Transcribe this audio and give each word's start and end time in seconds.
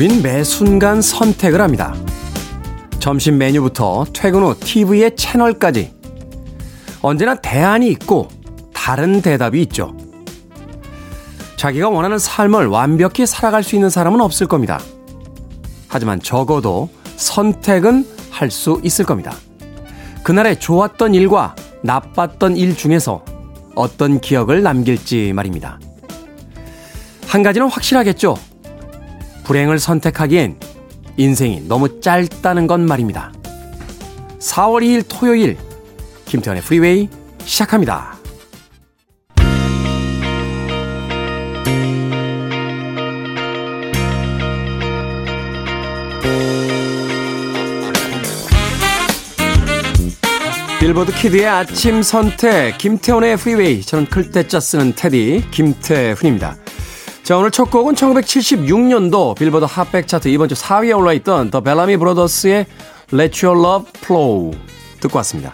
우린 0.00 0.22
매 0.22 0.42
순간 0.42 1.02
선택을 1.02 1.60
합니다. 1.60 1.94
점심 3.00 3.36
메뉴부터 3.36 4.06
퇴근 4.14 4.42
후 4.42 4.58
TV의 4.58 5.14
채널까지 5.14 5.92
언제나 7.02 7.34
대안이 7.34 7.86
있고 7.88 8.28
다른 8.72 9.20
대답이 9.20 9.60
있죠. 9.60 9.94
자기가 11.56 11.90
원하는 11.90 12.18
삶을 12.18 12.68
완벽히 12.68 13.26
살아갈 13.26 13.62
수 13.62 13.74
있는 13.74 13.90
사람은 13.90 14.22
없을 14.22 14.46
겁니다. 14.46 14.80
하지만 15.86 16.18
적어도 16.22 16.88
선택은 17.16 18.06
할 18.30 18.50
수 18.50 18.80
있을 18.82 19.04
겁니다. 19.04 19.34
그날의 20.22 20.60
좋았던 20.60 21.14
일과 21.14 21.54
나빴던 21.82 22.56
일 22.56 22.74
중에서 22.74 23.22
어떤 23.74 24.18
기억을 24.18 24.62
남길지 24.62 25.34
말입니다. 25.34 25.78
한 27.26 27.42
가지는 27.42 27.68
확실하겠죠. 27.68 28.38
불행을 29.50 29.80
선택하기엔 29.80 30.60
인생이 31.16 31.64
너무 31.66 32.00
짧다는 32.00 32.68
건 32.68 32.86
말입니다. 32.86 33.32
4월 34.38 34.80
2일 34.84 35.04
토요일 35.08 35.56
김태훈의 36.26 36.62
프리웨이 36.62 37.08
시작합니다. 37.44 38.16
빌보드 50.78 51.12
Kid의 51.12 51.46
아침 51.46 52.02
선택 52.02 52.78
김태훈의 52.78 53.36
프리웨이 53.36 53.82
저는 53.82 54.06
클 54.06 54.30
때 54.30 54.46
짜 54.46 54.60
쓰는 54.60 54.94
테디 54.94 55.46
김태훈입니다. 55.50 56.56
자 57.30 57.36
오늘 57.36 57.52
첫 57.52 57.70
곡은 57.70 57.94
1976년도 57.94 59.36
빌보드 59.36 59.64
핫백 59.64 60.08
차트 60.08 60.26
이번 60.26 60.48
주 60.48 60.56
4위에 60.56 60.98
올라있던 60.98 61.52
The 61.52 61.60
Bellamy 61.60 61.96
Brothers의 61.96 62.66
Let 63.12 63.46
Your 63.46 63.64
Love 63.64 63.92
Flow 64.02 64.50
듣고 64.98 65.18
왔습니다. 65.18 65.52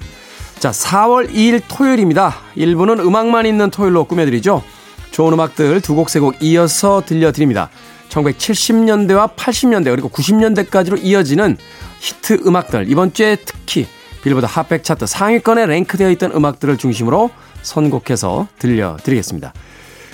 자 0.59 0.71
4월 0.71 1.29
2일 1.29 1.61
토요일입니다. 1.69 2.35
1부는 2.57 3.01
음악만 3.01 3.45
있는 3.45 3.71
토요일로 3.71 4.05
꾸며드리죠. 4.05 4.63
좋은 5.11 5.35
음악들 5.35 5.83
두 5.83 5.95
곡 5.97 6.09
세 6.09 6.19
곡 6.19 6.37
이어서 6.41 7.03
들려드립니다. 7.05 7.69
1970년대와 8.09 9.37
80년대 9.37 9.91
그리고 9.91 10.09
90년대까지로 10.09 11.05
이어지는 11.05 11.59
히트 12.01 12.45
음악들 12.47 12.91
이번 12.91 13.13
주에 13.13 13.37
특히 13.37 13.87
빌보드 14.23 14.47
핫백 14.49 14.83
차트 14.83 15.05
상위권에 15.05 15.67
랭크되어 15.67 16.09
있던 16.13 16.33
음악들을 16.33 16.79
중심으로 16.79 17.29
선곡해서 17.61 18.49
들려드리겠습니다. 18.59 19.53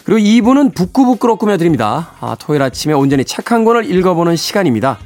그리고 0.05 0.19
2부는 0.21 0.75
북구북구로 0.75 1.37
꾸며드립니다. 1.37 2.13
아, 2.21 2.37
토요일 2.39 2.63
아침에 2.63 2.93
온전히 2.95 3.25
책 3.25 3.53
한 3.53 3.65
권을 3.65 3.91
읽어보는 3.91 4.37
시간입니다. 4.37 4.99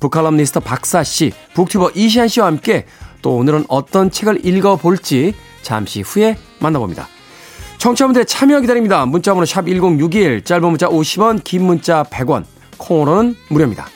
북칼럼니스트 0.00 0.60
박사씨, 0.60 1.32
북튜버 1.54 1.90
이시안 1.94 2.28
씨와 2.28 2.46
함께 2.46 2.86
또 3.22 3.36
오늘은 3.36 3.64
어떤 3.68 4.10
책을 4.10 4.46
읽어볼지 4.46 5.34
잠시 5.62 6.02
후에 6.02 6.36
만나봅니다. 6.60 7.08
청취자분들의 7.78 8.26
참여 8.26 8.60
기다립니다. 8.60 9.04
문자번호 9.06 9.44
샵 9.44 9.66
1061, 9.66 10.42
짧은 10.42 10.68
문자 10.68 10.88
50원, 10.88 11.42
긴 11.42 11.64
문자 11.64 12.04
100원, 12.04 12.44
콩으로는 12.76 13.34
무료입니다. 13.48 13.86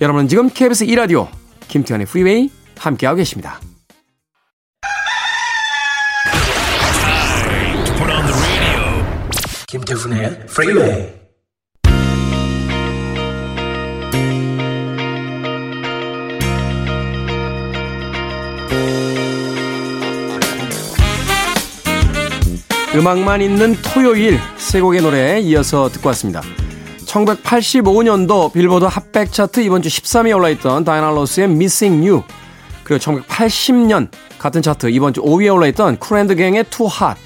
여러분은 0.00 0.28
지금 0.28 0.48
KBS 0.48 0.86
2라디오 0.86 1.28
김태훈의 1.68 2.06
프리웨이 2.06 2.50
함께하고 2.78 3.18
계십니다. 3.18 3.60
김태훈의 9.74 10.46
프리웨이 10.46 11.08
음악만 22.94 23.42
있는 23.42 23.74
토요일 23.82 24.38
세 24.56 24.80
곡의 24.80 25.02
노래 25.02 25.40
이어서 25.40 25.88
듣고 25.88 26.10
왔습니다. 26.10 26.40
1985년도 27.06 28.52
빌보드 28.52 28.84
핫백 28.84 29.32
차트 29.32 29.58
이번 29.58 29.82
주 29.82 29.88
13위에 29.88 30.36
올라있던 30.36 30.84
다이애나 30.84 31.16
로스의 31.16 31.48
Missing 31.48 32.08
You 32.08 32.22
그리고 32.84 33.02
1980년 33.02 34.08
같은 34.38 34.62
차트 34.62 34.90
이번 34.90 35.12
주 35.14 35.20
5위에 35.20 35.52
올라있던 35.52 35.98
쿨앤드갱의 35.98 36.66
Too 36.70 36.88
Hot 36.88 37.20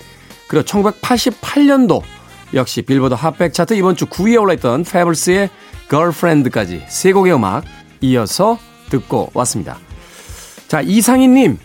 그리고 0.49 0.65
1988년도 0.65 2.18
역시 2.55 2.83
빌보드 2.83 3.15
핫백 3.15 3.53
차트 3.53 3.75
이번 3.75 3.97
주 3.97 4.07
9위에 4.07 4.41
올라있던 4.41 4.85
Pebbles의 4.85 5.51
Girlfriend까지 5.91 6.85
세 6.89 7.13
곡의 7.13 7.35
음악 7.35 7.65
이어서 8.01 8.59
듣고 8.91 9.31
왔습니다. 9.35 9.79
자 10.67 10.81
이상희님 10.81 11.59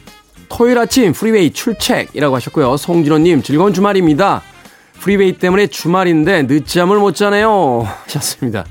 토요일 0.49 0.77
아침 0.77 1.13
프리웨이 1.13 1.51
출첵이라고 1.51 2.35
하셨고요. 2.35 2.77
송진호님 2.77 3.41
즐거운 3.43 3.73
주말입니다. 3.73 4.41
프리웨이 4.99 5.33
때문에 5.37 5.67
주말인데 5.67 6.43
늦잠을 6.43 6.99
못 6.99 7.15
자네요 7.15 7.87
하셨습니다. 8.05 8.65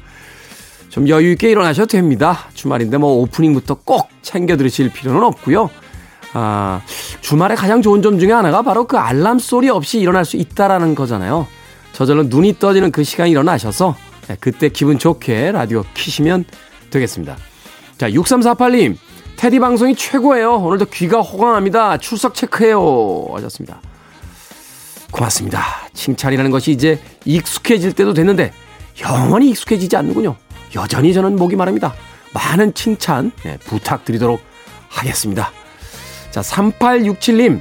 좀 0.89 1.09
여유 1.09 1.33
있게 1.33 1.50
일어나셔도 1.50 1.87
됩니다. 1.89 2.50
주말인데 2.55 2.99
뭐 2.99 3.23
오프닝부터 3.23 3.79
꼭 3.84 4.11
챙겨 4.21 4.56
들으실 4.56 4.93
필요는 4.93 5.23
없고요. 5.23 5.71
아, 6.34 6.83
주말에 7.21 7.55
가장 7.55 7.83
좋은 7.83 8.03
점 8.03 8.19
중에 8.19 8.33
하나가 8.33 8.62
바로 8.62 8.87
그 8.87 8.99
알람 8.99 9.39
소리 9.39 9.69
없이 9.69 9.99
일어날 9.99 10.25
수 10.25 10.37
있다라는 10.37 10.94
거잖아요. 10.94 11.47
저절로 11.92 12.25
눈이 12.25 12.58
떠지는 12.58 12.91
그 12.91 13.04
시간에 13.04 13.30
일어나셔서 13.30 13.97
네, 14.28 14.36
그때 14.41 14.69
기분 14.69 14.98
좋게 14.98 15.53
라디오 15.53 15.84
키시면 15.94 16.44
되겠습니다. 16.91 17.36
자, 17.98 18.08
6348님. 18.10 18.97
테디 19.36 19.58
방송이 19.58 19.97
최고예요. 19.97 20.56
오늘도 20.56 20.86
귀가 20.86 21.20
호강합니다. 21.20 21.98
출석 21.98 22.34
체크해요. 22.34 23.26
하셨습니다. 23.34 23.81
고맙습니다. 25.10 25.62
칭찬이라는 25.92 26.50
것이 26.50 26.70
이제 26.70 27.00
익숙해질 27.25 27.92
때도 27.92 28.14
됐는데 28.14 28.52
영원히 29.02 29.50
익숙해지지 29.50 29.97
않는군요. 29.97 30.36
여전히 30.76 31.12
저는 31.12 31.36
목이 31.36 31.56
마릅니다. 31.56 31.94
많은 32.32 32.75
칭찬 32.75 33.32
네, 33.42 33.58
부탁드리도록 33.58 34.41
하겠습니다. 34.88 35.50
자, 36.31 36.41
3867님. 36.41 37.60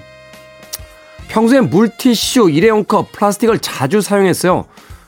평소에 1.32 1.62
물티슈, 1.62 2.50
일회용 2.50 2.84
컵, 2.84 3.14
플라스틱을 3.14 3.60
자주 3.60 4.02
사용했어요. 4.02 4.66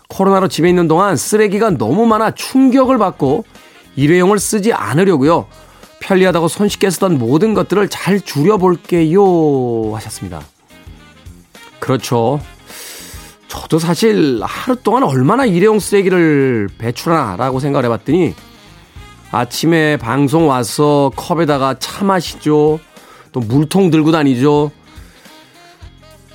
코로나로 0.08 0.48
집에 0.48 0.70
있는 0.70 0.88
동안 0.88 1.18
쓰레기가 1.18 1.72
너무 1.72 2.06
많아 2.06 2.32
충격을 2.32 2.98
받고 2.98 3.44
일회용을 3.98 4.40
쓰지 4.40 4.72
않으려고요. 4.72 5.48
편리하다고 6.00 6.48
손쉽게 6.48 6.90
쓰던 6.92 7.18
모든 7.18 7.54
것들을 7.54 7.90
잘 7.90 8.22
줄여볼게요. 8.22 9.94
하셨습니다. 9.96 10.42
그렇죠. 11.80 12.40
저도 13.50 13.78
사실 13.78 14.40
하루 14.44 14.78
동안 14.78 15.04
얼마나 15.04 15.46
일회용 15.46 15.78
쓰레기를 15.78 16.70
배출하나라고 16.78 17.60
생각을 17.60 17.84
해봤더니 17.86 18.34
아침에 19.32 19.98
방송 19.98 20.48
와서 20.48 21.12
컵에다가 21.18 21.80
차 21.80 22.06
마시죠. 22.06 22.80
또 23.34 23.42
물통 23.42 23.90
들고 23.92 24.14
다니죠. 24.14 24.72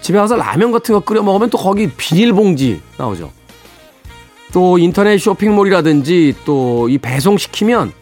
집에 0.09 0.17
가서 0.17 0.37
라면 0.37 0.73
같은 0.73 0.95
거 0.95 1.01
끓여 1.01 1.23
먹으면 1.23 1.51
또 1.51 1.59
거기 1.59 1.91
비닐봉지 1.91 2.81
나오죠. 2.97 3.31
또 4.55 4.79
인터넷 4.79 5.19
쇼핑몰이라든지 5.19 6.35
또 6.47 6.89
이 6.89 6.97
배송시키면 6.97 7.93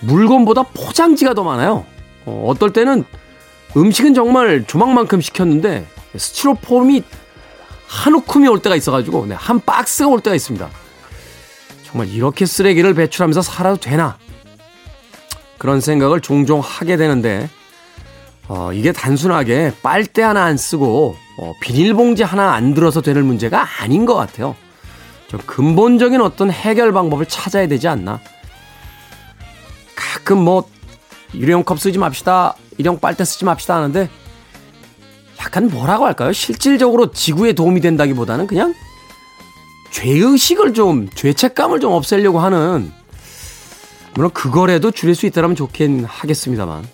물건보다 0.00 0.64
포장지가 0.74 1.32
더 1.32 1.42
많아요. 1.42 1.86
어, 2.26 2.52
떨 2.58 2.70
때는 2.70 3.04
음식은 3.74 4.12
정말 4.12 4.66
조망만큼 4.66 5.22
시켰는데 5.22 5.86
스티로폼이 6.14 7.02
한 7.86 8.12
움큼이 8.12 8.46
올 8.48 8.60
때가 8.60 8.76
있어가지고 8.76 9.24
네, 9.24 9.36
한 9.36 9.58
박스가 9.58 10.10
올 10.10 10.20
때가 10.20 10.36
있습니다. 10.36 10.68
정말 11.84 12.08
이렇게 12.08 12.44
쓰레기를 12.44 12.92
배출하면서 12.92 13.40
살아도 13.40 13.78
되나? 13.78 14.18
그런 15.56 15.80
생각을 15.80 16.20
종종 16.20 16.60
하게 16.60 16.98
되는데 16.98 17.48
어, 18.48 18.72
이게 18.72 18.92
단순하게 18.92 19.72
빨대 19.82 20.22
하나 20.22 20.44
안 20.44 20.56
쓰고 20.56 21.16
어, 21.38 21.52
비닐봉지 21.60 22.22
하나 22.22 22.54
안 22.54 22.74
들어서 22.74 23.00
되는 23.00 23.24
문제가 23.26 23.66
아닌 23.80 24.06
것 24.06 24.14
같아요. 24.14 24.54
좀 25.28 25.40
근본적인 25.44 26.20
어떤 26.20 26.50
해결 26.50 26.92
방법을 26.92 27.26
찾아야 27.26 27.66
되지 27.66 27.88
않나. 27.88 28.20
가끔 29.96 30.38
뭐 30.38 30.68
일회용 31.32 31.64
컵 31.64 31.80
쓰지 31.80 31.98
맙시다, 31.98 32.54
일회용 32.78 33.00
빨대 33.00 33.24
쓰지 33.24 33.44
맙시다 33.44 33.76
하는데 33.76 34.08
약간 35.40 35.68
뭐라고 35.68 36.06
할까요? 36.06 36.32
실질적으로 36.32 37.10
지구에 37.10 37.52
도움이 37.52 37.80
된다기보다는 37.80 38.46
그냥 38.46 38.74
죄의식을 39.90 40.74
좀, 40.74 41.08
죄책감을 41.14 41.80
좀 41.80 41.92
없애려고 41.92 42.38
하는 42.38 42.92
물론 44.14 44.30
그거라도 44.30 44.90
줄일 44.90 45.14
수 45.14 45.26
있다면 45.26 45.56
좋긴 45.56 46.04
하겠습니다만 46.04 46.84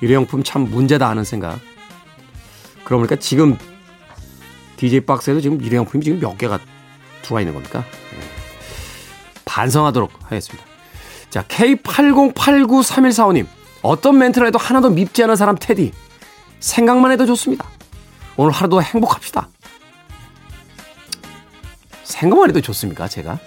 일회용품 0.00 0.42
참 0.42 0.62
문제다 0.62 1.08
하는 1.08 1.24
생각. 1.24 1.60
그러고 2.84 3.06
보니까 3.06 3.16
지금 3.16 3.56
DJ 4.76 5.00
박스에도 5.00 5.40
지금 5.40 5.60
일회용품이 5.60 6.02
지금 6.02 6.20
몇 6.20 6.38
개가 6.38 6.58
들어와 7.22 7.40
있는 7.40 7.54
겁니까? 7.54 7.84
네. 8.12 8.18
반성하도록 9.44 10.10
하겠습니다. 10.24 10.64
자, 11.28 11.42
K80893145님. 11.44 13.46
어떤 13.82 14.18
멘트를 14.18 14.48
해도 14.48 14.58
하나도 14.58 14.90
밉지 14.90 15.22
않은 15.24 15.36
사람 15.36 15.56
테디. 15.58 15.92
생각만 16.60 17.12
해도 17.12 17.26
좋습니다. 17.26 17.66
오늘 18.36 18.52
하루도 18.52 18.82
행복합시다. 18.82 19.48
생각만 22.04 22.50
해도 22.50 22.60
좋습니까, 22.60 23.08
제가? 23.08 23.32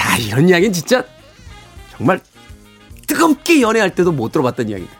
야, 0.00 0.16
이런 0.18 0.48
이야기는 0.48 0.72
진짜 0.72 1.04
정말 1.96 2.20
뜨겁게 3.10 3.60
연애할 3.60 3.92
때도 3.92 4.12
못 4.12 4.30
들어봤던 4.30 4.68
이야기인데. 4.68 4.94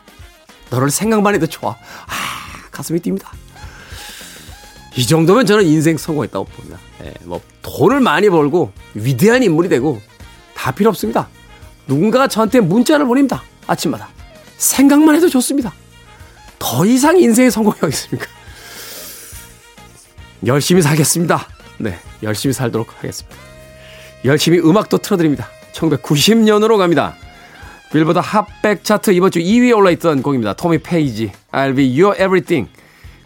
너를 0.69 0.91
생각만 0.91 1.33
해도 1.33 1.47
좋아. 1.47 1.71
아, 1.71 2.69
가슴이 2.69 2.99
뜁니다. 2.99 3.27
이 4.97 5.07
정도면 5.07 5.45
저는 5.45 5.65
인생 5.65 5.97
성공했다고 5.97 6.45
봅니다. 6.45 6.77
예, 7.05 7.13
뭐 7.23 7.39
돈을 7.61 8.01
많이 8.01 8.29
벌고 8.29 8.73
위대한 8.93 9.41
인물이 9.43 9.69
되고 9.69 10.01
다 10.53 10.71
필요 10.71 10.89
없습니다. 10.89 11.29
누군가가 11.87 12.27
저한테 12.27 12.59
문자를 12.59 13.05
보냅니다. 13.05 13.43
아침마다. 13.65 14.09
생각만 14.57 15.15
해도 15.15 15.29
좋습니다. 15.29 15.73
더 16.59 16.85
이상 16.85 17.17
인생의 17.17 17.49
성공이 17.49 17.77
어디 17.81 17.93
있습니까? 17.93 18.27
열심히 20.45 20.81
살겠습니다. 20.81 21.47
네, 21.77 21.97
열심히 22.23 22.51
살도록 22.51 22.93
하겠습니다. 22.97 23.37
열심히 24.25 24.59
음악도 24.59 24.97
틀어드립니다. 24.97 25.47
1990년으로 25.73 26.77
갑니다. 26.77 27.15
빌보드 27.91 28.19
핫백 28.19 28.85
차트 28.85 29.11
이번 29.11 29.31
주 29.31 29.39
2위에 29.39 29.75
올라있던 29.75 30.21
곡입니다. 30.21 30.53
토미 30.53 30.77
페이지, 30.77 31.31
I'll 31.51 31.75
be 31.75 32.01
your 32.01 32.15
everything. 32.15 32.71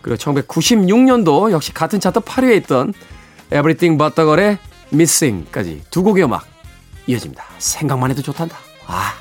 그리고 0.02 0.18
1996년도 0.18 1.52
역시 1.52 1.74
같은 1.74 2.00
차트 2.00 2.22
8위에 2.22 2.58
있던 2.64 2.94
Everything 3.52 3.98
But 3.98 4.16
The 4.16 4.28
Girl의 4.28 4.58
Missing까지 4.92 5.84
두 5.92 6.04
곡의 6.04 6.24
음악 6.24 6.46
이어집니다. 7.08 7.44
생각만 7.60 8.10
해도 8.10 8.22
좋단다. 8.24 8.58
아. 8.88 9.14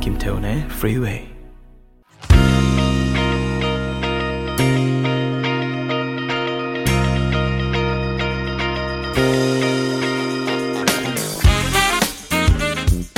김태훈의 0.00 0.66
Freeway. 0.70 1.31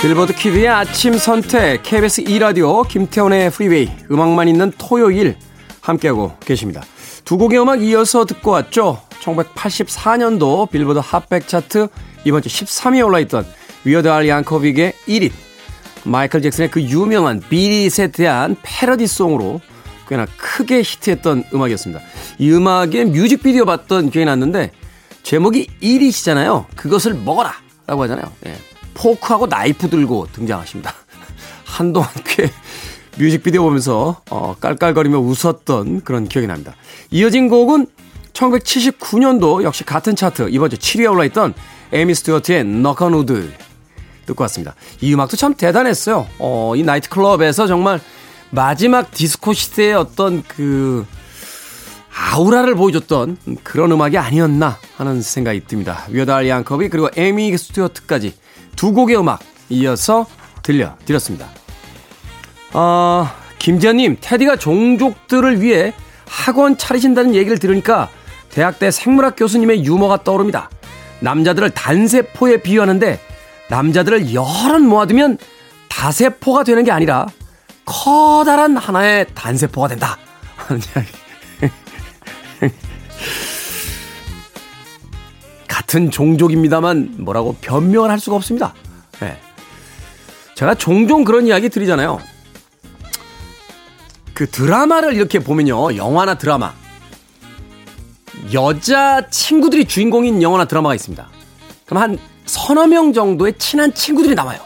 빌보드 0.05 0.35
Kid의 0.35 0.69
아침 0.69 1.17
선택 1.17 1.83
KBS 1.83 2.25
2라디오 2.25 2.87
김태훈의 2.87 3.51
프리웨이 3.51 3.91
음악만 4.11 4.49
있는 4.49 4.71
토요일 4.77 5.35
함께하고 5.81 6.37
계십니다. 6.41 6.83
두 7.25 7.39
곡의 7.39 7.59
음악 7.59 7.83
이어서 7.83 8.27
듣고 8.27 8.51
왔죠. 8.51 9.01
1984년도 9.23 10.71
빌보드 10.71 10.99
핫백 11.03 11.49
차트 11.49 11.89
이번 12.27 12.43
주 12.43 12.51
13위에 12.51 13.03
올라있던 13.07 13.47
Weird 13.85 14.09
Al 14.09 14.29
Yankovic의 14.29 14.93
Eat 15.09 15.23
It 15.23 15.33
마이클 16.05 16.43
잭슨의 16.43 16.71
그 16.71 16.83
유명한 16.83 17.41
비릿에 17.41 18.09
대한 18.09 18.57
패러디 18.63 19.07
송으로 19.07 19.63
꽤나 20.07 20.27
크게 20.37 20.83
히트했던 20.83 21.45
음악이었습니다. 21.55 22.03
이 22.41 22.53
음악의 22.53 23.07
뮤직비디오 23.07 23.65
봤던 23.65 24.11
기억이 24.11 24.27
났는데 24.27 24.71
제목이 25.23 25.67
Eat 25.81 25.99
It이잖아요. 25.99 26.67
그것을 26.77 27.15
먹어라 27.15 27.55
라고 27.87 28.03
하잖아요. 28.03 28.31
예. 28.45 28.74
포크하고 28.95 29.47
나이프 29.47 29.89
들고 29.89 30.29
등장하십니다. 30.33 30.95
한동안 31.65 32.09
꽤 32.25 32.51
뮤직비디오 33.19 33.63
보면서 33.63 34.21
어, 34.31 34.57
깔깔거리며 34.61 35.19
웃었던 35.19 36.03
그런 36.03 36.29
기억이 36.29 36.47
납니다. 36.47 36.75
이어진 37.11 37.49
곡은 37.49 37.87
1979년도 38.33 39.63
역시 39.63 39.85
같은 39.85 40.17
차트 40.17 40.49
이번 40.51 40.71
주 40.71 40.77
7위에 40.77 41.11
올라있던 41.11 41.55
에이미 41.93 42.15
스튜어트의 42.15 42.65
Knock 42.65 43.05
On 43.05 43.21
Wood 43.21 43.53
듣고 44.27 44.43
왔습니다. 44.45 44.75
이 45.01 45.13
음악도 45.15 45.37
참 45.37 45.55
대단했어요. 45.55 46.27
어, 46.39 46.75
이 46.77 46.83
나이트클럽에서 46.83 47.67
정말 47.67 48.01
마지막 48.51 49.11
디스코 49.11 49.53
시대의 49.53 49.95
어떤 49.95 50.43
그 50.43 51.07
아우라를 52.17 52.75
보여줬던 52.75 53.39
그런 53.63 53.93
음악이 53.93 54.17
아니었나 54.17 54.79
하는 54.97 55.21
생각이 55.21 55.67
듭니다. 55.67 56.05
위어달 56.09 56.49
양컵이 56.49 56.89
그리고 56.89 57.09
에미 57.17 57.57
스튜어트까지 57.57 58.35
두 58.77 58.93
곡의 58.93 59.19
음악 59.19 59.41
이어서 59.69 60.27
들려드렸습니다. 60.63 61.49
어, 62.73 63.29
김지현님, 63.59 64.19
테디가 64.21 64.57
종족들을 64.57 65.63
위해 65.63 65.95
학원 66.29 66.77
차리신다는 66.77 67.35
얘기를 67.35 67.59
들으니까 67.59 68.09
대학 68.51 68.79
때 68.79 68.91
생물학 68.91 69.37
교수님의 69.37 69.85
유머가 69.85 70.23
떠오릅니다. 70.23 70.71
남자들을 71.21 71.71
단세포에 71.71 72.63
비유하는데 72.63 73.21
남자들을 73.71 74.35
여럿 74.35 74.81
모아두면 74.81 75.39
다세포가 75.89 76.65
되는 76.65 76.85
게 76.85 76.93
아니라 76.93 77.27
커다란 77.85 78.77
하나의 78.77 79.27
단세포가 79.35 79.89
된다. 79.89 80.19
하는. 80.57 80.81
같은 85.75 86.13
종족입니다만 86.13 87.17
뭐라고 87.19 87.57
변명을 87.61 88.09
할 88.09 88.21
수가 88.21 88.37
없습니다. 88.37 88.75
네. 89.19 89.37
제가 90.55 90.77
종종 90.77 91.25
그런 91.25 91.49
이야기 91.49 91.69
드리잖아요. 91.69 92.21
그 94.35 94.49
드라마를 94.49 95.15
이렇게 95.15 95.41
보면요. 95.41 95.97
영화나 95.97 96.39
드라마. 96.39 96.73
여자 98.53 99.29
친구들이 99.29 99.87
주인공인 99.87 100.43
영화나 100.43 100.65
드라마가 100.65 100.95
있습니다. 100.95 101.29
그럼 101.87 102.03
한 102.03 102.19
서너 102.47 102.87
명 102.87 103.13
정도의 103.13 103.55
친한 103.59 103.93
친구들이 103.93 104.37
나와요. 104.37 104.61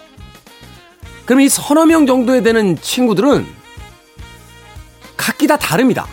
그럼 1.24 1.40
이 1.40 1.48
서너 1.48 1.86
명 1.86 2.04
정도에 2.04 2.42
되는 2.42 2.78
친구들은 2.78 3.46
각기 5.16 5.46
다 5.46 5.56
다릅니다. 5.56 6.06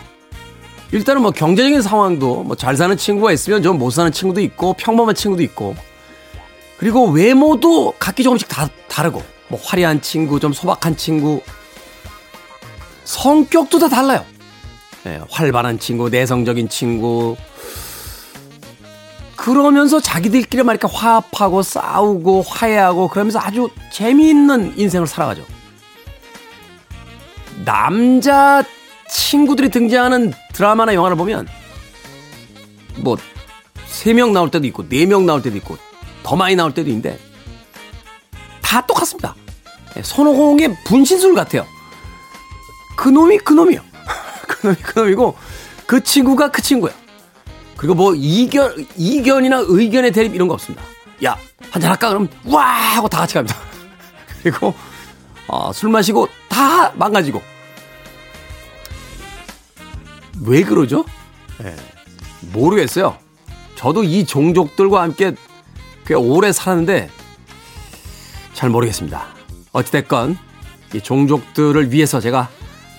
일단은 0.96 1.22
뭐 1.22 1.32
경제적인 1.32 1.82
상황도 1.82 2.44
뭐 2.44 2.56
잘 2.56 2.78
사는 2.78 2.96
친구가 2.96 3.32
있으면 3.34 3.62
좀 3.62 3.78
못 3.78 3.92
사는 3.92 4.10
친구도 4.12 4.40
있고 4.42 4.74
평범한 4.74 5.14
친구도 5.14 5.44
있고 5.44 5.76
그리고 6.78 7.08
외모도 7.10 7.94
각기 8.00 8.24
조금씩 8.24 8.48
다 8.48 8.70
다르고 8.88 9.22
뭐 9.50 9.60
화려한 9.62 10.02
친구 10.02 10.40
좀 10.40 10.54
소박한 10.54 10.96
친구 10.96 11.42
성격도 13.04 13.78
다 13.80 13.88
달라요. 13.90 14.26
네, 15.04 15.22
활발한 15.30 15.78
친구, 15.80 16.10
내성적인 16.10 16.70
친구. 16.70 17.36
그러면서 19.36 20.00
자기들끼리 20.00 20.64
말이까 20.64 20.88
화합하고 20.92 21.62
싸우고 21.62 22.44
화해하고 22.48 23.10
그러면서 23.10 23.40
아주 23.40 23.70
재미있는 23.92 24.74
인생을 24.78 25.06
살아가죠. 25.06 25.46
남자 27.64 28.64
친구들이 29.10 29.70
등장하는 29.70 30.34
드라마나 30.54 30.94
영화를 30.94 31.16
보면 31.18 31.48
뭐 32.98 33.18
세 33.88 34.14
명 34.14 34.34
나올 34.34 34.52
때도 34.52 34.68
있고 34.68 34.88
네 34.90 35.06
명 35.06 35.26
나올 35.26 35.42
때도 35.42 35.56
있고 35.58 35.78
더 36.24 36.36
많이 36.36 36.56
나올 36.56 36.74
때도 36.74 36.90
있는데 36.90 37.18
다 38.62 38.86
똑같습니다. 38.86 39.36
예, 39.96 40.02
손오공의 40.04 40.76
분신술 40.86 41.34
같아요. 41.34 41.66
그 42.98 43.08
놈이 43.10 43.38
그 43.40 43.54
놈이요. 43.54 43.80
그 44.48 44.68
놈이 44.68 44.76
그 44.82 45.00
놈이고 45.00 45.38
그 45.86 46.04
친구가 46.04 46.52
그 46.52 46.62
친구예요. 46.62 46.96
그리고 47.78 47.94
뭐 47.94 48.14
이견 48.16 48.86
이견이나 48.98 49.64
의견의 49.68 50.12
대립 50.12 50.36
이런 50.36 50.48
거 50.48 50.56
없습니다. 50.56 50.84
야 51.24 51.38
한잔 51.72 51.92
할까 51.92 52.10
그럼 52.10 52.28
와 52.46 52.66
하고 52.66 53.08
다 53.08 53.20
같이 53.20 53.36
갑니다. 53.36 53.56
그리고 54.44 54.74
어, 55.48 55.72
술 55.72 55.90
마시고 55.90 56.28
다 56.50 56.92
망가지고 56.96 57.42
왜 60.42 60.64
그러죠? 60.64 61.06
네, 61.60 61.76
모르겠어요. 62.54 63.18
저도 63.76 64.04
이 64.04 64.26
종족들과 64.26 65.02
함께 65.02 65.36
꽤 66.06 66.14
오래 66.14 66.52
살았는데 66.52 67.10
잘 68.54 68.70
모르겠습니다. 68.70 69.26
어찌됐건 69.72 70.38
이 70.94 71.02
종족들을 71.02 71.92
위해서 71.92 72.20
제가 72.20 72.50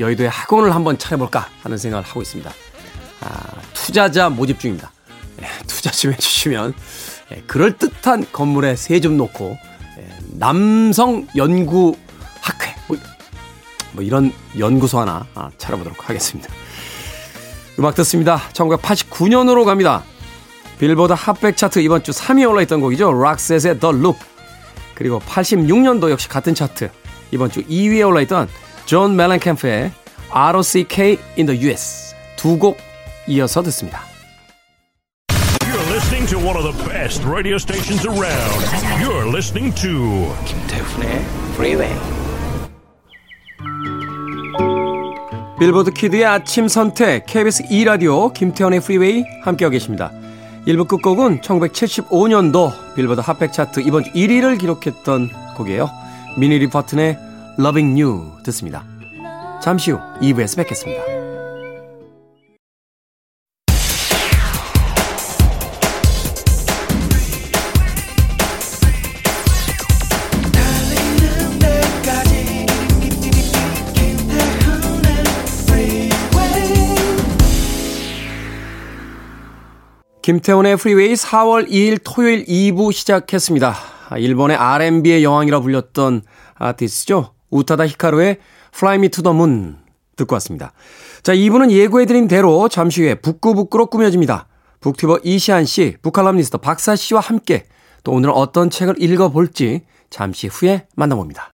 여의도에 0.00 0.26
학원을 0.26 0.74
한번 0.74 0.98
차려볼까 0.98 1.48
하는 1.62 1.78
생각을 1.78 2.04
하고 2.04 2.20
있습니다. 2.20 2.52
아, 3.20 3.60
투자자 3.72 4.28
모집 4.28 4.60
중입니다. 4.60 4.92
예, 5.42 5.46
투자 5.66 5.90
좀 5.90 6.12
해주시면 6.12 6.74
예, 7.32 7.42
그럴듯한 7.46 8.26
건물에 8.32 8.76
세 8.76 8.92
좀 8.92 9.16
얻고 9.16 9.56
예, 9.98 10.08
남성 10.32 11.26
연구 11.36 11.96
학회 12.40 12.74
뭐, 12.86 12.96
뭐, 13.92 14.04
이런 14.04 14.32
연구소 14.58 15.00
하나 15.00 15.26
아, 15.34 15.50
차려보도록 15.56 16.08
하겠습니다. 16.08 16.52
음악 17.78 17.94
듣습니다. 17.96 18.40
1989년으로 18.52 19.64
갑니다. 19.64 20.02
빌보드 20.78 21.12
핫백 21.16 21.56
차트 21.56 21.78
이번 21.80 22.02
주 22.02 22.12
3위에 22.12 22.48
올라있던 22.50 22.80
곡이죠. 22.80 23.12
락셋의 23.12 23.80
The 23.80 23.96
Look. 23.96 24.18
그리고 24.94 25.20
86년도 25.20 26.10
역시 26.10 26.28
같은 26.28 26.54
차트. 26.54 26.90
이번 27.32 27.50
주 27.50 27.62
2위에 27.62 28.06
올라있던 28.06 28.48
존 28.86 29.16
멜렌캠프의 29.16 29.92
R.O.C.K. 30.30 31.18
in 31.36 31.46
the 31.46 31.60
U.S.A. 31.62 32.14
두 32.36 32.58
곡 32.58 32.78
이어서 33.28 33.62
듣습니다. 33.62 34.02
You're 35.60 35.92
listening 35.92 36.28
to 36.28 36.38
one 36.38 36.56
of 36.56 36.62
the 36.64 36.88
best 36.88 37.24
radio 37.26 37.56
stations 37.56 38.06
around. 38.06 38.62
You're 39.02 39.26
listening 39.28 39.74
to 39.82 40.32
김태훈의 40.46 41.24
Freeway. 41.54 42.25
빌보드 45.58 45.92
Kid의 45.92 46.24
아침 46.26 46.68
선택 46.68 47.24
KBS 47.24 47.64
2라디오 47.64 48.32
김태훈의 48.32 48.80
프리웨이 48.80 49.24
함께하고 49.42 49.72
계십니다. 49.72 50.12
1부 50.66 50.86
끝곡은 50.86 51.40
1975년도 51.40 52.94
빌보드 52.94 53.20
핫백 53.20 53.52
차트 53.54 53.80
이번 53.80 54.04
주 54.04 54.12
1위를 54.12 54.58
기록했던 54.58 55.30
곡이에요. 55.56 55.90
미니 56.36 56.58
리퍼튼의 56.58 57.18
Loving 57.58 58.02
You 58.02 58.32
듣습니다. 58.44 58.84
잠시 59.62 59.92
후 59.92 59.98
2부에서 60.20 60.58
뵙겠습니다. 60.58 61.15
김태훈의 80.26 80.76
프리웨이 80.76 81.14
4월 81.14 81.68
2일 81.68 82.00
토요일 82.02 82.44
2부 82.46 82.92
시작했습니다. 82.92 83.76
일본의 84.18 84.56
R&B의 84.56 85.22
여왕이라 85.22 85.60
불렸던 85.60 86.22
아티스트죠. 86.54 87.32
우타다 87.50 87.86
히카루의 87.86 88.38
Fly 88.74 88.96
Me 88.96 89.08
to 89.10 89.22
the 89.22 89.32
Moon 89.32 89.76
듣고 90.16 90.34
왔습니다. 90.34 90.72
자, 91.22 91.32
2부는 91.32 91.70
예고해드린 91.70 92.26
대로 92.26 92.68
잠시 92.68 93.02
후에 93.02 93.14
북구북구로 93.14 93.86
꾸며집니다. 93.86 94.48
북튜버 94.80 95.20
이시안 95.22 95.64
씨, 95.64 95.96
북칼럼니스트 96.02 96.58
박사 96.58 96.96
씨와 96.96 97.20
함께 97.20 97.66
또 98.02 98.10
오늘은 98.10 98.34
어떤 98.34 98.68
책을 98.68 99.00
읽어볼지 99.00 99.82
잠시 100.10 100.48
후에 100.48 100.88
만나봅니다. 100.96 101.52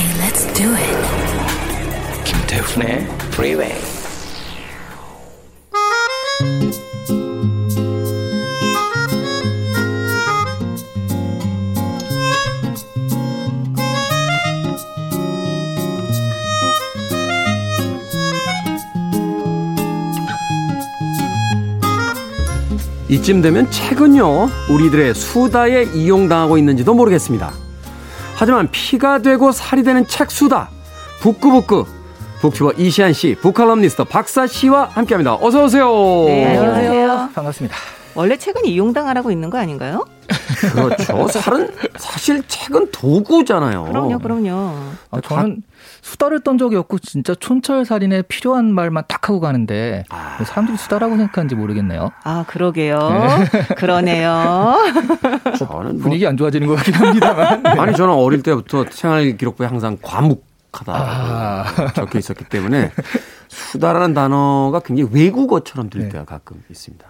Okay, 0.00 0.18
let's 0.18 0.46
do 0.54 0.64
it. 0.72 0.96
김태훈의 2.24 3.06
Freeway. 3.34 3.74
이쯤 23.10 23.42
되면 23.42 23.70
책은요, 23.70 24.48
우리들의 24.70 25.14
수다에 25.14 25.82
이용당하고 25.94 26.56
있는지도 26.56 26.94
모르겠습니다. 26.94 27.69
하지만 28.40 28.68
피가 28.70 29.18
되고 29.18 29.52
살이 29.52 29.82
되는 29.82 30.06
책 30.06 30.30
수다. 30.30 30.70
북구북구. 31.20 31.84
북튜버 32.40 32.72
이시안 32.78 33.12
씨, 33.12 33.36
북칼럼니스트 33.38 34.04
박사 34.04 34.46
씨와 34.46 34.84
함께 34.86 35.12
합니다. 35.12 35.34
어서오세요. 35.34 36.24
네, 36.24 36.56
안녕하세요. 36.56 37.28
반갑습니다. 37.34 37.76
원래 38.14 38.38
책은 38.38 38.64
이용당하라고 38.64 39.30
있는 39.30 39.50
거 39.50 39.58
아닌가요? 39.58 40.06
그렇죠. 40.72 41.28
살은, 41.28 41.70
사실 41.98 42.42
책은 42.48 42.92
도구잖아요. 42.92 43.84
그럼요, 43.84 44.18
그럼요. 44.20 44.74
아, 45.10 45.20
저는 45.20 45.62
수다를 46.02 46.40
떤 46.40 46.58
적이 46.58 46.76
없고 46.76 46.98
진짜 46.98 47.34
촌철살인에 47.34 48.22
필요한 48.22 48.72
말만 48.72 49.04
딱 49.08 49.28
하고 49.28 49.40
가는데 49.40 50.04
왜 50.38 50.44
사람들이 50.44 50.76
수다라고 50.76 51.16
생각하는지 51.16 51.54
모르겠네요. 51.54 52.10
아, 52.24 52.44
그러게요. 52.46 52.98
그러네요. 53.76 54.74
저는 55.58 55.92
뭐, 55.94 56.02
분위기 56.02 56.26
안 56.26 56.36
좋아지는 56.36 56.66
것 56.66 56.76
같긴 56.76 56.94
합니다만. 56.94 57.62
네. 57.62 57.70
아니, 57.78 57.94
저는 57.94 58.14
어릴 58.14 58.42
때부터 58.42 58.84
생활 58.90 59.36
기록부에 59.36 59.66
항상 59.66 59.98
과묵하다 60.00 60.92
아. 60.92 61.92
적혀 61.94 62.18
있었기 62.18 62.44
때문에 62.44 62.92
수다라는 63.48 64.14
단어가 64.14 64.80
굉장히 64.80 65.10
외국어처럼 65.12 65.90
들릴 65.90 66.06
네. 66.06 66.12
때가 66.12 66.24
가끔 66.24 66.62
있습니다. 66.70 67.09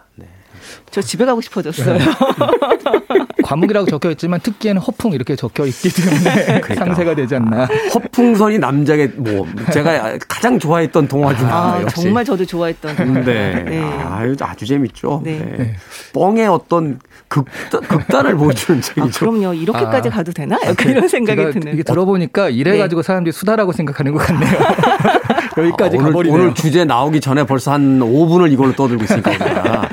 네. 0.53 0.83
저 0.91 1.01
집에 1.01 1.25
가고 1.25 1.41
싶어졌어요. 1.41 1.99
과묵이라고 3.43 3.87
적혀 3.91 4.11
있지만 4.13 4.39
특기에는 4.41 4.81
허풍 4.81 5.13
이렇게 5.13 5.35
적혀 5.35 5.67
있기 5.67 5.89
때문에 5.91 6.61
그러니까. 6.61 6.75
상세가 6.75 7.15
되지 7.15 7.37
않나. 7.37 7.67
허풍선이 7.95 8.59
남자의 8.59 9.09
뭐 9.17 9.47
제가 9.73 10.19
가장 10.29 10.59
좋아했던 10.59 11.09
동화 11.09 11.35
중 11.37 11.47
하나 11.47 11.75
아, 11.75 11.83
역시. 11.83 12.03
정말 12.03 12.25
저도 12.25 12.45
좋아했던. 12.45 13.25
네. 13.25 13.65
네. 13.65 13.83
아유, 14.05 14.37
아주 14.41 14.67
재밌죠. 14.67 15.23
네. 15.25 15.39
네. 15.39 15.77
뻥의 16.13 16.47
어떤 16.47 17.01
극단, 17.29 17.81
극단을 17.83 18.37
보여주는 18.37 18.79
아, 18.79 18.83
책이죠. 18.83 19.19
그럼요. 19.19 19.55
이렇게까지 19.55 20.09
아. 20.09 20.13
가도 20.13 20.33
되나? 20.33 20.57
약간 20.65 20.91
이런 20.91 21.09
생각이 21.09 21.41
제가 21.41 21.51
드는. 21.53 21.73
이게 21.75 21.83
들어보니까 21.83 22.51
이래 22.51 22.77
가지고 22.79 23.03
사람들이 23.03 23.33
수다라고 23.33 23.73
생각하는 23.73 24.13
것 24.13 24.19
같네요. 24.19 24.51
여기까지 25.57 25.97
아, 25.97 26.01
오늘, 26.01 26.13
가버리네요. 26.13 26.41
오늘 26.43 26.55
주제 26.55 26.85
나오기 26.85 27.21
전에 27.21 27.45
벌써 27.45 27.73
한 27.73 27.99
5분을 28.01 28.53
이걸로 28.53 28.73
떠들고 28.75 29.05
있으니까. 29.05 29.89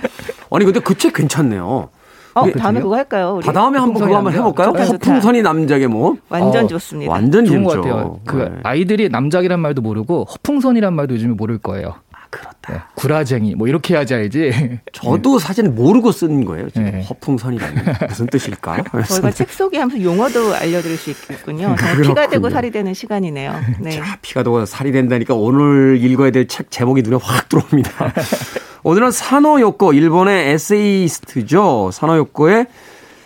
아니, 0.51 0.65
근데 0.65 0.79
그 0.79 0.95
책 0.95 1.13
괜찮네요. 1.13 1.89
어, 2.35 2.41
우리 2.43 2.53
다음에 2.53 2.79
그거 2.81 2.95
할까요? 2.95 3.35
우리? 3.37 3.45
다 3.45 3.51
다음에 3.51 3.79
한번 3.79 4.01
그거 4.03 4.15
한번 4.15 4.31
해볼까요? 4.33 4.71
좋다. 4.71 4.83
허풍선이 4.85 5.41
남자게 5.41 5.87
뭐. 5.87 6.17
완전 6.29 6.65
어, 6.65 6.67
좋습니다. 6.67 7.11
완전 7.11 7.45
좋은 7.45 7.63
것. 7.63 7.77
같아요. 7.77 8.19
그 8.25 8.35
네. 8.37 8.51
아이들이 8.63 9.09
남작이란 9.09 9.59
말도 9.59 9.81
모르고 9.81 10.25
허풍선이란 10.25 10.93
말도 10.93 11.15
요즘에 11.15 11.33
모를 11.33 11.57
거예요. 11.57 11.95
아, 12.27 12.29
그렇다. 12.29 12.73
네, 12.73 12.79
구라쟁이 12.95 13.55
뭐 13.55 13.67
이렇게 13.67 13.93
해야지 13.93 14.13
알지. 14.13 14.79
저도 14.93 15.39
사실 15.39 15.69
모르고 15.69 16.11
쓴 16.11 16.43
거예요. 16.45 16.69
지금 16.69 16.91
네. 16.91 17.03
허풍선이라는 17.03 17.83
게 17.85 18.05
무슨 18.07 18.27
뜻일까? 18.27 18.83
저희가 19.07 19.31
책 19.31 19.49
소개하면서 19.51 20.03
용어도 20.03 20.53
알려드릴 20.55 20.97
수 20.97 21.09
있겠군요. 21.11 21.75
피가. 22.01 22.27
되고 22.27 22.49
살이 22.49 22.71
되는 22.71 22.93
시간이네요. 22.93 23.55
네. 23.79 23.91
자, 23.91 24.17
피가 24.21 24.43
되고 24.43 24.65
살이 24.65 24.91
된다니까 24.91 25.33
오늘 25.33 25.97
읽어야 26.01 26.31
될 26.31 26.47
책 26.47 26.71
제목이 26.71 27.01
눈에 27.01 27.17
확 27.21 27.49
들어옵니다. 27.49 28.13
오늘은 28.83 29.11
사노요코, 29.11 29.93
일본의 29.93 30.49
에세이스트죠. 30.53 31.89
사노요코의 31.91 32.67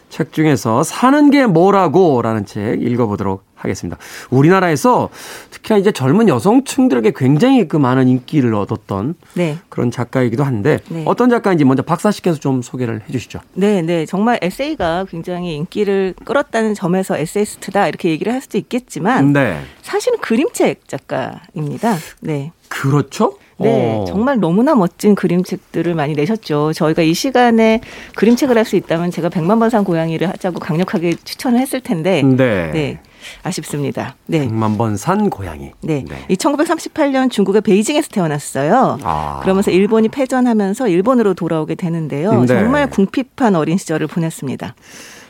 책 0.10 0.34
중에서 0.34 0.84
사는 0.84 1.30
게 1.30 1.46
뭐라고 1.46 2.22
라는 2.22 2.46
책 2.46 2.82
읽어보도록 2.82 3.44
하겠습니다. 3.64 3.98
우리나라에서 4.30 5.10
특히나 5.52 5.78
이제 5.80 5.92
젊은 5.92 6.28
여성층들에게 6.28 7.14
굉장히 7.16 7.68
그 7.68 7.78
많은 7.78 8.08
인기를 8.08 8.54
얻었던 8.56 9.16
네. 9.34 9.58
그런 9.70 9.92
작가이기도 9.92 10.44
한데 10.44 10.80
네. 10.90 11.04
어떤 11.06 11.30
작가인지 11.30 11.64
먼저 11.66 11.84
박사 11.84 12.12
씨께서 12.12 12.40
좀 12.40 12.62
소개를 12.62 13.02
해 13.08 13.12
주시죠. 13.12 13.40
네, 13.54 13.82
네. 13.82 14.06
정말 14.06 14.40
에세이가 14.42 15.06
굉장히 15.10 15.56
인기를 15.56 16.16
끌었다는 16.26 16.74
점에서 16.74 17.18
에세이스트다 17.18 17.88
이렇게 17.88 18.10
얘기를 18.10 18.34
할 18.34 18.42
수도 18.42 18.58
있겠지만 18.58 19.34
네. 19.34 19.60
사실은 19.82 20.20
그림책 20.20 20.88
작가입니다. 20.88 21.96
네. 22.22 22.52
그렇죠? 22.70 23.38
네, 23.60 23.94
어. 23.96 24.06
정말 24.08 24.40
너무나 24.40 24.74
멋진 24.74 25.14
그림책들을 25.14 25.94
많이 25.94 26.14
내셨죠. 26.14 26.74
저희가 26.74 27.04
이 27.04 27.14
시간에 27.14 27.82
그림책을 28.16 28.58
할 28.58 28.66
수 28.66 28.76
있다면 28.76 29.12
제가 29.12 29.30
백만 29.30 29.60
번 29.60 29.70
산 29.70 29.84
고양이를 29.84 30.28
하자고 30.30 30.60
강력하게 30.60 31.14
추천을 31.24 31.60
했을 31.60 31.80
텐데, 31.82 32.24
네. 32.24 32.72
네, 32.72 33.00
아쉽습니다. 33.44 34.16
네, 34.26 34.40
백만 34.40 34.78
번 34.78 34.98
산 34.98 35.30
고양이. 35.30 35.72
네. 35.82 36.06
이 36.30 36.36
1938년 36.36 37.32
중국의 37.32 37.62
베이징에서 37.62 38.10
태어났어요. 38.10 39.00
아. 39.04 39.40
그러면서 39.42 39.72
일본이 39.72 40.10
패전하면서 40.10 40.88
일본으로 40.90 41.34
돌아오게 41.34 41.76
되는데요. 41.76 42.42
네. 42.42 42.48
정말 42.48 42.90
궁핍한 42.90 43.56
어린 43.56 43.78
시절을 43.78 44.08
보냈습니다. 44.08 44.76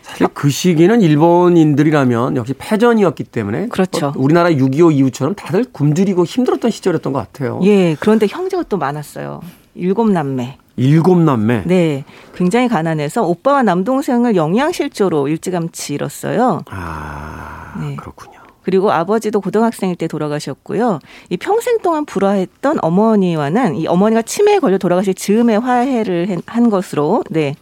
사실 0.02 0.28
그 0.34 0.50
시기는 0.50 1.02
일본인들이라면 1.02 2.36
역시 2.36 2.54
패전이었기 2.58 3.24
때문에 3.26 3.68
그렇죠. 3.68 4.12
뭐 4.16 4.24
우리나라 4.24 4.50
6.25 4.50 4.94
이후처럼 4.94 5.36
다들 5.36 5.66
굶주리고 5.72 6.26
힘들었던 6.26 6.72
시절이었던 6.72 7.14
것 7.14 7.20
같아요. 7.20 7.60
예, 7.64 7.96
그런데 8.00 8.28
형제가 8.28 8.64
또 8.64 8.78
많았어요. 8.78 9.42
일곱 9.76 10.10
남매. 10.12 10.58
일곱 10.82 11.20
남매. 11.20 11.64
네, 11.66 12.04
굉장히 12.36 12.68
가난해서 12.68 13.24
오빠와 13.24 13.64
남동생을 13.64 14.36
영양실조로 14.36 15.28
일찌감치 15.28 15.94
잃었어요. 15.94 16.62
아 16.70 17.74
네. 17.80 17.96
그렇군요. 17.96 18.40
그리고 18.64 18.92
아버지도 18.92 19.42
고등학생일 19.42 19.96
때 19.96 20.08
돌아가셨고요. 20.08 21.00
이 21.30 21.38
평생 21.38 21.80
동안 21.80 22.06
불화했던 22.06 22.78
어머니와는 22.82 23.76
이 23.76 23.88
어머니가 23.88 24.22
치매에 24.22 24.60
걸려 24.60 24.78
돌아가실 24.78 25.16
즈음에 25.16 25.56
화해를 25.56 26.30
한- 26.30 26.42
한 26.46 26.70
것으로 26.70 27.24
네. 27.30 27.56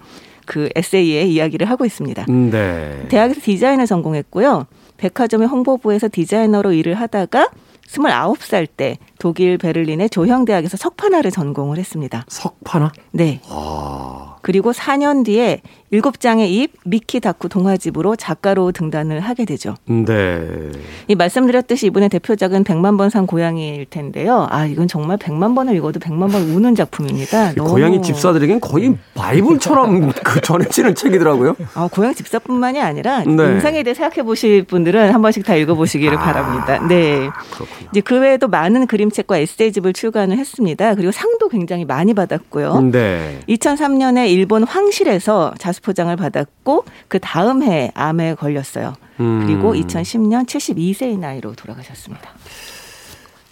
그 0.45 0.67
에세이에 0.75 1.23
이야기를 1.23 1.69
하고 1.69 1.85
있습니다. 1.85 2.25
음, 2.29 2.49
네. 2.51 3.05
대학에서 3.09 3.39
디자인을 3.41 3.85
전공했고요. 3.85 4.65
백화점의 4.97 5.47
홍보부에서 5.47 6.09
디자이너로 6.11 6.73
일을 6.73 6.95
하다가 6.95 7.49
29살 7.87 8.67
때 8.75 8.97
독일 9.19 9.57
베를린의 9.57 10.09
조형대학에서 10.09 10.77
석판화를 10.77 11.29
전공을 11.29 11.77
했습니다. 11.77 12.23
석판화? 12.29 12.91
네. 13.11 13.41
아. 13.49 14.37
그리고 14.41 14.71
4년 14.71 15.25
뒤에 15.25 15.61
일곱 15.91 16.21
장의 16.21 16.55
입 16.55 16.71
미키 16.85 17.19
다쿠 17.19 17.49
동화집으로 17.49 18.15
작가로 18.15 18.71
등단을 18.71 19.19
하게 19.19 19.43
되죠. 19.43 19.75
네. 19.85 20.71
이 21.09 21.15
말씀드렸듯이 21.15 21.87
이분의 21.87 22.07
대표작은 22.09 22.63
100만 22.63 22.97
번 22.97 23.09
산 23.09 23.27
고양이일 23.27 23.87
텐데요. 23.89 24.47
아, 24.49 24.65
이건 24.65 24.87
정말 24.87 25.17
100만 25.17 25.55
번을 25.55 25.75
읽어도 25.75 25.99
100만 25.99 26.31
번 26.31 26.43
우는 26.43 26.75
작품입니다. 26.75 27.53
너무- 27.55 27.69
고양이 27.71 28.01
집사들에겐 28.01 28.61
거의 28.61 28.95
바이블처럼 29.15 30.11
그 30.23 30.39
전해지는 30.41 30.95
책이더라고요. 30.95 31.55
아, 31.73 31.89
고양이 31.91 32.13
집사뿐만이 32.15 32.79
아니라 32.81 33.23
네. 33.25 33.31
인상에 33.31 33.83
대해 33.83 33.93
생각해 33.93 34.23
보실 34.23 34.63
분들은 34.63 35.11
한 35.13 35.21
번씩 35.21 35.43
다 35.43 35.55
읽어 35.55 35.75
보시기를 35.75 36.17
아, 36.17 36.21
바랍니다. 36.21 36.87
네. 36.87 37.29
그렇군요. 37.51 37.89
이제 37.91 38.01
그 38.01 38.19
외에도 38.19 38.47
많은 38.47 38.87
그림 38.87 39.08
책과 39.11 39.37
에세이집을 39.37 39.93
출간을 39.93 40.37
했습니다. 40.37 40.95
그리고 40.95 41.11
상도 41.11 41.49
굉장히 41.49 41.85
많이 41.85 42.13
받았고요. 42.13 42.81
네. 42.91 43.39
2003년에 43.49 44.29
일본 44.29 44.63
황실에서 44.63 45.53
자수포장을 45.57 46.15
받았고 46.15 46.85
그 47.07 47.19
다음 47.19 47.63
해에 47.63 47.91
암에 47.95 48.35
걸렸어요. 48.35 48.93
음. 49.19 49.43
그리고 49.45 49.73
2010년 49.73 50.45
72세의 50.45 51.19
나이로 51.19 51.53
돌아가셨습니다. 51.53 52.29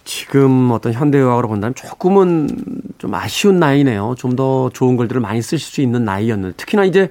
지금 0.04 0.70
어떤 0.70 0.92
현대의학으로 0.94 1.48
본다면 1.48 1.74
조금은 1.74 2.48
좀 2.96 3.14
아쉬운 3.14 3.58
나이네요. 3.58 4.14
좀 4.16 4.36
더 4.36 4.70
좋은 4.72 4.96
글들을 4.96 5.20
많이 5.20 5.42
쓰실 5.42 5.58
수 5.58 5.80
있는 5.80 6.04
나이였는데 6.04 6.56
특히나 6.56 6.84
이제 6.84 7.08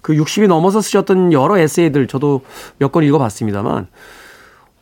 그 0.00 0.14
60이 0.14 0.46
넘어서 0.48 0.80
쓰셨던 0.80 1.32
여러 1.32 1.58
에세이들 1.58 2.06
저도 2.08 2.40
몇 2.78 2.90
권 2.90 3.04
읽어봤습니다만 3.04 3.76
어, 3.76 3.86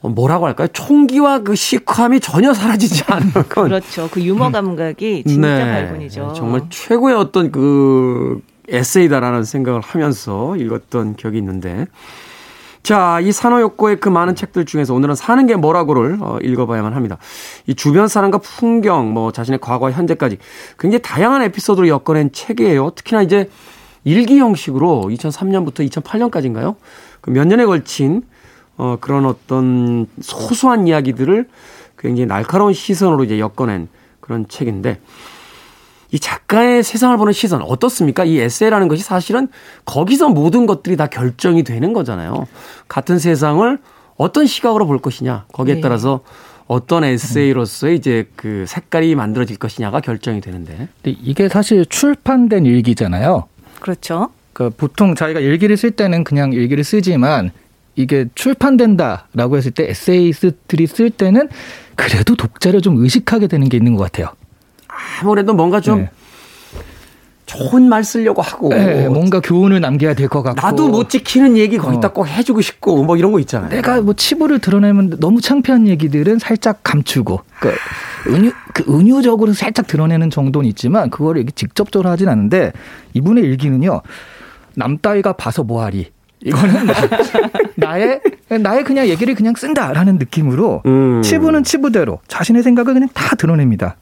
뭐라고 0.09 0.47
할까요? 0.47 0.69
총기와 0.73 1.41
그 1.41 1.55
시크함이 1.55 2.21
전혀 2.21 2.53
사라지지 2.53 3.05
않는 3.09 3.33
건 3.49 3.65
그렇죠. 3.69 4.09
그 4.11 4.21
유머 4.23 4.51
감각이 4.51 5.25
진짜 5.27 5.49
발군이죠. 5.49 6.27
네. 6.29 6.35
정말 6.35 6.63
최고의 6.71 7.17
어떤 7.17 7.53
그 7.53 8.41
에세이다라는 8.69 9.45
생각을 9.45 9.81
하면서 9.81 10.57
읽었던 10.57 11.17
기억이 11.17 11.39
있는데 11.39 11.87
자, 12.83 13.21
이 13.21 13.31
산호욕고의 13.31 14.01
그 14.01 14.09
많은 14.09 14.35
책들 14.35 14.65
중에서 14.65 14.93
오늘은 14.93 15.15
사는 15.15 15.47
게 15.47 15.55
뭐라고를 15.55 16.19
어, 16.21 16.39
읽어봐야만 16.43 16.95
합니다. 16.95 17.17
이 17.69 17.75
주변 17.77 18.09
사람과 18.09 18.39
풍경, 18.39 19.13
뭐 19.13 19.31
자신의 19.31 19.61
과거와 19.61 19.93
현재까지 19.93 20.39
굉장히 20.81 21.01
다양한 21.03 21.43
에피소드로 21.43 21.87
엮어낸 21.87 22.33
책이에요. 22.33 22.91
특히나 22.97 23.23
이제 23.23 23.49
일기 24.03 24.39
형식으로 24.41 25.03
2003년부터 25.11 25.89
2008년까지인가요? 25.89 26.75
그 27.21 27.31
몇 27.31 27.47
년에 27.47 27.65
걸친 27.65 28.23
어, 28.77 28.97
그런 29.01 29.27
어떤 29.27 30.07
소소한 30.21 30.87
이야기들을 30.89 31.49
굉장히 31.99 32.27
날카로운 32.27 32.73
시선으로 32.73 33.25
이제 33.25 33.39
엮어낸 33.39 33.89
그런 34.21 34.47
책인데 34.49 35.01
이 36.11 36.19
작가의 36.19 36.83
세상을 36.83 37.17
보는 37.17 37.33
시선 37.33 37.63
어떻습니까? 37.63 38.25
이 38.25 38.39
에세이라는 38.39 38.89
것이 38.89 39.03
사실은 39.03 39.49
거기서 39.87 40.29
모든 40.29 40.67
것들이 40.67 40.97
다 40.97 41.07
결정이 41.07 41.63
되는 41.63 41.93
거잖아요. 41.95 42.47
같은 42.87 43.19
세상을 43.19 43.79
어떤 44.17 44.47
시각으로 44.47 44.87
볼 44.87 44.99
것이냐 44.99 45.47
거기에 45.53 45.77
네. 45.77 45.81
따라서 45.81 46.21
어떤 46.67 47.05
에세이로서의 47.05 47.97
이제 47.97 48.29
그 48.37 48.67
색깔이 48.69 49.15
만들어질 49.15 49.57
것이냐가 49.57 50.01
결정이 50.01 50.41
되는데 50.41 50.89
이게 51.05 51.49
사실 51.49 51.85
출판된 51.87 52.67
일기잖아요. 52.67 53.45
그렇죠. 53.81 54.29
그러니까 54.53 54.77
보통 54.79 55.15
자기가 55.15 55.41
일기를 55.41 55.77
쓸 55.77 55.91
때는 55.91 56.25
그냥 56.25 56.53
일기를 56.53 56.85
쓰지만 56.85 57.51
이게 57.95 58.27
출판된다라고 58.35 59.57
했을 59.57 59.71
때 59.71 59.89
에세이스트들이 59.91 60.87
쓸 60.87 61.11
때는 61.11 61.49
그래도 61.95 62.35
독자를 62.37 62.81
좀 62.81 62.97
의식하게 63.03 63.49
되는 63.49 63.69
게 63.69 63.77
있는 63.77 63.95
것 63.97 64.05
같아요. 64.05 64.29
아무래도 65.21 65.53
뭔가 65.55 65.81
좀 65.81 66.01
네. 66.01 66.11
좋은 67.45 67.87
말 67.87 68.03
쓰려고 68.03 68.41
하고 68.41 68.71
네, 68.71 69.09
뭔가 69.09 69.41
교훈을 69.41 69.81
남겨야 69.81 70.15
될 70.15 70.29
것 70.29 70.43
같고 70.43 70.59
나도 70.67 70.89
못 70.89 71.11
지키는 71.11 71.59
얘기 71.59 71.77
거기다 71.77 72.09
어. 72.09 72.13
꼭 72.13 72.27
해주고 72.27 72.63
싶고 72.63 73.05
뭐 73.05 73.17
이런 73.19 73.31
거 73.31 73.41
있잖아요. 73.41 73.69
내가 73.69 74.01
뭐 74.01 74.15
치부를 74.15 74.59
드러내면 74.59 75.17
너무 75.21 75.43
창피한 75.43 75.87
얘기들은 75.87 76.39
살짝 76.39 76.81
감추고 76.83 77.41
그 77.61 77.75
은유 78.33 78.53
그 78.73 78.85
은유적으로 78.89 79.53
살짝 79.53 79.87
드러내는 79.87 80.31
정도는 80.31 80.67
있지만 80.71 81.11
그거를 81.11 81.43
이렇게 81.43 81.53
직접적으로 81.55 82.09
하진 82.09 82.29
않는데 82.31 82.73
이분의 83.13 83.45
일기는요 83.45 84.01
남 84.75 84.97
따위가 84.97 85.35
봐서 85.35 85.63
뭐하리 85.63 86.11
이거는 86.45 86.87
뭐 86.87 86.95
나의 87.77 88.21
나의 88.49 88.85
그냥 88.85 89.07
얘기를 89.09 89.35
그냥 89.35 89.55
쓴다라는 89.57 90.19
느낌으로 90.19 90.83
음. 90.87 91.23
치부는 91.23 91.65
치부대로 91.65 92.21
자신의 92.29 92.63
생각을 92.63 92.95
그냥 92.95 93.09
다 93.15 93.35
드러냅니다. 93.37 93.97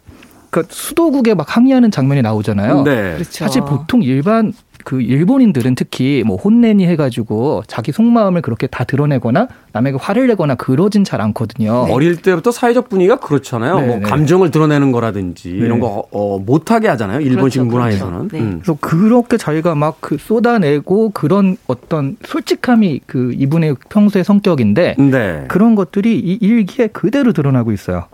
그 0.50 0.64
수도국에 0.68 1.34
막 1.34 1.56
항의하는 1.56 1.90
장면이 1.90 2.22
나오잖아요. 2.22 2.82
네. 2.82 3.14
그렇죠. 3.14 3.44
사실 3.44 3.62
보통 3.62 4.02
일반 4.02 4.52
그 4.84 5.00
일본인들은 5.00 5.74
특히 5.76 6.22
뭐 6.26 6.36
혼내니 6.36 6.86
해가지고 6.86 7.62
자기 7.66 7.92
속마음을 7.92 8.42
그렇게 8.42 8.66
다 8.66 8.84
드러내거나 8.84 9.48
남에게 9.72 9.98
화를 10.00 10.26
내거나 10.26 10.56
그러진 10.56 11.04
잘 11.04 11.20
않거든요. 11.20 11.86
어릴 11.90 12.16
때부터 12.16 12.50
사회적 12.50 12.88
분위기가 12.88 13.16
그렇잖아요. 13.16 13.80
네, 13.80 13.86
뭐 13.86 13.96
네. 13.96 14.02
감정을 14.02 14.50
드러내는 14.50 14.90
거라든지 14.92 15.50
네. 15.50 15.58
이런 15.58 15.78
거 15.80 16.04
어, 16.10 16.38
못하게 16.38 16.88
하잖아요. 16.88 17.20
일본식 17.20 17.60
그렇죠, 17.60 17.70
문화에서는. 17.76 18.28
그렇죠. 18.28 18.36
네. 18.36 18.42
음. 18.42 18.60
그래서 18.62 18.78
그렇게 18.80 19.36
자기가 19.36 19.74
막 19.74 20.00
그 20.00 20.16
쏟아내고 20.18 21.10
그런 21.10 21.56
어떤 21.66 22.16
솔직함이 22.24 23.00
그 23.06 23.32
이분의 23.36 23.76
평소의 23.90 24.24
성격인데 24.24 24.96
네. 24.98 25.44
그런 25.48 25.74
것들이 25.74 26.18
이 26.18 26.38
일기에 26.40 26.88
그대로 26.88 27.32
드러나고 27.32 27.72
있어요. 27.72 28.06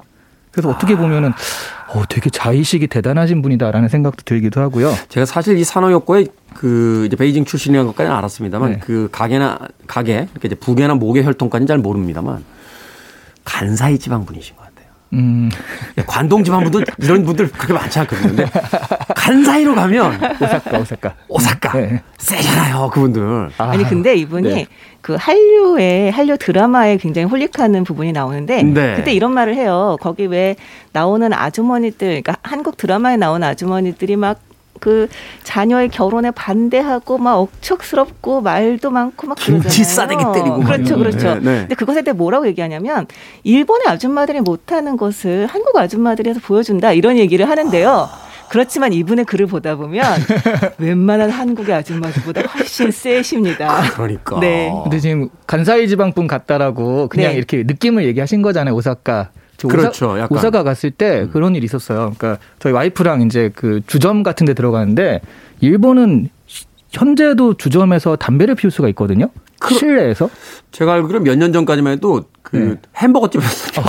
그래서 0.50 0.70
어떻게 0.70 0.96
보면은 0.96 1.32
어, 1.94 2.02
되게 2.08 2.28
자의식이 2.30 2.88
대단하신 2.88 3.42
분이다라는 3.42 3.88
생각도 3.88 4.22
들기도 4.24 4.60
하고요. 4.60 4.92
제가 5.08 5.26
사실 5.26 5.58
이 5.58 5.64
산호욕고의 5.64 6.28
그 6.56 7.04
이제 7.06 7.16
베이징 7.16 7.44
출신이라는 7.44 7.86
것까지는 7.92 8.16
알았습니다만 8.16 8.72
네. 8.72 8.78
그 8.78 9.08
가게나 9.12 9.58
가게 9.86 10.28
이렇게 10.32 10.48
이제 10.48 10.54
부계나 10.54 10.94
목의 10.94 11.24
혈통까지는 11.24 11.66
잘 11.66 11.78
모릅니다만 11.78 12.44
간사이 13.44 13.98
지방 13.98 14.24
분이신 14.24 14.56
것 14.56 14.62
같아요. 14.62 14.86
음, 15.12 15.48
예, 15.98 16.02
관동 16.02 16.42
지방 16.42 16.64
분들 16.64 16.84
이런 16.98 17.24
분들 17.24 17.50
그렇게 17.52 17.72
많지 17.72 17.98
않거든요. 18.00 18.28
근데 18.28 18.50
간사이로 19.14 19.74
가면 19.74 20.20
오사카, 20.42 20.78
오사카. 20.78 21.14
오사카 21.28 21.72
네. 21.78 22.02
세잖아요, 22.18 22.90
그분들. 22.90 23.50
아, 23.58 23.64
아니 23.70 23.84
근데 23.84 24.16
이분이 24.16 24.48
네. 24.48 24.66
그 25.00 25.16
한류에 25.18 26.08
한류 26.10 26.36
드라마에 26.36 26.96
굉장히 26.96 27.28
홀릭하는 27.28 27.84
부분이 27.84 28.12
나오는데 28.12 28.62
네. 28.64 28.96
그때 28.96 29.12
이런 29.12 29.32
말을 29.32 29.54
해요. 29.54 29.96
거기 30.00 30.26
왜 30.26 30.56
나오는 30.92 31.32
아주머니들, 31.32 32.22
그러니까 32.22 32.36
한국 32.42 32.76
드라마에 32.76 33.16
나오는 33.16 33.46
아주머니들이 33.46 34.16
막 34.16 34.40
그 34.80 35.08
자녀의 35.42 35.88
결혼에 35.88 36.30
반대하고 36.30 37.18
막 37.18 37.36
억척스럽고 37.38 38.40
말도 38.40 38.90
많고 38.90 39.26
막 39.26 39.36
김치 39.36 39.82
그러잖아요. 39.82 39.84
싸대기 39.84 40.24
때리고 40.34 40.58
막 40.58 40.66
그렇죠. 40.66 40.96
그렇죠. 40.96 41.34
네, 41.34 41.40
네. 41.40 41.58
근데 41.60 41.74
그것에 41.74 42.02
대해 42.02 42.12
뭐라고 42.14 42.46
얘기하냐면 42.46 43.06
일본의 43.44 43.86
아줌마들이 43.88 44.40
못하는 44.40 44.96
것을 44.96 45.46
한국 45.46 45.76
아줌마들이 45.76 46.30
해서 46.30 46.40
보여준다 46.42 46.92
이런 46.92 47.16
얘기를 47.16 47.48
하는데요. 47.48 48.08
그렇지만 48.48 48.92
이분의 48.92 49.24
글을 49.24 49.46
보다 49.46 49.76
보면 49.76 50.04
웬만한 50.78 51.30
한국의 51.30 51.74
아줌마들보다 51.74 52.42
훨씬 52.42 52.90
세십니다. 52.90 53.82
그러니까. 53.94 54.38
네. 54.40 54.72
근데 54.84 54.98
지금 54.98 55.28
간사이 55.46 55.88
지방분 55.88 56.26
같다라고 56.26 57.08
그냥 57.08 57.32
네. 57.32 57.38
이렇게 57.38 57.64
느낌을 57.66 58.04
얘기하신 58.06 58.42
거잖아요 58.42 58.74
오사카. 58.74 59.30
저 59.58 59.68
그렇죠, 59.68 60.10
오사, 60.10 60.18
약간. 60.20 60.36
오사카 60.38 60.62
갔을 60.62 60.90
때 60.90 61.28
그런 61.32 61.54
일이 61.54 61.64
있었어요. 61.64 62.12
그러니까 62.18 62.38
저희 62.58 62.72
와이프랑 62.72 63.22
이제 63.22 63.50
그 63.54 63.80
주점 63.86 64.22
같은 64.22 64.44
데 64.46 64.54
들어가는데 64.54 65.20
일본은 65.60 66.28
시- 66.46 66.66
현재도 66.90 67.54
주점에서 67.54 68.16
담배를 68.16 68.54
피울 68.54 68.70
수가 68.70 68.88
있거든요. 68.88 69.28
실내에서. 69.68 70.28
제가 70.70 70.92
알기로 70.94 71.20
몇 71.20 71.36
년 71.38 71.52
전까지만 71.52 71.94
해도 71.94 72.24
그 72.42 72.56
네. 72.56 72.76
햄버거 72.96 73.28
집에서 73.30 73.80
어, 73.80 73.84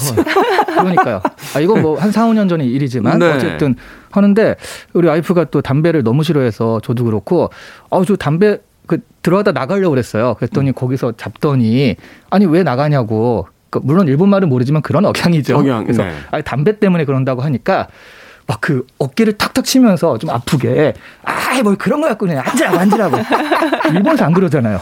그러니까요. 0.66 1.22
아, 1.56 1.60
이건 1.60 1.82
뭐 1.82 1.98
한 2.00 2.12
4, 2.12 2.26
5년 2.28 2.48
전의 2.50 2.68
일이지만 2.68 3.20
네. 3.20 3.34
어쨌든 3.34 3.76
하는데 4.12 4.56
우리 4.94 5.08
와이프가 5.08 5.46
또 5.46 5.62
담배를 5.62 6.04
너무 6.04 6.24
싫어해서 6.24 6.80
저도 6.84 7.04
그렇고 7.04 7.50
아, 7.92 8.02
저 8.08 8.16
담배 8.16 8.60
그 8.88 9.00
들어가다 9.22 9.52
나가려고 9.52 9.90
그랬어요. 9.92 10.36
그랬더니 10.36 10.72
거기서 10.72 11.14
잡더니 11.18 11.98
아니 12.30 12.46
왜 12.46 12.64
나가냐고. 12.64 13.48
그 13.80 13.86
물론 13.86 14.08
일본 14.08 14.30
말은 14.30 14.50
모르지만 14.50 14.82
그런 14.82 15.06
억양이죠. 15.06 15.58
억양, 15.58 15.84
그래서 15.86 16.04
네. 16.04 16.12
아니 16.32 16.44
담배 16.44 16.80
때문에 16.80 17.06
그런다고 17.06 17.42
하니까 17.42 17.88
막 18.48 18.58
그 18.62 18.86
어깨를 18.98 19.34
탁탁 19.34 19.66
치면서 19.66 20.18
좀 20.18 20.30
아프게 20.30 20.94
아이 21.24 21.62
뭘 21.62 21.76
그런 21.76 22.00
거 22.02 22.08
갖고 22.08 22.26
그냥 22.28 22.44
앉으라고 22.46 22.78
앉으라고 22.78 23.18
일본에서 23.94 24.26
안 24.26 24.34
그러잖아요 24.34 24.80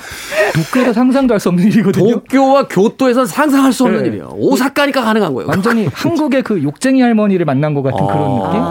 도쿄에서 0.53 0.93
상상도 0.93 1.33
할 1.33 1.39
수 1.39 1.49
없는 1.49 1.65
일이거든요 1.65 2.11
도쿄와 2.13 2.67
교토에서 2.67 3.25
상상할 3.25 3.73
수 3.73 3.83
없는 3.83 4.03
네. 4.03 4.07
일이에요. 4.09 4.29
오사카니까 4.33 5.03
가능한 5.03 5.33
거예요. 5.33 5.49
완전히 5.49 5.87
한국의 5.93 6.43
그 6.43 6.61
욕쟁이 6.63 7.01
할머니를 7.01 7.45
만난 7.45 7.73
것 7.73 7.81
같은 7.81 8.05
그런 8.05 8.41
아. 8.41 8.45
느낌? 8.47 8.61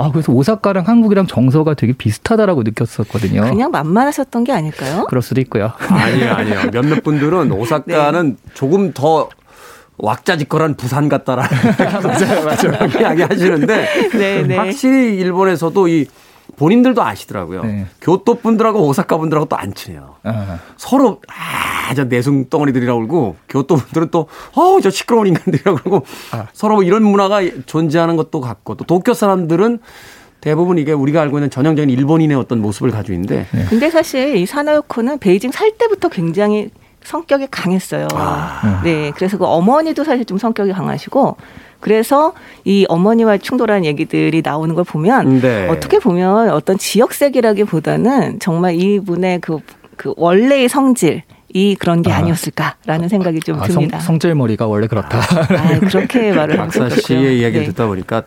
아, 0.00 0.10
그래서 0.12 0.32
오사카랑 0.32 0.86
한국이랑 0.86 1.26
정서가 1.26 1.74
되게 1.74 1.92
비슷하다라고 1.92 2.62
느꼈었거든요. 2.62 3.42
그냥 3.42 3.70
만만하셨던 3.72 4.44
게 4.44 4.52
아닐까요? 4.52 5.04
그럴 5.08 5.20
수도 5.22 5.40
있고요. 5.40 5.72
아니에요, 5.88 6.32
아니에요. 6.32 6.70
몇몇 6.72 7.02
분들은 7.02 7.50
오사카는 7.52 8.36
조금 8.54 8.92
더 8.92 9.28
왁자지껄한 9.98 10.76
부산 10.76 11.08
같다라는 11.08 11.50
맞아요. 12.44 12.88
이야기 13.00 13.22
하시는데 13.22 14.08
네, 14.12 14.42
네. 14.42 14.56
확실히 14.56 15.16
일본에서도 15.18 15.88
이 15.88 16.06
본인들도 16.56 17.02
아시더라고요. 17.02 17.62
네. 17.64 17.86
교토 18.00 18.34
분들하고 18.34 18.86
오사카 18.86 19.18
분들하고 19.18 19.46
또 19.46 19.56
안 19.56 19.74
친해요. 19.74 20.16
아, 20.22 20.58
서로 20.76 21.20
아, 21.28 21.94
저 21.94 22.04
내숭 22.04 22.48
덩어리들이라고 22.48 22.98
그러고 23.00 23.36
교토 23.48 23.76
분들은 23.76 24.08
또 24.10 24.28
어우 24.54 24.80
저 24.80 24.90
시끄러운 24.90 25.26
인간들이라고 25.26 25.76
그러고 25.78 26.06
서로 26.52 26.76
뭐 26.76 26.82
이런 26.84 27.02
문화가 27.02 27.40
존재하는 27.66 28.16
것도 28.16 28.40
같고 28.40 28.76
또 28.76 28.84
도쿄 28.84 29.14
사람들은 29.14 29.78
대부분 30.40 30.78
이게 30.78 30.92
우리가 30.92 31.20
알고 31.22 31.38
있는 31.38 31.50
전형적인 31.50 31.90
일본인의 31.90 32.36
어떤 32.36 32.60
모습을 32.60 32.90
가지고 32.92 33.14
있는데 33.14 33.46
근데 33.68 33.90
사실 33.90 34.36
이 34.36 34.46
사나요코는 34.46 35.18
베이징 35.18 35.50
살 35.50 35.72
때부터 35.76 36.08
굉장히 36.08 36.70
성격이 37.08 37.48
강했어요. 37.50 38.06
아. 38.12 38.82
네. 38.84 39.10
그래서 39.16 39.38
그 39.38 39.46
어머니도 39.46 40.04
사실 40.04 40.26
좀 40.26 40.36
성격이 40.36 40.72
강하시고 40.72 41.36
그래서 41.80 42.34
이 42.64 42.84
어머니와 42.88 43.38
충돌하는 43.38 43.86
얘기들이 43.86 44.42
나오는 44.44 44.74
걸 44.74 44.84
보면 44.84 45.40
네. 45.40 45.68
어떻게 45.68 45.98
보면 45.98 46.50
어떤 46.50 46.76
지역색이라기보다는 46.76 48.40
정말 48.40 48.74
이분의 48.74 49.40
그, 49.40 49.58
그 49.96 50.12
원래의 50.18 50.68
성질 50.68 51.22
이 51.54 51.76
그런 51.76 52.02
게 52.02 52.12
아. 52.12 52.18
아니었을까라는 52.18 53.08
생각이 53.08 53.40
좀 53.40 53.56
아, 53.56 53.60
성, 53.64 53.68
듭니다. 53.68 54.00
성질머리가 54.00 54.66
원래 54.66 54.86
그렇다. 54.86 55.18
아, 55.18 55.78
그렇게 55.80 56.32
말을 56.32 56.58
박사. 56.58 56.90
씨의 56.90 57.38
이야기를 57.38 57.62
네. 57.64 57.66
듣다 57.70 57.86
보니까 57.86 58.22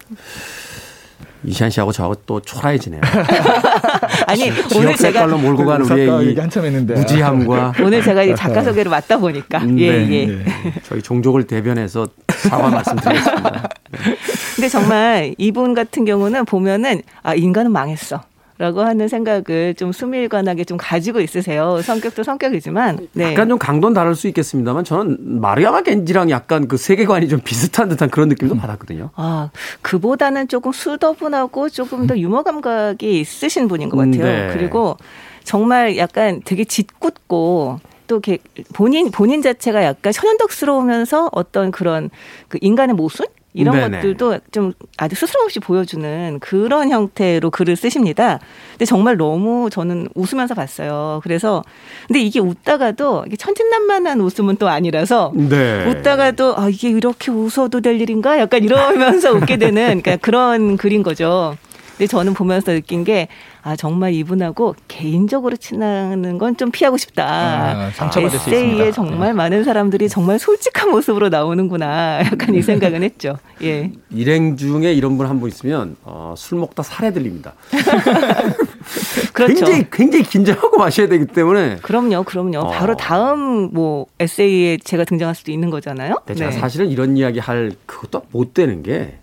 이시안 1.43 1.69
씨하고 1.69 1.91
저하고 1.91 2.15
또 2.25 2.39
초라해지네요. 2.39 3.01
아니 4.27 4.51
오늘 4.75 4.95
제가 4.95 5.25
몰고 5.27 5.65
간 5.65 5.81
오사카 5.81 5.95
우리의 5.95 6.21
얘기 6.21 6.33
이 6.33 6.39
한참 6.39 6.65
했는데. 6.65 6.93
무지함과 6.93 7.73
오늘 7.83 8.01
제가 8.03 8.23
이 8.23 8.35
작가 8.35 8.63
소개를 8.63 8.89
맡다 8.89 9.17
보니까 9.17 9.59
음, 9.59 9.79
예 9.79 9.91
네. 10.05 10.27
예. 10.29 10.73
저희 10.83 11.01
종족을 11.01 11.45
대변해서 11.45 12.07
사과 12.29 12.69
말씀드리겠습니다. 12.69 13.69
근데 14.55 14.69
정말 14.69 15.35
이분 15.37 15.73
같은 15.73 16.05
경우는 16.05 16.45
보면은 16.45 17.01
아 17.23 17.33
인간은 17.33 17.71
망했어. 17.71 18.21
라고 18.61 18.81
하는 18.81 19.07
생각을 19.07 19.73
좀 19.75 19.91
수밀관하게 19.91 20.65
좀 20.65 20.77
가지고 20.77 21.19
있으세요. 21.19 21.81
성격도 21.81 22.21
성격이지만. 22.21 23.07
네. 23.13 23.31
약간 23.31 23.49
좀 23.49 23.57
강도는 23.57 23.95
다를 23.95 24.13
수 24.13 24.27
있겠습니다만 24.27 24.83
저는 24.83 25.41
마리아마 25.41 25.81
겐지랑 25.81 26.29
약간 26.29 26.67
그 26.67 26.77
세계관이 26.77 27.27
좀 27.27 27.39
비슷한 27.43 27.89
듯한 27.89 28.11
그런 28.11 28.29
느낌도 28.29 28.55
받았거든요. 28.57 29.09
아, 29.15 29.49
그보다는 29.81 30.47
조금 30.47 30.71
수더분하고 30.71 31.69
조금 31.69 32.05
더 32.05 32.15
유머 32.15 32.43
감각이 32.43 33.19
있으신 33.19 33.67
분인 33.67 33.89
것 33.89 33.97
같아요. 33.97 34.23
네. 34.23 34.53
그리고 34.53 34.95
정말 35.43 35.97
약간 35.97 36.41
되게 36.45 36.63
짓궂고 36.63 37.79
또 38.05 38.15
이렇게 38.15 38.37
본인 38.73 39.09
본인 39.09 39.41
자체가 39.41 39.83
약간 39.83 40.13
천연덕스러우면서 40.13 41.29
어떤 41.31 41.71
그런 41.71 42.11
그 42.47 42.59
인간의 42.61 42.95
모순 42.95 43.25
이런 43.53 43.75
네네. 43.75 43.97
것들도 43.97 44.39
좀 44.51 44.73
아주 44.97 45.15
스스럼 45.15 45.45
없이 45.45 45.59
보여주는 45.59 46.39
그런 46.39 46.89
형태로 46.89 47.49
글을 47.49 47.75
쓰십니다. 47.75 48.39
근데 48.71 48.85
정말 48.85 49.17
너무 49.17 49.69
저는 49.69 50.07
웃으면서 50.15 50.55
봤어요. 50.55 51.19
그래서 51.23 51.63
근데 52.07 52.21
이게 52.21 52.39
웃다가도 52.39 53.25
이게 53.27 53.35
천진난만한 53.35 54.21
웃음은 54.21 54.55
또 54.55 54.69
아니라서 54.69 55.33
네. 55.35 55.85
웃다가도 55.85 56.55
아 56.57 56.69
이게 56.69 56.89
이렇게 56.89 57.31
웃어도 57.31 57.81
될 57.81 57.99
일인가? 57.99 58.39
약간 58.39 58.63
이러면서 58.63 59.31
웃게 59.33 59.57
되는 59.57 60.01
그러니까 60.01 60.17
그런 60.17 60.77
글인 60.77 61.03
거죠. 61.03 61.57
근데 61.97 62.07
저는 62.07 62.33
보면서 62.33 62.71
느낀 62.71 63.03
게 63.03 63.27
아 63.63 63.75
정말 63.75 64.13
이분하고 64.13 64.75
개인적으로 64.87 65.55
친하는 65.57 66.37
건 66.37 66.51
좀 66.57 66.69
피하고 66.69 66.97
싶다. 66.97 67.25
아, 67.25 67.89
상처받을 67.91 68.37
수 68.37 68.49
에세이에 68.49 68.67
있습니다. 68.89 68.91
정말 68.91 69.33
많은 69.33 69.63
사람들이 69.63 70.09
정말 70.09 70.37
솔직한 70.37 70.91
모습으로 70.91 71.29
나오는구나. 71.29 72.19
약간 72.25 72.53
이 72.53 72.61
생각은 72.61 73.01
했죠. 73.03 73.37
예. 73.63 73.91
일행 74.11 74.57
중에 74.57 74.93
이런 74.93 75.17
분한분 75.17 75.49
있으면 75.49 75.95
어, 76.03 76.33
술 76.37 76.59
먹다 76.59 76.83
살해 76.83 77.13
들립니다. 77.13 77.53
그렇죠. 79.33 79.53
굉장히 79.55 79.85
굉장히 79.91 80.23
긴장하고 80.25 80.77
마셔야 80.77 81.07
되기 81.07 81.25
때문에 81.25 81.77
그럼요, 81.81 82.23
그럼요. 82.23 82.59
어. 82.59 82.69
바로 82.69 82.95
다음 82.97 83.69
뭐 83.73 84.07
에세이에 84.19 84.77
제가 84.83 85.05
등장할 85.05 85.33
수도 85.35 85.51
있는 85.51 85.69
거잖아요. 85.69 86.15
근데 86.25 86.35
제가 86.35 86.49
네. 86.51 86.57
사실은 86.59 86.89
이런 86.89 87.17
이야기 87.17 87.39
할 87.39 87.71
그것도 87.85 88.23
못 88.31 88.53
되는 88.53 88.83
게 88.83 89.17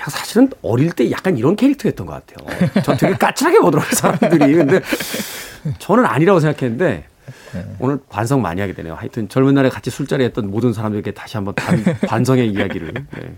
제가 0.00 0.10
사실은 0.10 0.48
어릴 0.62 0.92
때 0.92 1.10
약간 1.10 1.36
이런 1.36 1.56
캐릭터였던 1.56 2.06
것 2.06 2.26
같아요. 2.26 2.70
저 2.82 2.96
되게 2.96 3.14
까칠하게 3.14 3.58
보더라고요, 3.58 3.94
사람들이. 3.94 4.54
근데 4.54 4.80
저는 5.78 6.06
아니라고 6.06 6.40
생각했는데 6.40 7.04
오늘 7.78 7.98
반성 8.08 8.40
많이 8.40 8.62
하게 8.62 8.72
되네요. 8.72 8.94
하여튼 8.94 9.28
젊은 9.28 9.54
날에 9.54 9.68
같이 9.68 9.90
술자리 9.90 10.24
했던 10.24 10.50
모든 10.50 10.72
사람들에게 10.72 11.10
다시 11.12 11.36
한번 11.36 11.54
반, 11.54 11.84
반성의 12.06 12.50
이야기를 12.50 12.94
네, 12.94 13.34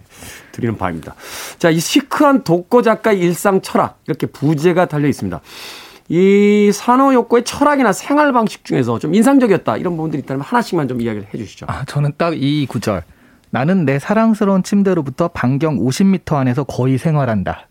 드리는 0.53 0.77
바입니다. 0.79 1.16
자, 1.59 1.68
이 1.70 1.81
시크한 1.81 2.44
독고 2.44 2.83
작가의 2.83 3.18
일상 3.18 3.61
철학 3.61 3.98
이렇게 4.07 4.27
부제가 4.29 4.87
달려 4.87 5.09
있습니다. 5.09 5.40
이 6.11 6.70
산호욕고의 6.72 7.42
철학이나 7.44 7.92
생활 7.92 8.33
방식 8.33 8.64
중에서 8.64 9.01
좀 9.01 9.14
인상적이었다 9.14 9.79
이런 9.79 9.96
부분들이 9.96 10.22
있다면 10.22 10.42
하나씩만 10.42 10.87
좀 10.87 11.01
이야기를 11.01 11.27
해 11.35 11.38
주시죠. 11.38 11.66
아, 11.68 11.85
저는 11.87 12.12
딱 12.16 12.35
이 12.35 12.66
구절. 12.68 13.03
나는 13.52 13.84
내 13.84 13.98
사랑스러운 13.98 14.62
침대로부터 14.62 15.28
반경 15.28 15.78
50m 15.78 16.34
안에서 16.34 16.64
거의 16.64 16.96
생활한다. 16.96 17.68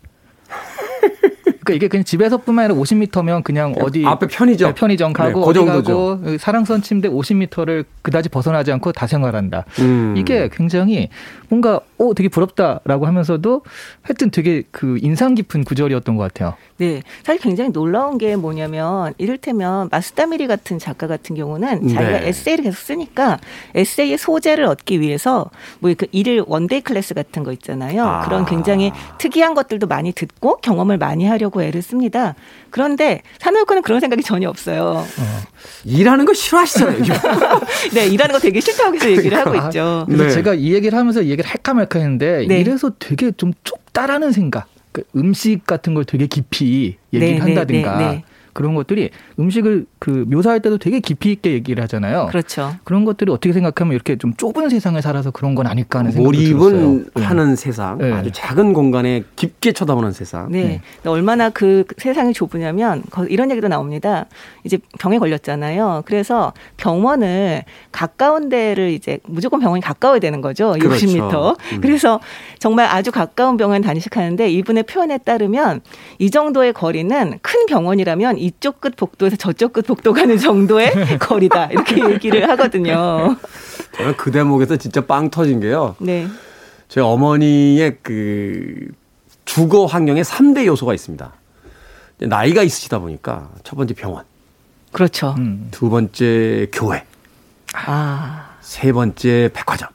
그러니까 1.64 1.74
이게 1.74 1.88
그냥 1.88 2.04
집에서뿐만 2.04 2.66
아니라 2.66 2.80
50m면 2.80 3.44
그냥 3.44 3.74
어디 3.80 4.06
앞에 4.06 4.28
편의점. 4.28 4.70
네, 4.70 4.74
편의점 4.76 5.14
가고 5.14 5.28
네, 5.28 5.34
그 5.34 5.42
어디 5.42 5.60
정도죠. 5.60 6.20
가고 6.22 6.38
사랑스러운 6.38 6.82
침대 6.84 7.10
50m를 7.10 7.86
그다지 8.04 8.30
벗어나지 8.30 8.72
않고 8.72 8.92
다 8.92 9.08
생활한다. 9.08 9.66
음. 9.80 10.14
이게 10.18 10.50
굉장히 10.52 11.10
뭔가 11.52 11.80
오 12.00 12.16
되게 12.16 12.28
부럽다라고 12.28 13.06
하면서도 13.06 13.62
하여튼 14.02 14.32
되게 14.32 14.64
그 14.72 14.98
인상 15.02 15.36
깊은 15.36 15.64
구절이었던 15.64 16.16
것 16.16 16.24
같아요. 16.24 16.56
네. 16.78 17.04
사실 17.24 17.40
굉장히 17.40 17.72
놀라운 17.72 18.18
게 18.18 18.36
뭐냐면 18.36 19.14
이를테면 19.20 19.90
마스다미리 19.92 20.48
같은 20.48 20.80
작가 20.80 21.06
같은 21.06 21.36
경우는 21.36 21.88
자기가 21.90 22.20
네. 22.20 22.28
에세이를 22.28 22.64
계속 22.64 22.80
쓰니까 22.80 23.40
에세이의 23.76 24.18
소재를 24.18 24.66
얻기 24.66 25.00
위해서 25.00 25.52
뭐 25.80 25.92
그 26.02 26.08
일일 26.12 26.44
one 26.48 26.65
day 26.65 26.82
class 26.82 27.14
같은 27.14 27.44
거 27.44 27.52
있잖아요. 27.52 28.04
아. 28.04 28.22
그런 28.22 28.46
굉장히 28.46 28.92
특이한 29.20 29.54
것들도 29.54 29.88
많이 29.88 30.12
듣고 30.12 30.58
경험을 30.58 30.98
많이 30.98 31.28
하려고 31.28 31.62
애를 31.62 31.82
씁니다. 31.82 32.34
그런데 32.70 33.22
사노 33.40 33.54
요코는 33.54 33.82
그런 33.82 34.00
생각이 34.00 34.24
전혀 34.24 34.50
없어요. 34.50 35.06
일하는 35.86 36.26
거 36.26 36.34
싫어하시잖아요. 36.34 37.04
네, 37.94 38.08
일하는 38.08 38.34
거 38.34 38.40
되게 38.40 38.62
싫다고 38.62 38.96
해서 38.96 39.12
얘기를 39.12 39.38
하고 39.38 39.54
있죠. 39.56 40.06
그래서 40.08 40.24
네. 40.24 40.30
제가 40.32 40.54
이 40.54 40.74
얘기를 40.74 40.98
하면서 40.98 41.22
이 41.22 41.30
얘기 41.30 41.41
를 41.42 41.50
할까 41.50 41.74
말까 41.74 42.00
했는데 42.00 42.46
네. 42.48 42.60
이래서 42.60 42.92
되게 43.00 43.32
좀 43.32 43.54
좁다라는 43.64 44.32
생각. 44.32 44.68
그 44.92 45.04
음식 45.16 45.66
같은 45.66 45.94
걸 45.94 46.04
되게 46.04 46.28
깊이 46.28 46.98
얘기를 47.14 47.28
네, 47.28 47.34
네, 47.34 47.40
한다든가 47.40 47.98
네, 47.98 48.06
네. 48.06 48.24
그런 48.54 48.76
것들이 48.76 49.10
음식을 49.40 49.86
그 50.00 50.26
묘사할 50.28 50.60
때도 50.62 50.78
되게 50.78 51.00
깊이 51.00 51.32
있게 51.32 51.52
얘기를 51.54 51.82
하잖아요. 51.84 52.28
그렇죠. 52.30 52.74
그런 52.84 53.06
것들이 53.06 53.32
어떻게 53.32 53.54
생각하면 53.54 53.94
이렇게 53.94 54.18
좀 54.18 54.34
좁은 54.36 54.70
세상을 54.70 55.02
살아서 55.02 55.32
그런 55.32 55.56
건 55.56 55.68
아닐까 55.68 56.00
하는 56.00 56.12
생각이 56.12 56.38
들었어요. 56.46 56.58
몰입은 56.60 57.06
네. 57.16 57.24
하는 57.24 57.56
세상, 57.56 57.98
네. 57.98 58.12
아주 58.12 58.32
작은 58.34 58.74
공간에 58.74 59.24
깊게 59.36 59.72
쳐다보는 59.74 60.12
세상. 60.12 60.52
네. 60.52 60.82
근데 60.98 61.10
얼마나 61.10 61.50
그 61.50 61.84
세상이 61.98 62.34
좁으냐면 62.34 63.04
거- 63.10 63.26
이런 63.26 63.52
얘기도 63.52 63.68
나옵니다. 63.68 64.26
이제 64.64 64.78
병에 65.00 65.18
걸렸잖아요. 65.20 66.04
그래서 66.06 66.54
병원을 66.78 67.64
가까운 67.92 68.50
데를 68.50 68.90
이제 68.92 69.20
무조건 69.26 69.60
병원이 69.60 69.82
가까워야 69.82 70.20
되는 70.20 70.42
거죠. 70.42 70.74
그렇죠. 70.80 71.06
60m. 71.06 71.56
음. 71.74 71.82
그래서 71.82 72.20
정말 72.60 72.88
아주 72.88 73.12
가까운 73.12 73.58
병원 73.58 73.82
다니식하는데 73.82 74.50
이분의 74.50 74.84
표현에 74.84 75.18
따르면 75.20 75.82
이 76.20 76.30
정도의 76.32 76.74
거리는 76.74 77.40
큰 77.42 77.66
병원이라면 77.68 78.38
이쪽 78.42 78.82
끝 78.82 78.96
복도에서 78.96 79.36
저쪽 79.36 79.74
끝 79.74 79.86
복도 79.86 80.14
가는 80.14 80.38
정도의 80.38 80.92
거리다. 81.20 81.68
이렇게 81.68 82.04
얘기를 82.10 82.50
하거든요. 82.50 83.38
저는 83.96 84.18
그 84.18 84.32
대목에서 84.32 84.78
진짜 84.78 85.02
빵 85.02 85.30
터진 85.30 85.60
게요. 85.60 85.96
네. 86.00 86.28
제 86.88 87.00
어머니의 87.00 87.98
그 88.02 88.88
주거 89.46 89.86
환경에 89.86 90.22
3대 90.24 90.66
요소가 90.66 90.94
있습니다. 90.94 91.32
나이가 92.20 92.64
있으시다 92.64 93.00
보니까 93.00 93.50
첫 93.64 93.76
번째 93.76 93.94
병원, 93.96 94.24
그렇죠. 94.92 95.34
음. 95.40 95.70
두 95.72 95.90
번째 95.90 96.68
교회, 96.72 97.04
아. 97.74 98.50
세 98.62 98.92
번째 98.92 99.50
백화점. 99.54 99.90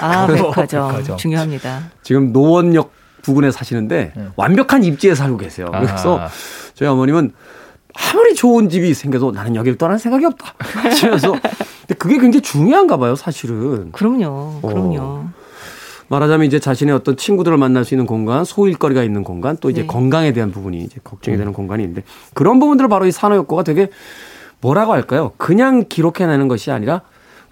아, 0.00 0.26
백화점. 0.32 0.88
백화점. 0.90 1.16
중요합니다. 1.18 1.90
지금 2.02 2.32
노원역 2.32 2.92
부근에 3.22 3.50
사시는데 3.50 4.12
네. 4.16 4.26
완벽한 4.36 4.82
입지에 4.84 5.14
살고 5.14 5.36
계세요. 5.36 5.66
그래서 5.72 6.18
아. 6.20 6.28
저희 6.74 6.88
어머님은 6.88 7.32
아무리 8.10 8.34
좋은 8.34 8.68
집이 8.68 8.94
생겨도 8.94 9.32
나는 9.32 9.54
여기를 9.56 9.76
떠날 9.78 9.98
생각이 9.98 10.24
없다. 10.24 10.54
하시면서 10.58 11.32
근데 11.32 11.94
그게 11.98 12.18
굉장히 12.18 12.42
중요한가 12.42 12.96
봐요, 12.96 13.16
사실은. 13.16 13.92
그럼요. 13.92 14.60
그럼요. 14.62 15.24
말하자면 16.08 16.46
이제 16.46 16.58
자신의 16.58 16.94
어떤 16.94 17.16
친구들을 17.16 17.56
만날 17.58 17.84
수 17.84 17.92
있는 17.94 18.06
공간, 18.06 18.44
소일거리가 18.44 19.02
있는 19.04 19.24
공간, 19.24 19.58
또 19.60 19.68
이제 19.68 19.82
네. 19.82 19.86
건강에 19.86 20.32
대한 20.32 20.50
부분이 20.52 20.78
이제 20.78 20.96
걱정이 21.04 21.36
되는 21.36 21.52
공간이 21.52 21.82
있는데 21.82 22.02
그런 22.32 22.58
부분들을 22.60 22.88
바로 22.88 23.06
이 23.06 23.12
산호욕고가 23.12 23.62
되게 23.62 23.90
뭐라고 24.60 24.92
할까요? 24.92 25.32
그냥 25.36 25.84
기록해내는 25.88 26.48
것이 26.48 26.70
아니라 26.70 27.02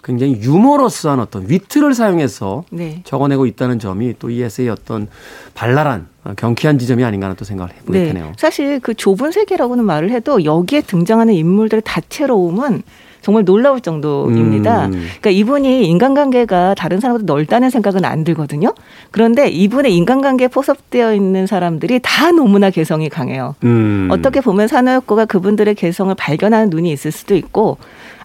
굉장히 0.03 0.39
유머러스한 0.41 1.19
어떤 1.19 1.47
위트를 1.49 1.93
사용해서 1.93 2.63
네. 2.71 3.01
적어내고 3.03 3.45
있다는 3.45 3.77
점이 3.77 4.15
또 4.17 4.29
이 4.29 4.41
에세이의 4.41 4.71
어떤 4.71 5.07
발랄한 5.53 6.07
어, 6.16 6.16
경쾌한 6.35 6.79
지점이 6.79 7.03
아닌가 7.03 7.25
하는 7.25 7.35
또 7.35 7.45
생각을 7.45 7.73
해보게 7.73 7.99
네. 7.99 8.05
되네요. 8.07 8.33
사실 8.37 8.79
그 8.79 8.93
좁은 8.93 9.31
세계라고는 9.31 9.85
말을 9.85 10.11
해도 10.11 10.43
여기에 10.43 10.81
등장하는 10.81 11.33
인물들의 11.33 11.81
다채로움은 11.85 12.83
정말 13.21 13.43
놀라울 13.43 13.81
정도입니다. 13.81 14.85
음. 14.85 14.91
그러니까 14.91 15.29
이분이 15.31 15.85
인간관계가 15.87 16.75
다른 16.75 17.01
사람보다 17.01 17.25
넓다는 17.25 17.69
생각은 17.69 18.05
안 18.05 18.23
들거든요. 18.23 18.73
그런데 19.11 19.49
이분의 19.49 19.93
인간관계에 19.95 20.47
포섭되어 20.47 21.13
있는 21.13 21.45
사람들이 21.45 21.99
다 22.01 22.31
너무나 22.31 22.69
개성이 22.69 23.09
강해요. 23.09 23.55
음. 23.65 24.07
어떻게 24.11 24.39
보면 24.39 24.69
산호혁고가 24.69 25.25
그분들의 25.25 25.75
개성을 25.75 26.13
발견하는 26.15 26.69
눈이 26.69 26.89
있을 26.91 27.11
수도 27.11 27.35
있고 27.35 27.77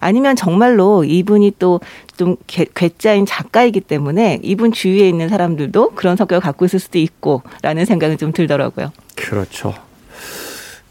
아니면 0.03 0.35
정말로 0.35 1.03
이분이 1.03 1.53
또 1.59 1.79
좀 2.15 2.35
괴짜인 2.47 3.25
작가이기 3.25 3.81
때문에 3.81 4.39
이분 4.43 4.71
주위에 4.71 5.07
있는 5.09 5.29
사람들도 5.29 5.91
그런 5.95 6.15
성격을 6.15 6.41
갖고 6.41 6.65
있을 6.65 6.79
수도 6.79 6.99
있고라는 6.99 7.85
생각이 7.85 8.17
좀 8.17 8.31
들더라고요. 8.31 8.91
그렇죠. 9.15 9.73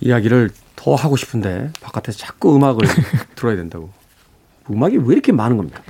이야기를 0.01 0.51
더 0.75 0.95
하고 0.97 1.17
싶은데 1.17 1.71
바깥에서 1.81 2.19
자꾸 2.19 2.57
음악을 2.57 2.89
들어야 3.37 3.57
된다고. 3.57 3.91
음악이 4.71 4.97
왜 4.99 5.13
이렇게 5.15 5.33
많은 5.33 5.57
겁니까? 5.57 5.81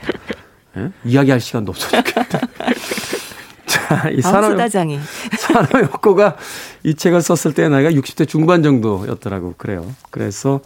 예? 0.76 0.90
이야기할 1.04 1.40
시간도 1.40 1.70
없어 1.72 1.88
죽겠다. 1.88 2.40
자, 3.66 4.10
이 4.10 4.18
아, 4.18 4.30
산업 4.30 4.50
수다장이. 4.52 4.98
산호혁고가 5.38 6.36
이 6.82 6.94
책을 6.94 7.22
썼을 7.22 7.54
때 7.54 7.68
나이가 7.68 7.90
60대 7.90 8.28
중반 8.28 8.62
정도였더라고 8.62 9.54
그래요. 9.56 9.94
그래서 10.10 10.60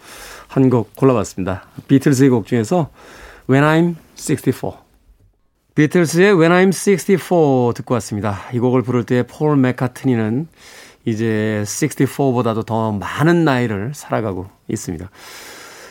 한 0.49 0.71
곡 0.71 0.95
골라봤습니다. 0.97 1.65
비틀즈의 1.89 2.31
곡 2.31 2.47
중에서 2.47 2.91
When 3.49 3.65
I'm 3.65 3.97
64. 4.17 4.73
비틀스의 5.75 6.39
When 6.39 6.53
I'm 6.53 6.73
64 6.73 7.75
듣고 7.75 7.95
왔습니다. 7.95 8.39
이 8.53 8.59
곡을 8.59 8.83
부를 8.83 9.05
때 9.05 9.23
폴 9.23 9.57
맥카트니는 9.57 10.49
이제 11.05 11.63
64보다도 11.65 12.67
더 12.67 12.93
많은 12.93 13.45
나이를 13.45 13.93
살아가고 13.95 14.49
있습니다. 14.69 15.09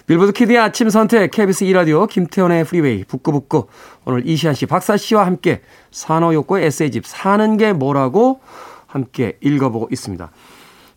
빌보드 0.08 0.34
Kid의 0.34 0.60
아침 0.60 0.90
선택 0.90 1.32
KBS 1.32 1.66
2라디오 1.66 2.08
김태훈의 2.08 2.66
프리웨이 2.66 3.04
북구북구 3.06 3.68
오늘 4.06 4.28
이시안 4.28 4.54
씨 4.54 4.66
박사 4.66 4.98
씨와 4.98 5.26
함께 5.26 5.62
사노 5.92 6.21
요코의 6.21 6.66
에세이집 6.66 7.08
사는 7.08 7.58
게 7.58 7.74
뭐라고 7.74 8.42
함께 8.88 9.38
읽어보고 9.42 9.88
있습니다. 9.92 10.30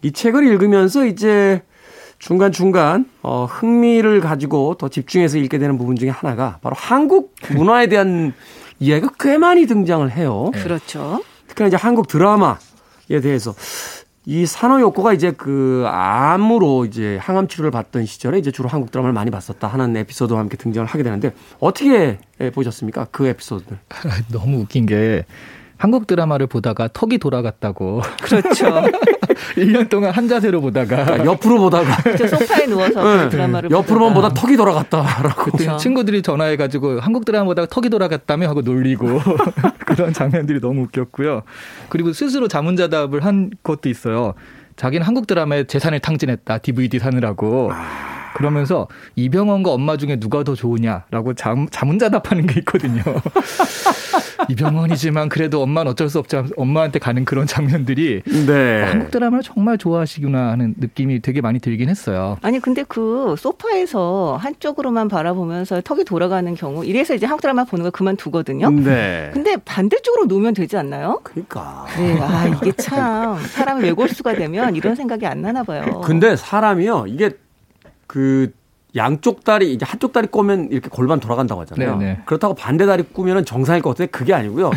이 0.03 0.13
책을 0.13 0.47
읽으면서 0.47 1.07
이제 1.07 1.63
중간중간 2.19 3.09
어, 3.23 3.47
흥미를 3.49 4.21
가지고 4.21 4.75
더 4.75 4.89
집중해서 4.89 5.39
읽게 5.39 5.59
되는 5.59 5.79
부분 5.79 5.97
중에 5.97 6.11
하나가 6.11 6.59
바로 6.63 6.75
한국 6.77 7.35
문화에 7.51 7.87
대한 7.87 8.33
이야기가 8.81 9.13
꽤 9.19 9.39
많이 9.39 9.67
등장을 9.67 10.11
해요. 10.11 10.51
그렇죠. 10.55 11.23
특히나 11.49 11.69
이제 11.69 11.77
한국 11.77 12.07
드라마에 12.09 13.21
대해서 13.23 13.55
이 14.25 14.45
산호욕고가 14.45 15.15
이제 15.15 15.31
그 15.31 15.85
암으로 15.87 16.85
이제 16.85 17.17
항암 17.17 17.49
치료를 17.49 17.71
받던 17.71 18.05
시절에 18.05 18.39
이제 18.39 18.51
주로 18.51 18.69
한국 18.69 18.91
드라마를 18.91 19.15
많이 19.15 19.31
봤었다 19.31 19.67
하는 19.67 19.97
에피소드와 19.97 20.39
함께 20.39 20.59
등장을 20.59 20.87
하게 20.87 21.03
되는데 21.03 21.33
어떻게 21.61 22.19
보셨습니까? 22.53 23.07
그 23.11 23.27
에피소드를. 23.27 23.79
너무 24.31 24.59
웃긴 24.59 24.85
게 24.85 25.25
한국 25.79 26.07
드라마를 26.07 26.49
보다가 26.49 26.89
턱이 26.93 27.19
돌아갔다고. 27.19 28.03
그렇죠. 28.21 28.67
1년 29.57 29.89
동안 29.89 30.11
한 30.11 30.29
자세로 30.29 30.61
보다가 30.61 31.05
그러니까 31.05 31.25
옆으로 31.25 31.59
보다가 31.59 32.17
저 32.17 32.27
소파에 32.27 32.67
누워서 32.67 33.03
네. 33.03 33.25
그 33.25 33.31
드라마를 33.31 33.71
옆으로만 33.71 34.13
보다. 34.15 34.29
턱이 34.31 34.57
돌아갔다라고. 34.57 35.45
그때 35.45 35.65
그렇죠. 35.65 35.77
친구들이 35.79 36.23
전화해 36.23 36.57
가지고 36.57 36.99
한국 37.01 37.25
드라마 37.25 37.45
보다가 37.47 37.69
턱이 37.69 37.89
돌아갔다며 37.89 38.49
하고 38.49 38.63
놀리고 38.63 39.21
그런 39.87 40.13
장면들이 40.13 40.61
너무 40.61 40.83
웃겼고요. 40.83 41.43
그리고 41.89 42.13
스스로 42.13 42.49
자문자답을 42.49 43.25
한 43.25 43.51
것도 43.63 43.89
있어요. 43.89 44.35
자기는 44.77 45.07
한국 45.07 45.27
드라마에 45.27 45.65
재산을 45.65 46.01
탕진했다. 46.01 46.59
DVD 46.59 46.99
사느라고. 46.99 47.71
그러면서 48.35 48.89
이병헌과 49.17 49.71
엄마 49.71 49.97
중에 49.97 50.17
누가 50.17 50.43
더 50.45 50.55
좋으냐라고 50.55 51.35
자, 51.35 51.55
자문자답하는 51.71 52.47
게 52.47 52.61
있거든요. 52.61 53.03
이병헌이지만 54.49 55.29
그래도 55.29 55.63
엄마는 55.63 55.93
어쩔 55.93 56.09
수 56.09 56.19
없지 56.19 56.37
엄마한테 56.57 56.99
가는 56.99 57.25
그런 57.25 57.47
장면들이 57.47 58.23
네. 58.47 58.83
한국 58.85 59.11
드라마를 59.11 59.43
정말 59.43 59.79
좋아하시구나 59.79 60.51
하는 60.53 60.75
느낌이 60.79 61.21
되게 61.21 61.41
많이 61.41 61.59
들긴 61.59 61.89
했어요. 61.89 62.37
아니 62.43 62.61
근데 62.61 62.85
그 62.87 63.35
소파에서 63.37 64.39
한쪽으로만 64.41 65.09
바라보면서 65.09 65.81
턱이 65.83 66.05
돌아가는 66.05 66.55
경우 66.55 66.85
이래서 66.85 67.15
이제 67.15 67.27
한국 67.27 67.43
드라마 67.43 67.65
보는 67.65 67.83
걸 67.83 67.91
그만두거든요. 67.91 68.71
네. 68.71 69.31
근데 69.33 69.57
반대쪽으로 69.57 70.27
놓으면 70.27 70.55
되지 70.55 70.77
않나요? 70.77 71.21
그러니까. 71.23 71.87
네, 71.97 72.19
아 72.21 72.47
이게 72.47 72.73
참 72.73 73.39
사람이 73.39 73.83
외골수가 73.83 74.35
되면 74.35 74.77
이런 74.77 74.95
생각이 74.95 75.27
안 75.27 75.43
나나 75.43 75.63
봐요. 75.63 76.01
근데 76.05 76.37
사람이요 76.37 77.07
이게 77.09 77.31
그 78.09 78.51
양쪽 78.97 79.45
다리 79.45 79.73
이제 79.73 79.85
한쪽 79.87 80.13
다리 80.13 80.27
꼬면 80.27 80.71
이렇게 80.73 80.89
골반 80.89 81.21
돌아간다고 81.21 81.61
하잖아요. 81.61 81.97
네네. 81.99 82.23
그렇다고 82.25 82.55
반대 82.55 82.87
다리 82.87 83.05
꾸면은 83.05 83.45
정상일 83.45 83.83
것 83.83 83.91
같은데 83.91 84.11
그게 84.11 84.35
아니고요. 84.35 84.73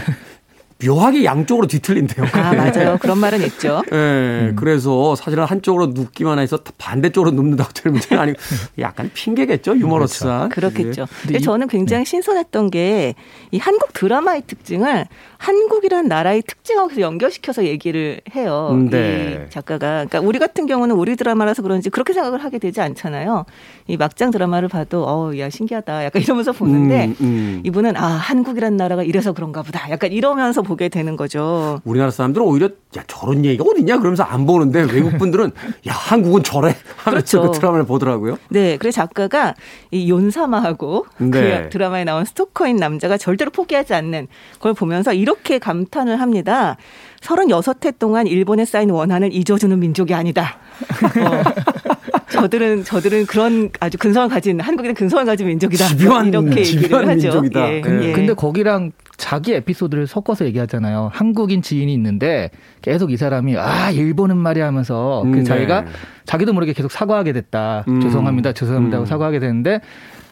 묘하게 0.86 1.24
양쪽으로 1.26 1.68
뒤틀린대요. 1.68 2.26
아 2.34 2.54
맞아요. 2.54 2.98
그런 3.00 3.18
말은 3.20 3.42
있죠. 3.44 3.82
예, 3.92 4.54
그래서 4.56 5.16
사실은 5.16 5.46
한쪽으로 5.46 5.88
눕기만 5.88 6.40
해서 6.40 6.58
반대쪽으로 6.78 7.32
눕는다고 7.32 7.72
될 7.74 7.92
문제는 7.92 8.22
아니고 8.22 8.40
약간 8.80 9.10
핑계겠죠. 9.14 9.78
유머러스한. 9.78 10.50
그렇겠죠. 10.50 11.02
예. 11.04 11.06
근데 11.28 11.40
저는 11.40 11.68
굉장히 11.68 12.06
신선했던 12.06 12.72
게 12.72 13.14
이 13.52 13.58
한국 13.58 13.94
드라마의 13.94 14.44
특징을 14.48 15.06
한국이라는 15.38 16.08
나라의 16.08 16.44
특징하고서 16.44 17.02
연결시켜서 17.02 17.66
얘기를 17.66 18.22
해요. 18.36 18.70
음, 18.72 18.90
네. 18.90 19.46
이 19.48 19.50
작가가. 19.52 20.06
그러니까 20.06 20.20
우리 20.22 20.40
같은 20.40 20.66
경우는 20.68 20.96
우리 20.96 21.16
드라마라서 21.16 21.62
그런지 21.62 21.90
그렇게 21.90 22.14
생각을 22.14 22.44
하게 22.44 22.60
되지 22.60 22.80
않잖아요. 22.82 23.46
이 23.88 23.98
막장 23.98 24.32
드라마를 24.32 24.70
봐도 24.70 25.04
어, 25.08 25.38
야 25.38 25.50
신기하다. 25.50 26.06
약간 26.06 26.22
이러면서 26.22 26.52
보는데 26.52 27.06
음, 27.08 27.16
음. 27.22 27.62
이분은 27.66 27.98
아 27.98 28.06
한국이라는 28.06 28.78
나라가 28.78 29.04
이래서 29.04 29.34
그런가 29.34 29.64
보다. 29.64 29.90
약간 29.90 30.12
이러면서 30.12 30.62
보게 30.72 30.88
되는 30.88 31.18
거죠. 31.18 31.82
우리나라 31.84 32.12
사람들은 32.12 32.48
오히려 32.48 32.70
야 32.98 33.04
저런 33.08 33.44
얘기가 33.44 33.66
어딨냐 33.70 33.98
그러면서 33.98 34.24
안 34.24 34.46
보는데 34.46 34.84
외국 34.84 35.18
분들은 35.18 35.52
야 35.88 35.92
한국은 35.92 36.44
저래 36.44 36.76
하면서 36.96 37.40
그렇죠. 37.40 37.52
그 37.52 37.60
드라마를 37.60 37.86
보더라고요. 37.86 38.38
네, 38.50 38.78
그래서 38.78 39.02
작가가 39.02 39.54
이 39.92 40.10
윤사마하고 40.10 41.06
네. 41.18 41.30
그 41.30 41.70
드라마에 41.72 42.06
나온 42.06 42.24
스토커인 42.24 42.78
남자가 42.78 43.18
절대로 43.18 43.52
포기하지 43.52 43.94
않는 43.94 44.28
걸 44.60 44.74
보면서 44.74 45.12
이렇게 45.12 45.60
감탄을 45.60 46.22
합니다. 46.22 46.78
36해 47.20 48.00
동안 48.00 48.28
일본에 48.28 48.64
쌓인 48.64 48.90
원한을 48.92 49.34
잊어주는 49.34 49.78
민족이 49.78 50.14
아니다. 50.14 50.58
어, 51.20 52.21
저들은 52.32 52.84
저들은 52.84 53.26
그런 53.26 53.70
아주 53.80 53.98
근성을 53.98 54.30
가진 54.30 54.60
한국인은 54.60 54.96
근성을 54.96 55.26
가진 55.26 55.48
민족이다. 55.48 55.86
집요한- 55.88 56.28
이렇게 56.28 56.62
얘기를 56.62 56.84
집요한 56.84 57.10
하죠. 57.10 57.42
민족이다. 57.42 57.74
예, 57.74 57.82
네. 57.82 58.08
예. 58.08 58.12
근데 58.14 58.34
거기랑 58.34 58.92
자기 59.18 59.54
에피소드를 59.54 60.08
섞어서 60.08 60.46
얘기하잖아요. 60.46 61.10
한국인 61.14 61.62
지인이 61.62 61.94
있는데 61.94 62.50
계속 62.82 63.12
이 63.12 63.18
사람이 63.18 63.58
아 63.58 63.92
일본은 63.92 64.38
말이야 64.38 64.66
하면서 64.66 65.22
음, 65.24 65.32
그 65.32 65.38
네. 65.40 65.44
자기가 65.44 65.86
자기도 66.26 66.54
모르게 66.54 66.74
계속 66.74 66.92
사과하게 66.92 67.34
됐다. 67.34 67.86
음. 67.88 68.02
죄송합니다. 68.02 68.54
죄송합니다. 68.54 68.98
하고 68.98 69.06
음. 69.06 69.08
사과하게 69.08 69.40
되는데 69.40 69.82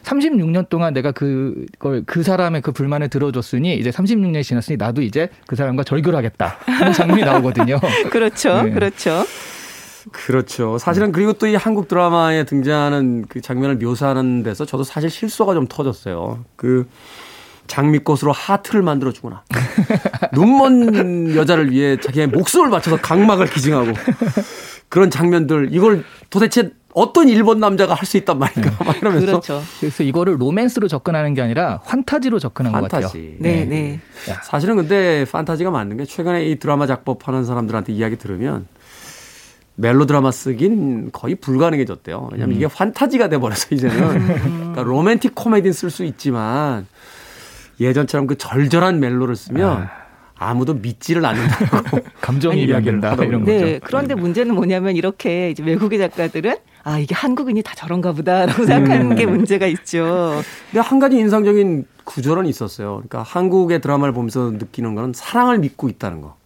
36년 0.04 0.70
동안 0.70 0.94
내가 0.94 1.12
그걸 1.12 2.04
그 2.06 2.24
사람의 2.24 2.62
그 2.62 2.72
불만을 2.72 3.10
들어줬으니 3.10 3.76
이제 3.76 3.90
36년이 3.90 4.44
지났으니 4.44 4.78
나도 4.78 5.02
이제 5.02 5.28
그 5.46 5.56
사람과 5.58 5.84
절교하겠다 5.84 6.56
하는 6.66 6.94
장면이 6.94 7.24
나오거든요. 7.24 7.80
그렇죠. 8.10 8.64
네. 8.64 8.72
그렇죠. 8.72 9.24
그렇죠. 10.12 10.78
사실은 10.78 11.12
그리고 11.12 11.34
또 11.34 11.48
이 11.48 11.56
한국 11.56 11.88
드라마에 11.88 12.44
등장하는 12.46 13.26
그 13.28 13.42
장면을 13.42 13.78
묘사하는 13.78 14.44
데서 14.44 14.66
저도 14.66 14.84
사실 14.84 15.10
실수가 15.10 15.54
좀 15.54 15.68
터졌어요. 15.68 16.44
그 16.56 16.88
장미꽃으로 17.68 18.32
하트를 18.32 18.82
만들어 18.82 19.12
주거나 19.12 19.44
눈먼 20.34 21.36
여자를 21.36 21.72
위해 21.72 21.98
자기의 22.00 22.28
목숨을 22.28 22.70
바쳐서 22.72 22.98
각막을 22.98 23.48
기증하고 23.48 23.94
그런 24.90 25.12
장면들 25.12 25.70
이걸 25.72 26.04
도대체 26.30 26.72
어떤 26.96 27.30
일본 27.30 27.60
남자가 27.60 27.94
할 27.94 28.06
수 28.08 28.18
있단 28.18 28.40
말인가 28.40 28.72
막 28.84 28.98
이러면서 28.98 29.26
그렇죠. 29.28 29.62
그래서 29.80 30.04
이거를 30.04 30.42
로맨스로 30.42 30.88
접근하는 30.88 31.36
게 31.36 31.42
아니라 31.44 31.80
환타지로 31.84 32.40
접근한 32.40 32.74
것 32.74 32.82
같아요. 32.84 33.02
판타지. 33.02 33.36
네, 33.40 33.66
네. 33.66 34.00
사실은 34.44 34.76
근데 34.76 35.26
판타지가 35.32 35.70
맞는 35.70 35.98
게 35.98 36.06
최근에 36.06 36.46
이 36.46 36.58
드라마 36.58 36.88
작법하는 36.88 37.46
사람들한테 37.46 37.94
이야기 37.94 38.18
들으면 38.18 38.66
멜로 39.80 40.06
드라마 40.06 40.30
쓰긴 40.32 41.10
거의 41.14 41.36
불가능해졌대요. 41.36 42.30
왜냐하면 42.34 42.58
이게 42.58 42.68
판타지가 42.68 43.30
돼버려서 43.30 43.68
이제는 43.76 44.38
그러니까 44.50 44.84
로맨틱 44.84 45.34
코미디는 45.36 45.72
쓸 45.74 45.90
수 45.90 46.04
있지만 46.04 46.86
예전처럼 47.80 48.28
그 48.28 48.38
절절한 48.38 49.00
멜로를 49.00 49.38
쓰면 49.38 49.88
아무도 50.36 50.74
믿지를 50.74 51.26
않는다고 51.26 52.00
감정이 52.20 52.64
이야기를 52.64 53.00
이야기한다. 53.00 53.24
이런 53.24 53.46
거죠. 53.46 53.52
네. 53.52 53.80
그런데 53.82 54.16
문제는 54.16 54.54
뭐냐면 54.54 54.98
이렇게 54.98 55.50
이제 55.52 55.64
외국의 55.64 55.98
작가들은 56.00 56.58
아 56.84 56.98
이게 57.00 57.16
한국인이 57.16 57.62
다 57.62 57.74
저런가 57.76 58.12
보다라고 58.12 58.66
생각하는 58.66 59.12
음. 59.12 59.16
게 59.16 59.26
문제가 59.26 59.66
있죠. 59.68 60.42
근데 60.72 60.82
한 60.82 61.00
가지 61.00 61.18
인상적인 61.18 61.86
구절은 62.04 62.46
있었어요. 62.48 62.96
그러니까 62.96 63.22
한국의 63.24 63.80
드라마를 63.80 64.14
보면서 64.14 64.52
느끼는 64.52 64.96
거는 64.96 65.14
사랑을 65.14 65.60
믿고 65.60 65.88
있다는 65.88 66.22
거. 66.22 66.39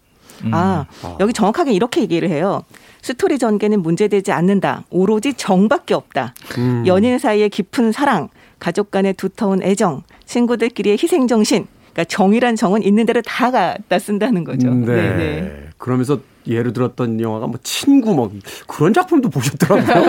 아 0.52 0.86
여기 1.20 1.32
정확하게 1.32 1.72
이렇게 1.72 2.00
얘기를 2.02 2.28
해요. 2.28 2.62
스토리 3.02 3.38
전개는 3.38 3.82
문제되지 3.82 4.32
않는다. 4.32 4.84
오로지 4.90 5.34
정밖에 5.34 5.94
없다. 5.94 6.34
음. 6.58 6.84
연인 6.86 7.18
사이의 7.18 7.50
깊은 7.50 7.92
사랑, 7.92 8.28
가족 8.58 8.90
간의 8.90 9.14
두터운 9.14 9.62
애정, 9.62 10.02
친구들끼리의 10.24 10.96
희생 11.00 11.26
정신. 11.26 11.66
그러니까 11.92 12.04
정이란 12.04 12.56
정은 12.56 12.82
있는 12.82 13.06
대로 13.06 13.22
다 13.22 13.50
갖다 13.50 13.98
쓴다는 13.98 14.42
거죠. 14.44 14.72
네. 14.72 14.86
네, 14.86 15.16
네. 15.16 15.68
그러면서 15.78 16.18
예를 16.46 16.72
들었던 16.72 17.20
영화가 17.20 17.46
뭐 17.46 17.58
친구 17.62 18.14
뭐 18.14 18.30
그런 18.66 18.92
작품도 18.92 19.30
보셨더라고요. 19.30 20.04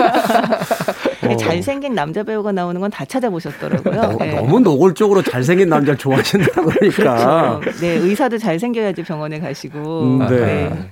어. 1.32 1.36
잘생긴 1.36 1.94
남자 1.94 2.22
배우가 2.22 2.52
나오는 2.52 2.80
건 2.80 2.90
다 2.90 3.04
찾아보셨더라고요. 3.04 3.94
너, 4.00 4.16
네. 4.18 4.34
너무 4.34 4.60
노골적으로 4.60 5.22
잘생긴 5.22 5.68
남자를 5.68 5.98
좋아하신다 5.98 6.62
그러니까. 6.62 7.58
그렇죠. 7.60 7.80
네, 7.80 7.88
의사도 7.96 8.38
잘생겨야지 8.38 9.02
병원에 9.02 9.38
가시고. 9.40 10.02
음, 10.02 10.18
네. 10.28 10.36
네. 10.36 10.90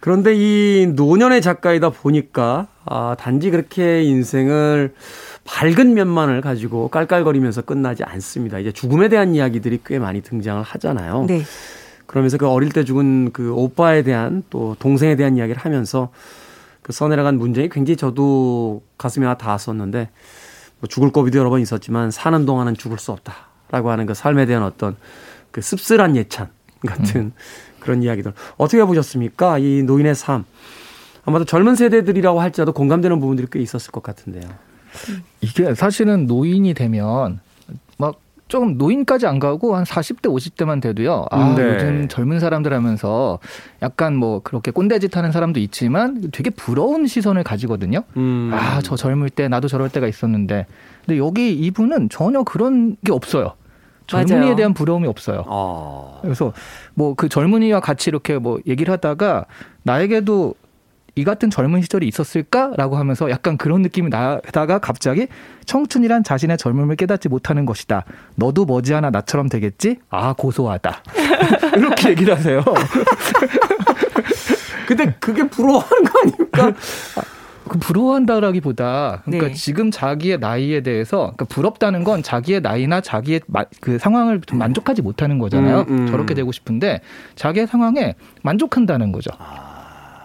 그런데 0.00 0.32
이 0.34 0.86
노년의 0.94 1.42
작가이다 1.42 1.90
보니까 1.90 2.68
아, 2.84 3.16
단지 3.18 3.50
그렇게 3.50 4.02
인생을 4.04 4.94
밝은 5.44 5.94
면만을 5.94 6.40
가지고 6.40 6.88
깔깔거리면서 6.88 7.62
끝나지 7.62 8.04
않습니다. 8.04 8.58
이제 8.58 8.70
죽음에 8.70 9.08
대한 9.08 9.34
이야기들이 9.34 9.80
꽤 9.84 9.98
많이 9.98 10.22
등장을 10.22 10.62
하잖아요. 10.62 11.24
네. 11.26 11.42
그러면서 12.08 12.38
그 12.38 12.48
어릴 12.48 12.70
때 12.70 12.84
죽은 12.84 13.32
그 13.32 13.52
오빠에 13.52 14.02
대한 14.02 14.42
또 14.48 14.74
동생에 14.78 15.14
대한 15.14 15.36
이야기를 15.36 15.60
하면서 15.60 16.08
그 16.82 16.94
써내려간 16.94 17.36
문제이 17.36 17.68
굉장히 17.68 17.98
저도 17.98 18.82
가슴에 18.96 19.26
하나 19.26 19.36
닿았었는데 19.36 20.08
뭐 20.80 20.88
죽을 20.88 21.10
고비도 21.10 21.38
여러 21.38 21.50
번 21.50 21.60
있었지만 21.60 22.10
사는 22.10 22.46
동안은 22.46 22.76
죽을 22.76 22.98
수 22.98 23.12
없다라고 23.12 23.90
하는 23.90 24.06
그 24.06 24.14
삶에 24.14 24.46
대한 24.46 24.62
어떤 24.62 24.96
그 25.50 25.60
씁쓸한 25.60 26.16
예찬 26.16 26.48
같은 26.86 27.32
그런 27.78 28.02
이야기들 28.02 28.32
어떻게 28.56 28.82
보셨습니까? 28.84 29.58
이 29.58 29.82
노인의 29.82 30.14
삶 30.14 30.46
아마도 31.26 31.44
젊은 31.44 31.74
세대들이라고 31.74 32.40
할지라도 32.40 32.72
공감되는 32.72 33.20
부분들이 33.20 33.48
꽤 33.52 33.60
있었을 33.60 33.92
것 33.92 34.02
같은데요. 34.02 34.48
이게 35.42 35.74
사실은 35.74 36.26
노인이 36.26 36.72
되면 36.72 37.02
막 37.02 37.47
조금 38.48 38.78
노인까지 38.78 39.26
안 39.26 39.38
가고 39.38 39.76
한 39.76 39.84
40대 39.84 40.22
50대만 40.22 40.80
돼도요. 40.80 41.26
아, 41.30 41.54
네. 41.56 41.62
요즘 41.74 42.08
젊은 42.08 42.40
사람들 42.40 42.72
하면서 42.72 43.38
약간 43.82 44.16
뭐 44.16 44.40
그렇게 44.42 44.70
꼰대짓 44.70 45.16
하는 45.16 45.32
사람도 45.32 45.60
있지만 45.60 46.30
되게 46.32 46.50
부러운 46.50 47.06
시선을 47.06 47.44
가지거든요. 47.44 48.02
음. 48.16 48.50
아, 48.52 48.80
저 48.82 48.96
젊을 48.96 49.30
때 49.30 49.48
나도 49.48 49.68
저럴 49.68 49.90
때가 49.90 50.06
있었는데. 50.08 50.66
근데 51.04 51.18
여기 51.18 51.52
이분은 51.52 52.08
전혀 52.08 52.42
그런 52.42 52.96
게 53.04 53.12
없어요. 53.12 53.52
젊은이에 54.06 54.40
맞아요. 54.40 54.56
대한 54.56 54.72
부러움이 54.74 55.06
없어요. 55.06 55.44
아. 55.46 56.18
그래서 56.22 56.52
뭐 56.94 57.14
그 57.14 57.28
젊은이와 57.28 57.80
같이 57.80 58.08
이렇게 58.08 58.38
뭐 58.38 58.58
얘기를 58.66 58.90
하다가 58.92 59.44
나에게도 59.82 60.54
이 61.18 61.24
같은 61.24 61.50
젊은 61.50 61.82
시절이 61.82 62.06
있었을까라고 62.06 62.96
하면서 62.96 63.28
약간 63.28 63.56
그런 63.56 63.82
느낌이 63.82 64.08
나다가 64.08 64.78
갑자기 64.78 65.26
청춘이란 65.66 66.22
자신의 66.22 66.58
젊음을 66.58 66.94
깨닫지 66.94 67.28
못하는 67.28 67.66
것이다. 67.66 68.04
너도 68.36 68.64
머지않아 68.66 69.10
나처럼 69.10 69.48
되겠지? 69.48 69.96
아 70.10 70.32
고소하다. 70.34 71.02
이렇게 71.76 72.10
얘기를 72.10 72.36
하세요. 72.36 72.62
근데 74.86 75.12
그게 75.18 75.42
부러워하는 75.48 76.04
거 76.04 76.20
아닙니까? 76.20 76.72
그 77.68 77.78
부러워한다라기보다 77.78 79.22
그러니까 79.26 79.48
네. 79.48 79.54
지금 79.54 79.90
자기의 79.90 80.38
나이에 80.38 80.82
대해서 80.82 81.32
그러니까 81.36 81.44
부럽다는 81.46 82.04
건 82.04 82.22
자기의 82.22 82.62
나이나 82.62 83.00
자기의 83.02 83.40
마- 83.46 83.66
그 83.80 83.98
상황을 83.98 84.40
좀 84.42 84.58
만족하지 84.58 85.02
못하는 85.02 85.38
거잖아요. 85.38 85.84
음, 85.88 85.98
음. 85.98 86.06
저렇게 86.06 86.32
되고 86.32 86.50
싶은데 86.52 87.00
자기의 87.34 87.66
상황에 87.66 88.14
만족한다는 88.42 89.12
거죠. 89.12 89.30
예, 89.34 89.67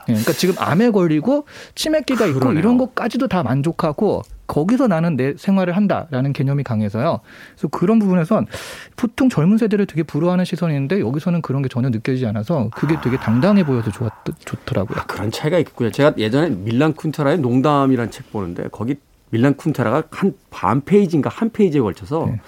그러니까 0.06 0.32
지금 0.34 0.56
암에 0.58 0.92
걸리고 0.92 1.46
치매기가 1.76 2.26
있고 2.28 2.40
그러네요. 2.40 2.60
이런 2.60 2.78
것까지도 2.78 3.28
다 3.28 3.44
만족하고 3.44 4.22
거기서 4.46 4.88
나는 4.88 5.16
내 5.16 5.34
생활을 5.38 5.76
한다라는 5.76 6.34
개념이 6.34 6.64
강해서요. 6.64 7.22
그래서 7.56 7.68
그런 7.70 8.00
부분에선 8.00 8.46
보통 8.98 9.30
젊은 9.30 9.58
세대를 9.58 9.86
되게 9.86 10.04
부러워하는 10.04 10.44
시선이 10.46 10.74
있는데 10.74 11.00
여기서는 11.00 11.42
그런 11.42 11.62
게 11.62 11.70
전혀 11.70 11.90
느껴지지 11.90 12.26
않아서 12.28 12.70
그게 12.76 12.98
되게 13.02 13.18
당당해 13.18 13.66
보여서 13.66 13.90
좋았, 13.90 14.12
좋더라고요. 14.46 15.00
아, 15.00 15.06
그런 15.06 15.32
차이가 15.32 15.58
있겠군요. 15.60 15.92
제가 15.92 16.14
예전에 16.18 16.50
밀란 16.50 16.94
쿤테라의 16.94 17.40
농담이라는 17.40 18.12
책 18.12 18.32
보는데 18.32 18.68
거기 18.72 18.96
밀란 19.30 19.56
쿤테라가 19.56 20.04
한 20.12 20.34
반 20.52 20.82
페이지인가 20.82 21.30
한 21.34 21.50
페이지에 21.50 21.82
걸쳐서 21.82 22.28
네. 22.30 22.40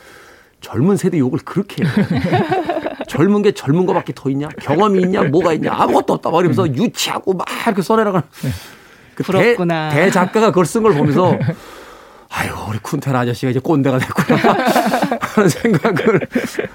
젊은 0.62 0.98
세대 0.98 1.18
욕을 1.18 1.40
그렇게 1.44 1.84
해요. 1.84 1.92
젊은 3.08 3.42
게 3.42 3.52
젊은 3.52 3.86
거밖에 3.86 4.14
더 4.16 4.30
있냐? 4.30 4.48
경험이 4.62 5.02
있냐? 5.04 5.24
뭐가 5.24 5.54
있냐? 5.54 5.72
아무것도 5.74 6.14
없다. 6.14 6.30
막 6.30 6.40
이러면서 6.40 6.68
유치하고 6.68 7.34
막 7.34 7.46
이렇게 7.66 7.82
써내려가는. 7.82 8.28
그 9.16 9.24
대, 9.24 9.32
부럽구나. 9.32 9.90
대 9.90 10.12
작가가 10.12 10.48
그걸 10.48 10.66
쓴 10.66 10.84
걸 10.84 10.94
보면서 10.94 11.38
아유, 12.30 12.52
우리 12.70 12.80
쿤테라 12.80 13.16
아저씨가 13.16 13.52
이제 13.52 13.60
꼰대가 13.60 13.98
됐구나. 13.98 14.38
하는 15.22 15.50
생각을 15.50 16.20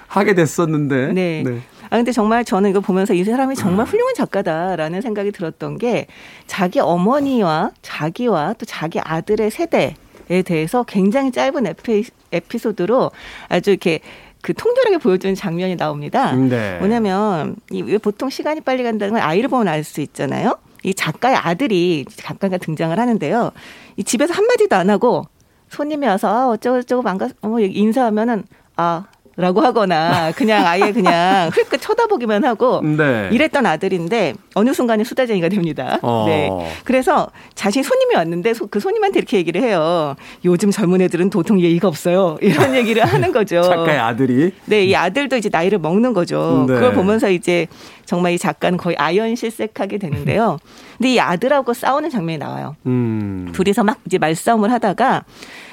하게 0.07 0.35
됐었는데. 0.35 1.13
네. 1.13 1.45
아 1.93 1.97
근데 1.97 2.13
정말 2.13 2.45
저는 2.45 2.71
이거 2.71 2.81
보면서 2.81 3.13
이 3.15 3.25
사람이 3.25 3.57
정말 3.57 3.85
훌륭한 3.85 4.15
작가다라는 4.15 5.01
생각이 5.01 5.33
들었던 5.33 5.77
게 5.77 6.07
자기 6.47 6.79
어머니와 6.79 7.73
자기와 7.83 8.55
또 8.59 8.65
자기 8.65 9.01
아들의 9.01 9.51
세대에 9.51 10.43
대해서 10.45 10.85
굉장히 10.85 11.33
짧은 11.33 11.67
에피, 11.67 12.05
에피소드로 12.31 13.11
아주 13.49 13.71
이렇게 13.71 13.99
그 14.43 14.55
통렬하게 14.55 14.99
보여주는 14.99 15.35
장면이 15.35 15.77
나옵니다. 15.77 16.33
네. 16.35 16.79
뭐냐면 16.79 17.57
이왜 17.71 17.99
보통 17.99 18.31
시간이 18.31 18.63
빨리 18.63 18.83
간다는 18.83 19.15
걸 19.15 19.23
아이를 19.23 19.49
보면 19.49 19.69
알 19.69 19.85
수 19.85 20.01
있잖아요. 20.01 20.59
이 20.83 20.95
작가의 20.95 21.37
아들이 21.37 22.05
잠깐 22.09 22.51
등장을 22.59 22.99
하는데요. 22.99 23.51
이 23.97 24.05
집에서 24.05 24.33
한 24.33 24.47
마디도 24.47 24.77
안 24.77 24.89
하고 24.89 25.25
손님이 25.69 26.07
와서 26.07 26.29
아, 26.29 26.49
어쩌고 26.49 26.81
저쩌고 26.83 27.03
반갑 27.03 27.33
어 27.43 27.61
인사하면은 27.61 28.45
아 28.77 29.05
라고 29.41 29.61
하거나 29.63 30.33
그냥 30.33 30.67
아예 30.67 30.93
그냥 30.93 31.49
흘끗 31.55 31.81
쳐다보기만 31.81 32.45
하고 32.45 32.81
네. 32.83 33.29
이랬던 33.33 33.65
아들인데 33.67 34.35
어느 34.55 34.73
순간에 34.75 35.03
수다쟁이가 35.05 35.49
됩니다. 35.49 35.99
어. 36.03 36.25
네. 36.29 36.51
그래서 36.85 37.31
자신이 37.55 37.83
손님이 37.83 38.15
왔는데 38.17 38.55
소- 38.55 38.67
그 38.67 38.81
손님한테 38.81 39.19
이렇게 39.19 39.39
얘기를 39.39 39.63
해요. 39.63 40.15
요즘 40.45 40.71
젊은 40.71 41.01
애들은 41.01 41.31
도통 41.31 41.61
예의가 41.61 41.89
없어요. 41.89 42.37
이런 42.41 42.75
얘기를 42.75 43.05
하는 43.05 43.33
거죠. 43.33 43.63
작가의 43.65 43.99
아들이. 43.99 44.53
네, 44.67 44.85
이 44.85 44.95
아들도 44.95 45.37
이제 45.37 45.49
나이를 45.51 45.79
먹는 45.79 46.13
거죠. 46.13 46.67
네. 46.69 46.75
그걸 46.75 46.93
보면서 46.93 47.31
이제 47.31 47.67
정말 48.05 48.33
이 48.33 48.39
작가는 48.39 48.77
거의 48.77 48.97
아연 48.99 49.37
실색하게 49.37 49.99
되는데요. 49.99 50.59
근데 50.99 51.15
이 51.15 51.21
아들하고 51.21 51.73
싸우는 51.73 52.11
장면이 52.11 52.39
나와요. 52.39 52.77
음. 52.87 53.51
둘이서 53.53 53.85
막 53.85 53.99
이제 54.05 54.19
말싸움을 54.19 54.71
하다가 54.73 55.25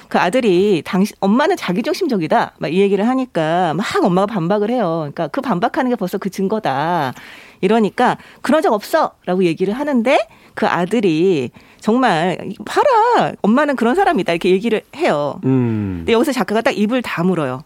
그 0.09 0.17
아들이 0.19 0.81
당신 0.85 1.15
엄마는 1.19 1.57
자기중심적이다 1.57 2.53
막 2.59 2.71
이 2.71 2.79
얘기를 2.79 3.07
하니까 3.07 3.73
막 3.73 3.85
엄마가 4.03 4.25
반박을 4.27 4.69
해요. 4.69 4.97
그러니까 4.99 5.27
그 5.27 5.41
반박하는 5.41 5.89
게 5.89 5.95
벌써 5.95 6.17
그 6.17 6.29
증거다. 6.29 7.13
이러니까 7.61 8.17
그런 8.41 8.61
적 8.61 8.73
없어라고 8.73 9.43
얘기를 9.43 9.73
하는데 9.73 10.17
그 10.53 10.67
아들이 10.67 11.49
정말 11.79 12.37
봐라 12.65 13.31
엄마는 13.41 13.75
그런 13.75 13.95
사람이다 13.95 14.33
이렇게 14.33 14.49
얘기를 14.51 14.81
해요. 14.95 15.39
음. 15.45 15.97
근데 15.99 16.13
여기서 16.13 16.31
작가가 16.33 16.61
딱 16.61 16.77
입을 16.77 17.01
다물어요. 17.01 17.63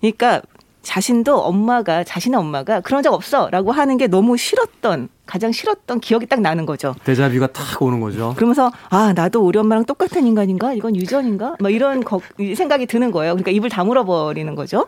그러니까 0.00 0.42
자신도 0.82 1.40
엄마가 1.40 2.04
자신의 2.04 2.38
엄마가 2.38 2.80
그런 2.80 3.02
적 3.02 3.14
없어라고 3.14 3.72
하는 3.72 3.96
게 3.96 4.08
너무 4.08 4.36
싫었던 4.36 5.08
가장 5.26 5.52
싫었던 5.52 6.00
기억이 6.00 6.26
딱 6.26 6.40
나는 6.40 6.66
거죠. 6.66 6.94
데자뷰가 7.04 7.48
탁 7.48 7.80
오는 7.80 8.00
거죠. 8.00 8.34
그러면서 8.36 8.70
아 8.90 9.12
나도 9.14 9.40
우리 9.40 9.58
엄마랑 9.58 9.84
똑같은 9.84 10.26
인간인가 10.26 10.74
이건 10.74 10.96
유전인가 10.96 11.56
막 11.60 11.70
이런 11.72 12.02
거, 12.02 12.20
이 12.38 12.54
생각이 12.54 12.86
드는 12.86 13.12
거예요. 13.12 13.32
그러니까 13.34 13.52
입을 13.52 13.70
다물어 13.70 14.04
버리는 14.04 14.54
거죠. 14.54 14.86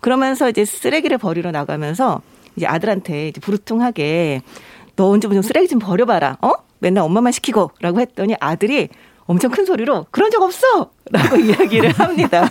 그러면서 0.00 0.48
이제 0.48 0.64
쓰레기를 0.64 1.18
버리러 1.18 1.50
나가면서 1.50 2.22
이제 2.56 2.66
아들한테 2.66 3.28
이제 3.28 3.40
부르퉁하게 3.40 4.42
너 4.96 5.08
언제 5.08 5.28
좀 5.28 5.42
쓰레기 5.42 5.68
좀 5.68 5.78
버려봐라. 5.78 6.38
어? 6.40 6.52
맨날 6.78 7.04
엄마만 7.04 7.32
시키고라고 7.32 8.00
했더니 8.00 8.34
아들이 8.40 8.88
엄청 9.26 9.50
큰 9.50 9.64
소리로 9.64 10.06
그런 10.10 10.30
적 10.30 10.42
없어 10.42 10.90
라고 11.10 11.36
이야기를 11.40 11.92
합니다. 11.92 12.50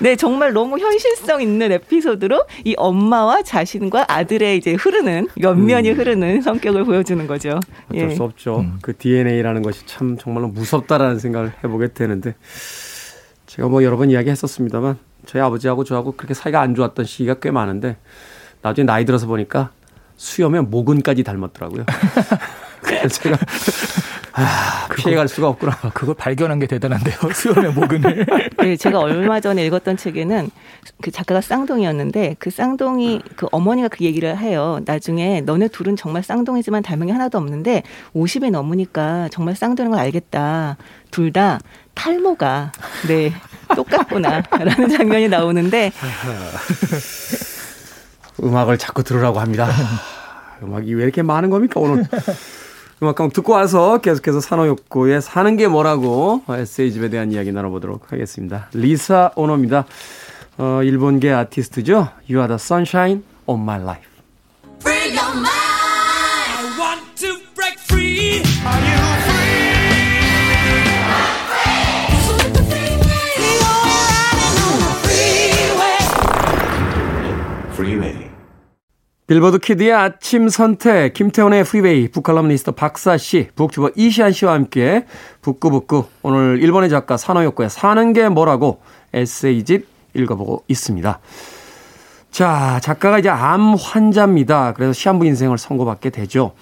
네, 0.00 0.14
정말 0.14 0.52
너무 0.52 0.78
현실성 0.78 1.42
있는 1.42 1.72
에피소드로 1.72 2.44
이 2.64 2.74
엄마와 2.76 3.42
자신과 3.42 4.06
아들의 4.08 4.56
이제 4.56 4.74
흐르는 4.74 5.28
연면이 5.40 5.90
흐르는 5.90 6.42
성격을 6.42 6.84
보여주는 6.84 7.26
거죠. 7.26 7.60
어쩔 7.90 8.10
예. 8.10 8.14
수 8.14 8.22
없죠. 8.22 8.64
그 8.82 8.96
DNA라는 8.96 9.62
것이 9.62 9.84
참 9.86 10.16
정말로 10.16 10.48
무섭다라는 10.48 11.18
생각을 11.18 11.52
해보게 11.64 11.88
되는데 11.88 12.34
제가 13.46 13.68
뭐 13.68 13.82
여러 13.82 13.96
번 13.96 14.10
이야기 14.10 14.30
했었습니다만 14.30 14.98
저희 15.24 15.42
아버지하고 15.42 15.84
저하고 15.84 16.12
그렇게 16.12 16.34
사이가 16.34 16.60
안 16.60 16.74
좋았던 16.74 17.04
시기가 17.04 17.34
꽤 17.40 17.50
많은데 17.50 17.96
나중에 18.62 18.84
나이 18.84 19.04
들어서 19.04 19.26
보니까 19.26 19.70
수염에 20.16 20.60
모근까지 20.60 21.24
닮았더라고요. 21.24 21.84
그래 22.82 23.02
서 24.42 24.88
제가 24.88 24.94
피해갈 24.96 25.28
수가 25.28 25.48
없구나. 25.48 25.76
그걸 25.94 26.14
발견한 26.14 26.58
게 26.58 26.66
대단한데요. 26.66 27.16
수염의 27.32 27.72
모근을. 27.72 28.26
네, 28.58 28.76
제가 28.76 28.98
얼마 28.98 29.40
전에 29.40 29.64
읽었던 29.66 29.96
책에는 29.96 30.50
그 31.00 31.10
작가가 31.10 31.40
쌍둥이였는데 31.40 32.36
그 32.38 32.50
쌍둥이 32.50 33.22
그 33.36 33.46
어머니가 33.52 33.88
그 33.88 34.04
얘기를 34.04 34.36
해요. 34.36 34.80
나중에 34.84 35.40
너네 35.42 35.68
둘은 35.68 35.96
정말 35.96 36.22
쌍둥이지만 36.22 36.82
닮은 36.82 37.06
게 37.06 37.12
하나도 37.12 37.38
없는데 37.38 37.82
50이 38.14 38.50
넘으니까 38.50 39.28
정말 39.30 39.54
쌍둥이인 39.54 39.92
걸 39.92 40.00
알겠다. 40.00 40.76
둘 41.10 41.32
다 41.36 41.58
탈모가 41.94 42.72
네 43.08 43.32
똑같구나라는 43.74 44.88
장면이 44.90 45.28
나오는데 45.28 45.90
음악을 48.42 48.78
자꾸 48.78 49.02
들으라고 49.02 49.40
합니다. 49.40 49.68
음악이 50.62 50.94
왜 50.94 51.02
이렇게 51.02 51.22
많은 51.22 51.50
겁니까 51.50 51.80
오늘? 51.80 52.06
음악 53.02 53.20
한곡 53.20 53.34
듣고 53.34 53.52
와서 53.52 53.98
계속해서 53.98 54.40
산호욕구에 54.40 55.20
사는 55.20 55.56
게 55.56 55.68
뭐라고 55.68 56.42
에세이집에 56.48 57.10
대한 57.10 57.30
이야기 57.30 57.52
나눠보도록 57.52 58.10
하겠습니다. 58.10 58.68
리사 58.72 59.32
오노입니다. 59.36 59.84
어, 60.58 60.80
일본계 60.82 61.30
아티스트죠. 61.30 62.08
You 62.28 62.40
are 62.40 62.48
the 62.48 62.54
sunshine 62.54 63.22
of 63.46 63.60
my 63.60 63.80
life. 63.80 64.16
빌보드 79.26 79.58
키드의 79.58 79.92
아침 79.92 80.48
선택, 80.48 81.12
김태훈의 81.12 81.64
프리웨이, 81.64 82.08
북칼럼니스트 82.08 82.70
박사 82.70 83.16
씨, 83.16 83.48
북튜버 83.56 83.90
이시한 83.96 84.30
씨와 84.30 84.52
함께 84.52 85.04
북구북구 85.42 86.04
오늘 86.22 86.62
일본의 86.62 86.90
작가 86.90 87.16
사노 87.16 87.37
요코의 87.37 87.68
사는 87.68 88.12
게 88.12 88.28
뭐라고 88.28 88.80
에세이집 89.12 89.88
읽어보고 90.14 90.62
있습니다. 90.68 91.18
자, 92.30 92.78
작가가 92.80 93.18
이제 93.18 93.28
암 93.28 93.74
환자입니다. 93.74 94.74
그래서 94.74 94.92
시한부 94.92 95.26
인생을 95.26 95.58
선고받게 95.58 96.10
되죠. 96.10 96.52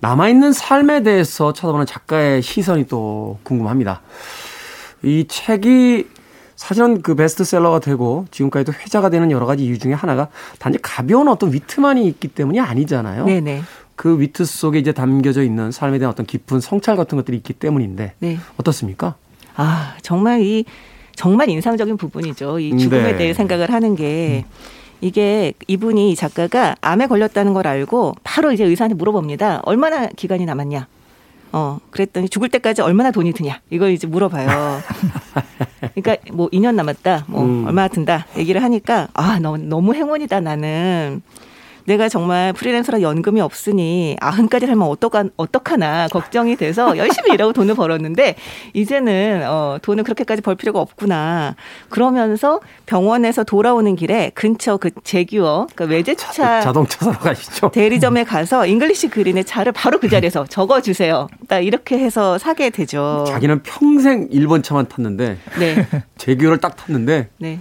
남아있는 0.00 0.52
삶에 0.52 1.04
대해서 1.04 1.52
쳐다보는 1.52 1.86
작가의 1.86 2.42
시선이 2.42 2.88
또 2.88 3.38
궁금합니다. 3.44 4.02
이 5.04 5.26
책이 5.28 6.08
사실은 6.58 7.02
그 7.02 7.14
베스트셀러가 7.14 7.78
되고 7.78 8.26
지금까지도 8.32 8.72
회자가 8.72 9.10
되는 9.10 9.30
여러 9.30 9.46
가지 9.46 9.64
이유 9.64 9.78
중에 9.78 9.92
하나가 9.92 10.26
단지 10.58 10.80
가벼운 10.82 11.28
어떤 11.28 11.52
위트만이 11.52 12.04
있기 12.08 12.26
때문이 12.26 12.58
아니잖아요. 12.58 13.26
네네. 13.26 13.62
그 13.94 14.20
위트 14.20 14.44
속에 14.44 14.80
이제 14.80 14.90
담겨져 14.90 15.44
있는 15.44 15.70
삶에 15.70 16.00
대한 16.00 16.10
어떤 16.12 16.26
깊은 16.26 16.58
성찰 16.58 16.96
같은 16.96 17.16
것들이 17.16 17.36
있기 17.36 17.52
때문인데 17.52 18.14
네. 18.18 18.38
어떻습니까? 18.56 19.14
아 19.54 19.94
정말 20.02 20.42
이 20.42 20.64
정말 21.14 21.48
인상적인 21.48 21.96
부분이죠. 21.96 22.58
이 22.58 22.76
죽음에 22.76 23.12
네. 23.12 23.16
대해 23.16 23.34
생각을 23.34 23.72
하는 23.72 23.94
게 23.94 24.44
이게 25.00 25.52
이분이 25.68 26.10
이 26.10 26.16
작가가 26.16 26.74
암에 26.80 27.06
걸렸다는 27.06 27.54
걸 27.54 27.68
알고 27.68 28.16
바로 28.24 28.50
이제 28.50 28.64
의사한테 28.64 28.96
물어봅니다. 28.96 29.60
얼마나 29.62 30.08
기간이 30.08 30.44
남았냐? 30.44 30.88
어, 31.52 31.78
그랬더니 31.90 32.28
죽을 32.28 32.48
때까지 32.48 32.82
얼마나 32.82 33.10
돈이 33.10 33.32
드냐? 33.32 33.60
이걸 33.70 33.90
이제 33.92 34.06
물어봐요. 34.06 34.48
그러니까 35.94 36.16
뭐 36.32 36.48
2년 36.50 36.74
남았다. 36.74 37.24
뭐 37.28 37.44
음. 37.44 37.66
얼마 37.66 37.88
든다. 37.88 38.26
얘기를 38.36 38.62
하니까 38.62 39.08
아, 39.14 39.38
너무 39.38 39.58
너무 39.58 39.94
행운이다 39.94 40.40
나는. 40.40 41.22
내가 41.88 42.10
정말 42.10 42.52
프리랜서라 42.52 43.00
연금이 43.00 43.40
없으니 43.40 44.18
아흔까지 44.20 44.66
살면 44.66 44.86
어떡하, 44.86 45.24
어떡하나 45.38 46.08
걱정이 46.08 46.54
돼서 46.56 46.94
열심히 46.98 47.32
일하고 47.32 47.54
돈을 47.54 47.74
벌었는데 47.74 48.34
이제는 48.74 49.48
어, 49.48 49.78
돈을 49.80 50.04
그렇게까지 50.04 50.42
벌 50.42 50.54
필요가 50.54 50.80
없구나. 50.80 51.56
그러면서 51.88 52.60
병원에서 52.84 53.42
돌아오는 53.42 53.96
길에 53.96 54.30
근처 54.34 54.76
그 54.76 54.90
제규어 55.02 55.66
그 55.74 55.86
외제차 55.86 56.60
자동차 56.60 57.06
사러 57.06 57.18
가시죠. 57.18 57.70
대리점에 57.72 58.24
가서 58.24 58.66
English 58.66 59.08
green의 59.08 59.46
차를 59.46 59.72
바로 59.72 59.98
그 59.98 60.10
자리에서 60.10 60.44
저거 60.50 60.82
주세요. 60.82 61.26
딱 61.48 61.60
이렇게 61.60 61.98
해서 61.98 62.36
사게 62.36 62.68
되죠. 62.68 63.24
자기는 63.28 63.62
평생 63.62 64.28
일본 64.30 64.62
차만 64.62 64.88
탔는데 64.88 65.38
네, 65.58 65.88
제규어를 66.18 66.58
딱 66.58 66.76
탔는데 66.76 67.30
네. 67.38 67.60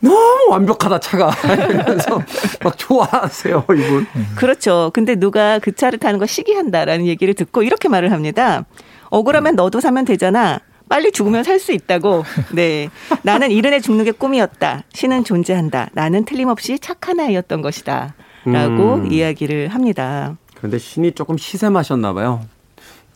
너무 0.00 0.50
완벽하다 0.50 1.00
차가 1.00 1.30
이러면서 1.44 2.22
막 2.62 2.78
좋아하세요 2.78 3.64
이분. 3.70 4.06
그렇죠. 4.36 4.90
근데 4.94 5.14
누가 5.16 5.58
그 5.58 5.72
차를 5.74 5.98
타는 5.98 6.18
거 6.18 6.26
시기한다라는 6.26 7.06
얘기를 7.06 7.34
듣고 7.34 7.62
이렇게 7.62 7.88
말을 7.88 8.12
합니다. 8.12 8.64
억울하면 9.10 9.56
너도 9.56 9.80
사면 9.80 10.04
되잖아. 10.04 10.60
빨리 10.88 11.12
죽으면 11.12 11.44
살 11.44 11.58
수 11.58 11.72
있다고. 11.72 12.24
네. 12.52 12.88
나는 13.22 13.50
이른에 13.50 13.80
죽는 13.80 14.04
게 14.04 14.10
꿈이었다. 14.12 14.84
신은 14.92 15.24
존재한다. 15.24 15.88
나는 15.92 16.24
틀림없이 16.24 16.78
착한 16.78 17.20
아이였던 17.20 17.60
것이다. 17.62 18.14
라고 18.44 18.94
음. 18.94 19.12
이야기를 19.12 19.68
합니다. 19.68 20.36
그런데 20.54 20.78
신이 20.78 21.12
조금 21.12 21.36
시샘하셨나 21.36 22.14
봐요. 22.14 22.40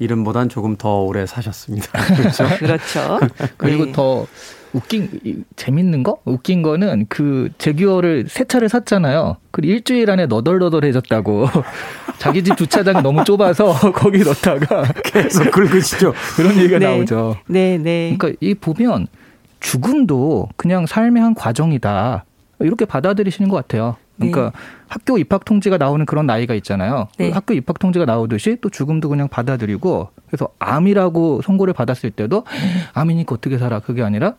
이름보단 0.01 0.49
조금 0.49 0.77
더 0.77 1.03
오래 1.03 1.25
사셨습니다. 1.27 1.89
그렇죠? 2.17 2.45
그렇죠. 2.59 3.21
그리고 3.57 3.87
네. 3.87 3.93
더 3.93 4.27
웃긴 4.75 5.09
이- 5.25 5.37
재밌는 5.57 6.03
거 6.03 6.19
웃긴 6.25 6.63
거는 6.63 7.07
그 7.09 7.51
제규어를 7.59 8.27
새 8.29 8.45
차를 8.45 8.69
샀잖아요. 8.69 9.37
그리고 9.51 9.73
일주일 9.75 10.11
안에 10.11 10.27
너덜너덜해졌다고 10.27 11.47
자기 12.19 12.43
집 12.43 12.57
주차장이 12.57 13.03
너무 13.03 13.25
좁아서 13.25 13.73
거기 13.93 14.19
넣다가 14.21 14.85
계속 15.05 15.51
긁으시죠. 15.51 16.15
그런 16.37 16.57
얘기가 16.57 16.79
네. 16.79 16.87
나오죠. 16.87 17.37
네, 17.47 17.77
네. 17.79 18.17
그러니까 18.17 18.39
이 18.41 18.55
보면 18.55 19.09
죽음도 19.61 20.49
그냥 20.57 20.87
삶의 20.87 21.23
한 21.23 21.35
과정이다. 21.35 22.25
이렇게 22.61 22.85
받아들이시는 22.85 23.49
것 23.51 23.57
같아요. 23.57 23.97
그러니까 24.17 24.53
학교 24.87 25.19
입학 25.19 25.45
통지가 25.45 25.79
나오는 25.79 26.05
그런 26.07 26.27
나이가 26.27 26.55
있잖아요. 26.55 27.09
네. 27.19 27.29
그 27.29 27.35
학교 27.35 27.55
입학 27.55 27.79
통지가 27.79 28.05
나오듯이 28.05 28.57
또 28.61 28.69
죽음도 28.71 29.09
그냥 29.09 29.27
받아들이고 29.29 30.09
그래서 30.29 30.49
암이라고 30.61 31.43
선고를 31.43 31.75
받았을 31.75 32.11
때도 32.11 32.45
암이니까 32.95 33.35
어떻게 33.35 33.59
살아 33.59 33.81
그게 33.81 34.03
아니라 34.03 34.35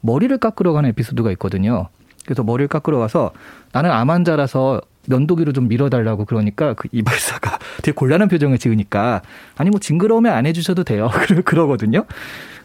머리를 0.00 0.36
깎으러 0.38 0.72
가는 0.72 0.88
에피소드가 0.90 1.30
있거든요. 1.32 1.88
그래서 2.24 2.42
머리를 2.42 2.68
깎으러 2.68 2.98
가서 2.98 3.32
나는 3.72 3.90
암 3.90 4.10
환자라서 4.10 4.80
면도기로 5.06 5.52
좀 5.52 5.68
밀어달라고 5.68 6.26
그러니까 6.26 6.74
그 6.74 6.88
이발사가 6.92 7.58
되게 7.82 7.92
곤란한 7.92 8.28
표정을 8.28 8.58
지으니까 8.58 9.22
아니 9.56 9.70
뭐 9.70 9.80
징그러우면 9.80 10.32
안 10.32 10.44
해주셔도 10.46 10.84
돼요. 10.84 11.08
그러- 11.12 11.40
그러거든요. 11.44 12.04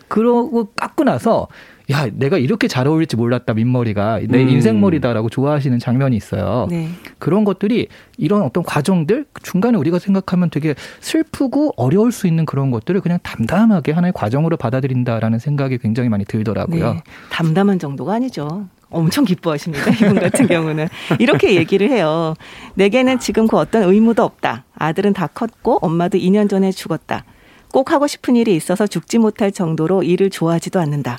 그러고 0.09 0.71
깎고 0.75 1.05
나서 1.05 1.47
야 1.91 2.07
내가 2.13 2.37
이렇게 2.37 2.67
잘 2.67 2.87
어울릴지 2.87 3.17
몰랐다 3.17 3.53
민머리가 3.53 4.21
내 4.29 4.43
음. 4.43 4.49
인생 4.49 4.79
머리다라고 4.79 5.29
좋아하시는 5.29 5.79
장면이 5.79 6.15
있어요. 6.15 6.67
네. 6.69 6.89
그런 7.19 7.43
것들이 7.43 7.87
이런 8.17 8.41
어떤 8.41 8.63
과정들 8.63 9.25
중간에 9.41 9.77
우리가 9.77 9.99
생각하면 9.99 10.49
되게 10.49 10.75
슬프고 11.01 11.73
어려울 11.75 12.11
수 12.11 12.27
있는 12.27 12.45
그런 12.45 12.71
것들을 12.71 13.01
그냥 13.01 13.19
담담하게 13.21 13.91
하나의 13.91 14.13
과정으로 14.13 14.57
받아들인다라는 14.57 15.39
생각이 15.39 15.77
굉장히 15.79 16.09
많이 16.09 16.23
들더라고요. 16.25 16.93
네. 16.93 17.03
담담한 17.31 17.79
정도가 17.79 18.13
아니죠. 18.13 18.67
엄청 18.89 19.25
기뻐하십니다. 19.25 19.89
이분 19.91 20.15
같은 20.19 20.47
경우는. 20.47 20.87
이렇게 21.19 21.55
얘기를 21.55 21.89
해요. 21.89 22.35
내게는 22.75 23.19
지금 23.19 23.47
그 23.47 23.57
어떤 23.57 23.83
의무도 23.83 24.23
없다. 24.23 24.65
아들은 24.75 25.13
다 25.13 25.27
컸고 25.27 25.79
엄마도 25.81 26.17
2년 26.17 26.49
전에 26.49 26.71
죽었다. 26.71 27.25
꼭 27.73 27.91
하고 27.91 28.05
싶은 28.05 28.35
일이 28.35 28.55
있어서 28.55 28.85
죽지 28.85 29.17
못할 29.17 29.51
정도로 29.51 30.03
일을 30.03 30.29
좋아하지도 30.29 30.79
않는다. 30.79 31.17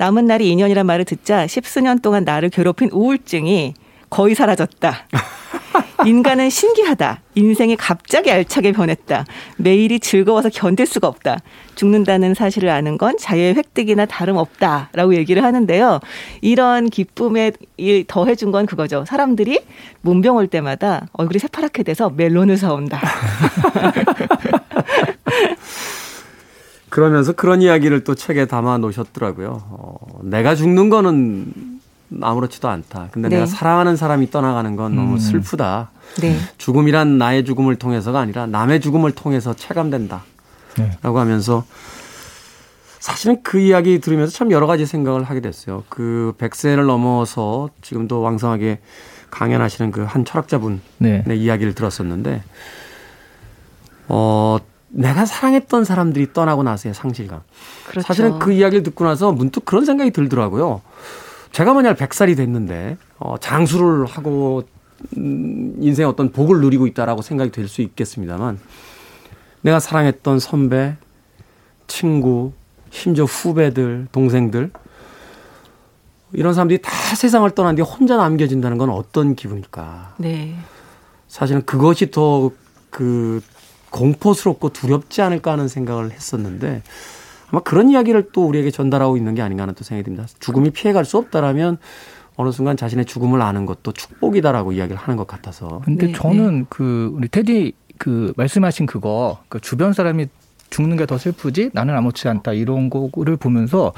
남은 0.00 0.24
날이 0.24 0.50
2년이란 0.56 0.84
말을 0.86 1.04
듣자 1.04 1.46
십수년 1.46 1.98
동안 1.98 2.24
나를 2.24 2.48
괴롭힌 2.48 2.88
우울증이 2.90 3.74
거의 4.08 4.34
사라졌다. 4.34 4.94
인간은 6.06 6.48
신기하다. 6.48 7.20
인생이 7.34 7.76
갑자기 7.76 8.30
알차게 8.30 8.72
변했다. 8.72 9.26
매일이 9.58 10.00
즐거워서 10.00 10.48
견딜 10.48 10.86
수가 10.86 11.06
없다. 11.06 11.40
죽는다는 11.74 12.32
사실을 12.32 12.70
아는 12.70 12.96
건 12.96 13.18
자유의 13.18 13.56
획득이나 13.56 14.06
다름없다. 14.06 14.88
라고 14.94 15.14
얘기를 15.14 15.44
하는데요. 15.44 16.00
이런 16.40 16.88
기쁨에 16.88 17.52
이 17.76 18.02
더해준 18.08 18.52
건 18.52 18.64
그거죠. 18.64 19.04
사람들이 19.06 19.60
문병 20.00 20.36
올 20.36 20.46
때마다 20.46 21.08
얼굴이 21.12 21.38
새파랗게 21.38 21.82
돼서 21.82 22.08
멜론을 22.08 22.56
사온다. 22.56 22.98
그러면서 26.90 27.32
그런 27.32 27.62
이야기를 27.62 28.04
또 28.04 28.14
책에 28.14 28.46
담아 28.46 28.78
놓으셨더라고요. 28.78 29.62
어, 29.70 29.96
내가 30.22 30.54
죽는 30.54 30.90
거는 30.90 31.52
아무렇지도 32.20 32.68
않다. 32.68 33.08
근데 33.12 33.28
네. 33.28 33.36
내가 33.36 33.46
사랑하는 33.46 33.96
사람이 33.96 34.30
떠나가는 34.30 34.74
건 34.76 34.96
너무 34.96 35.14
음. 35.14 35.18
슬프다. 35.18 35.90
네. 36.20 36.36
죽음이란 36.58 37.18
나의 37.18 37.44
죽음을 37.44 37.76
통해서가 37.76 38.18
아니라 38.18 38.46
남의 38.46 38.80
죽음을 38.80 39.12
통해서 39.12 39.54
체감된다. 39.54 40.24
네. 40.76 40.98
라고 41.02 41.20
하면서 41.20 41.64
사실은 42.98 43.42
그 43.42 43.58
이야기 43.60 44.00
들으면서 44.00 44.32
참 44.32 44.50
여러 44.50 44.66
가지 44.66 44.84
생각을 44.84 45.22
하게 45.24 45.40
됐어요. 45.40 45.84
그 45.88 46.34
100세를 46.38 46.84
넘어서 46.86 47.70
지금도 47.82 48.20
왕성하게 48.20 48.80
강연하시는 49.30 49.92
그 49.92 50.04
한 50.04 50.24
철학자분의 50.24 50.80
네. 50.98 51.24
이야기를 51.36 51.74
들었었는데, 51.74 52.42
어, 54.08 54.58
내가 54.90 55.24
사랑했던 55.24 55.84
사람들이 55.84 56.32
떠나고 56.32 56.62
나서의 56.62 56.94
상실감. 56.94 57.40
그렇죠. 57.86 58.06
사실은 58.06 58.38
그 58.38 58.52
이야기를 58.52 58.82
듣고 58.82 59.04
나서 59.04 59.32
문득 59.32 59.64
그런 59.64 59.84
생각이 59.84 60.10
들더라고요. 60.10 60.82
제가 61.52 61.74
만약 61.74 61.96
100살이 61.96 62.36
됐는데 62.36 62.96
어, 63.18 63.36
장수를 63.38 64.06
하고 64.06 64.64
음, 65.16 65.74
인생의 65.78 66.08
어떤 66.08 66.30
복을 66.30 66.60
누리고 66.60 66.86
있다라고 66.86 67.22
생각이 67.22 67.50
될 67.50 67.68
수 67.68 67.82
있겠습니다만 67.82 68.58
내가 69.62 69.80
사랑했던 69.80 70.38
선배, 70.40 70.96
친구, 71.86 72.52
심지어 72.90 73.24
후배들, 73.24 74.08
동생들 74.12 74.70
이런 76.32 76.54
사람들이 76.54 76.80
다 76.82 76.90
세상을 77.16 77.48
떠난 77.52 77.74
뒤에 77.76 77.84
혼자 77.84 78.16
남겨진다는 78.16 78.78
건 78.78 78.90
어떤 78.90 79.34
기분일까? 79.34 80.14
네. 80.18 80.56
사실은 81.28 81.64
그것이 81.64 82.10
더그 82.10 83.40
공포스럽고 83.90 84.70
두렵지 84.70 85.22
않을까 85.22 85.52
하는 85.52 85.68
생각을 85.68 86.12
했었는데 86.12 86.82
아마 87.50 87.60
그런 87.62 87.90
이야기를 87.90 88.30
또 88.32 88.46
우리에게 88.46 88.70
전달하고 88.70 89.16
있는 89.16 89.34
게 89.34 89.42
아닌가 89.42 89.62
하는 89.64 89.74
또 89.74 89.84
생각이 89.84 90.04
듭니다. 90.04 90.26
죽음이 90.38 90.70
피해갈 90.70 91.04
수 91.04 91.18
없다라면 91.18 91.78
어느 92.36 92.52
순간 92.52 92.76
자신의 92.76 93.04
죽음을 93.06 93.42
아는 93.42 93.66
것도 93.66 93.92
축복이다라고 93.92 94.72
이야기를 94.72 94.96
하는 94.96 95.16
것 95.16 95.26
같아서 95.26 95.82
근데 95.84 96.06
네, 96.06 96.12
저는 96.12 96.66
그 96.70 97.12
우리 97.14 97.28
테디 97.28 97.72
그 97.98 98.32
말씀하신 98.36 98.86
그거 98.86 99.40
그 99.48 99.60
주변 99.60 99.92
사람이 99.92 100.28
죽는 100.70 100.96
게 100.96 101.04
더 101.04 101.18
슬프지 101.18 101.70
나는 101.74 101.94
아무렇지 101.96 102.28
않다 102.28 102.52
이런 102.52 102.88
거를 102.88 103.36
보면서 103.36 103.92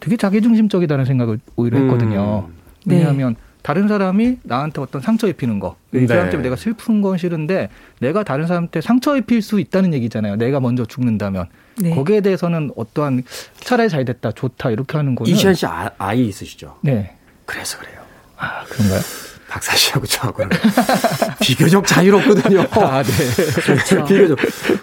되게 0.00 0.16
자기중심적이다는 0.16 1.04
생각을 1.04 1.38
오히려 1.56 1.78
했거든요. 1.78 2.46
음. 2.48 2.54
네. 2.86 2.96
왜냐하면 2.96 3.36
다른 3.62 3.88
사람이 3.88 4.38
나한테 4.42 4.80
어떤 4.80 5.00
상처 5.00 5.28
입히는 5.28 5.60
거, 5.60 5.76
이 5.92 5.98
네. 5.98 6.06
사람 6.06 6.30
때문에 6.30 6.44
내가 6.44 6.56
슬픈 6.56 7.02
건 7.02 7.18
싫은데 7.18 7.68
내가 7.98 8.22
다른 8.22 8.46
사람한테 8.46 8.80
상처 8.80 9.16
입힐 9.16 9.42
수 9.42 9.60
있다는 9.60 9.92
얘기잖아요. 9.94 10.36
내가 10.36 10.60
먼저 10.60 10.84
죽는다면 10.84 11.46
네. 11.76 11.94
거기에 11.94 12.20
대해서는 12.20 12.72
어떠한 12.76 13.22
차라리 13.60 13.88
잘 13.88 14.04
됐다, 14.04 14.32
좋다 14.32 14.70
이렇게 14.70 14.96
하는 14.96 15.14
거는 15.14 15.30
이시안 15.30 15.54
씨 15.54 15.66
아, 15.66 15.90
아이 15.98 16.26
있으시죠? 16.26 16.78
네, 16.82 17.14
그래서 17.44 17.78
그래요. 17.78 18.00
아 18.36 18.64
그런가요? 18.64 19.00
박사 19.48 19.74
씨하고 19.76 20.06
저하고는 20.06 20.50
비교적 21.42 21.86
자유롭거든요. 21.86 22.60
아 22.70 23.02
네. 23.02 23.62
그렇죠. 23.62 24.04
비교적 24.04 24.38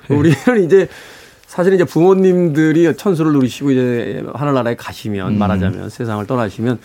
우리는 0.09 0.65
이제 0.65 0.88
사실 1.47 1.73
이제 1.73 1.86
부모님들이 1.86 2.95
천수를 2.95 3.32
누리시고 3.32 3.71
이제 3.71 4.23
하늘나라에 4.34 4.75
가시면 4.75 5.34
음. 5.34 5.39
말하자면 5.39 5.89
세상을 5.89 6.28
떠나시면 6.28 6.80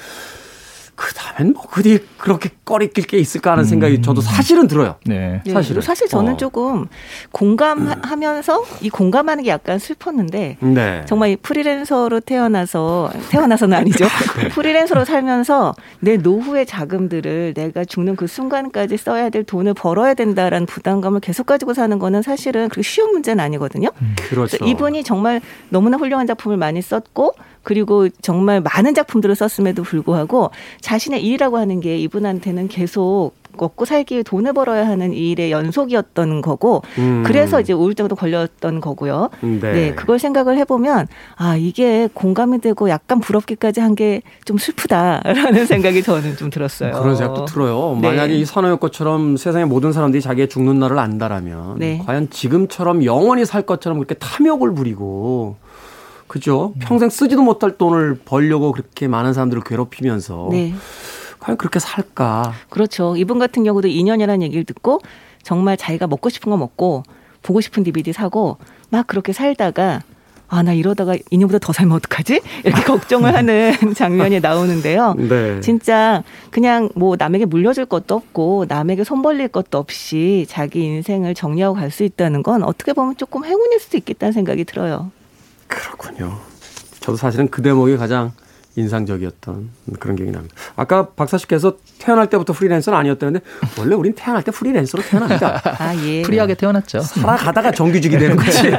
그 0.95 1.14
다음엔 1.14 1.55
뭐 1.55 1.66
그리 1.66 1.99
그렇게 2.18 2.51
꺼리낄 2.64 3.05
게 3.05 3.18
있을까 3.18 3.53
하는 3.53 3.64
생각이 3.64 4.03
저도 4.03 4.20
사실은 4.20 4.68
들어요. 4.68 4.97
네. 5.05 5.40
네, 5.45 5.53
사실은. 5.53 5.76
그리고 5.76 5.80
사실 5.80 6.07
저는 6.07 6.34
어. 6.34 6.36
조금 6.36 6.86
공감하면서 7.32 8.64
이 8.82 8.90
공감하는 8.90 9.45
게 9.45 9.51
약간 9.51 9.78
슬펐는데 9.78 10.59
네. 10.61 11.03
정말 11.07 11.30
이 11.30 11.36
프리랜서로 11.36 12.20
태어나서 12.20 13.11
태어나서는 13.30 13.76
아니죠. 13.76 14.05
네. 14.38 14.49
프리랜서로 14.49 15.05
살면서 15.05 15.74
내 16.01 16.16
노후의 16.18 16.66
자금들을 16.66 17.55
내가 17.55 17.84
죽는 17.84 18.16
그 18.16 18.26
순간까지 18.26 18.97
써야 18.97 19.30
될 19.30 19.45
돈을 19.45 19.74
벌어야 19.74 20.14
된다라는 20.14 20.66
부담감을 20.66 21.20
계속 21.20 21.47
가지고 21.47 21.74
사는 21.74 21.99
거는 21.99 22.22
사실은 22.22 22.68
그렇게 22.68 22.82
쉬운 22.82 23.12
문제는 23.12 23.43
아니거든요. 23.43 23.88
그렇죠. 24.28 24.59
그래서 24.59 24.64
이분이 24.64 25.05
정말 25.05 25.40
너무나 25.70 25.97
훌륭한 25.97 26.26
작품을 26.26 26.59
많이 26.59 26.82
썼고 26.82 27.34
그리고 27.63 28.09
정말 28.23 28.61
많은 28.61 28.95
작품들을 28.95 29.35
썼음에도 29.35 29.83
불구하고 29.83 30.51
자신의 30.81 31.25
일이라고 31.25 31.59
하는 31.59 31.81
게 31.81 31.97
이분한테는 31.99 32.69
계속 32.69 33.33
먹고 33.59 33.85
살기 33.85 34.15
위해 34.15 34.23
돈을 34.23 34.55
벌어야 34.55 34.89
하는 34.89 35.13
일의 35.13 35.51
연속이었던 35.51 36.41
거고 36.41 36.81
음. 36.97 37.23
그래서 37.27 37.61
이제 37.61 37.75
우울증도 37.75 38.17
걸렸던 38.17 38.81
거고요. 38.81 39.29
네. 39.43 39.61
네, 39.61 39.95
그걸 39.95 40.19
생각을 40.19 40.57
해보면 40.57 41.07
아 41.37 41.57
이게 41.57 42.09
공감이 42.15 42.63
되고 42.63 42.89
약간 42.89 43.21
부럽기까지 43.21 43.81
한 43.81 43.95
게 43.95 44.23
좀 44.47 44.57
슬프다라는 44.57 45.67
생각이 45.67 46.03
저는 46.03 46.37
좀 46.39 46.49
들었어요. 46.49 46.93
그런 46.93 47.15
생각도 47.15 47.45
들어요. 47.45 47.99
네. 48.01 48.09
만약에 48.09 48.35
이 48.35 48.45
산호의 48.47 48.79
것처럼 48.81 49.37
세상의 49.37 49.67
모든 49.67 49.93
사람들이 49.93 50.23
자기의 50.23 50.49
죽는 50.49 50.79
날을 50.79 50.99
안다라면 50.99 51.79
네. 51.79 52.03
과연 52.07 52.31
지금처럼 52.31 53.05
영원히 53.05 53.45
살 53.45 53.63
것처럼 53.63 53.99
그렇게 53.99 54.15
탐욕을 54.15 54.73
부리고 54.75 55.57
그죠? 56.33 56.72
평생 56.80 57.11
쓰지도 57.11 57.43
못할 57.43 57.76
돈을 57.76 58.20
벌려고 58.24 58.72
그렇게 58.72 59.07
많은 59.07 59.35
사람들을 59.35 59.62
괴롭히면서 59.64 60.49
네, 60.51 60.72
과연 61.41 61.59
그렇게 61.59 61.78
살까? 61.78 62.55
그렇죠. 62.70 63.16
이분 63.18 63.39
같은 63.39 63.64
경우도 63.64 63.89
2년이라는 63.89 64.41
얘기를 64.41 64.64
듣고 64.64 65.01
정말 65.43 65.76
자기가 65.76 66.07
먹고 66.07 66.30
싶은 66.30 66.49
거 66.51 66.57
먹고 66.57 67.03
보고 67.43 67.61
싶은 67.61 67.83
DVD 67.85 68.14
사고 68.14 68.57
막 68.89 69.07
그렇게 69.07 69.35
살다가 69.35 70.01
아 70.49 70.62
나 70.62 70.72
이러다가 70.72 71.16
2년보다 71.16 71.61
더 71.61 71.74
살면 71.74 71.97
어떡하지? 71.97 72.41
이렇게 72.64 72.83
걱정을 72.83 73.35
하는 73.35 73.72
장면이 73.95 74.41
나오는데요. 74.41 75.14
네. 75.18 75.61
진짜 75.61 76.22
그냥 76.51 76.89
뭐 76.95 77.16
남에게 77.18 77.45
물려줄 77.45 77.85
것도 77.87 78.14
없고 78.14 78.64
남에게 78.68 79.05
손 79.05 79.20
벌릴 79.20 79.49
것도 79.49 79.76
없이 79.78 80.47
자기 80.49 80.83
인생을 80.85 81.35
정리하고 81.35 81.74
갈 81.74 81.91
수 81.91 82.05
있다는 82.05 82.43
건 82.43 82.62
어떻게 82.62 82.95
보면 82.95 83.16
조금 83.18 83.45
행운일 83.45 83.80
수도 83.80 83.99
있겠다는 83.99 84.33
생각이 84.33 84.64
들어요. 84.64 85.11
그렇군요. 85.75 86.39
저도 87.01 87.16
사실은 87.16 87.49
그 87.49 87.62
대목이 87.62 87.97
가장 87.97 88.33
인상적이었던 88.75 89.70
그런 90.01 90.16
기억이 90.16 90.33
납니다. 90.33 90.55
아까 90.77 91.11
박사 91.11 91.37
씨께서 91.37 91.77
태어날 91.99 92.31
때부터 92.31 92.53
프리랜서는 92.55 92.99
아니었다는데 92.99 93.45
원래 93.79 93.95
우린 93.95 94.14
태어날 94.14 94.43
때 94.43 94.51
프리랜서로 94.51 95.03
태어납니다. 95.03 95.61
아 95.79 95.95
예. 95.97 96.23
free하게 96.23 96.55
태어났죠. 96.55 97.01
살아가다가 97.01 97.70
정규직이 97.70 98.16
되는 98.16 98.37
거지. 98.37 98.73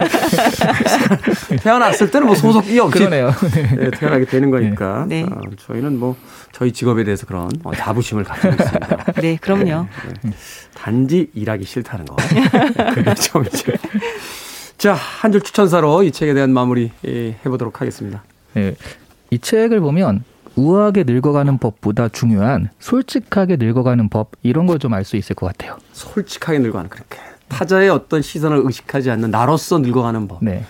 태어났을 1.61 2.09
때는 2.09 2.25
뭐 2.25 2.35
소속이 2.35 2.79
없이 2.79 2.99
그러네요. 2.99 3.31
네, 3.77 3.91
태어나게 3.91 4.25
되는 4.25 4.49
거니까. 4.49 5.05
네. 5.07 5.23
어, 5.23 5.41
저희는 5.57 5.99
뭐 5.99 6.15
저희 6.51 6.71
직업에 6.71 7.03
대해서 7.03 7.27
그런 7.27 7.51
어, 7.63 7.73
자부심을 7.75 8.23
가지고 8.23 8.49
있습니다. 8.49 9.05
네, 9.21 9.37
그럼요. 9.39 9.87
단지 10.73 11.29
일하기 11.35 11.65
싫다는 11.65 12.05
거. 12.05 12.15
그게 12.95 13.13
좀 13.13 13.45
이제. 13.45 13.73
자, 14.77 14.93
한 14.93 15.31
줄 15.31 15.41
추천사로 15.41 16.03
이 16.03 16.11
책에 16.11 16.33
대한 16.33 16.51
마무리 16.51 16.91
예, 17.07 17.37
해보도록 17.45 17.79
하겠습니다. 17.81 18.23
네. 18.53 18.75
이 19.29 19.39
책을 19.39 19.79
보면 19.79 20.23
우아하게 20.55 21.03
늙어가는 21.05 21.57
법보다 21.57 22.09
중요한 22.09 22.69
솔직하게 22.79 23.55
늙어가는 23.57 24.09
법 24.09 24.31
이런 24.43 24.65
걸 24.67 24.77
좀 24.79 24.93
알 24.93 25.03
수 25.05 25.15
있을 25.15 25.35
것 25.35 25.47
같아요. 25.47 25.77
솔직하게 25.93 26.59
늙어가는 26.59 26.89
그렇게 26.89 27.17
타자의 27.47 27.89
어떤 27.89 28.21
시선을 28.21 28.61
의식하지 28.65 29.09
않는 29.11 29.31
나로서 29.31 29.79
늙어가는 29.79 30.27
법 30.27 30.43
네. 30.43 30.65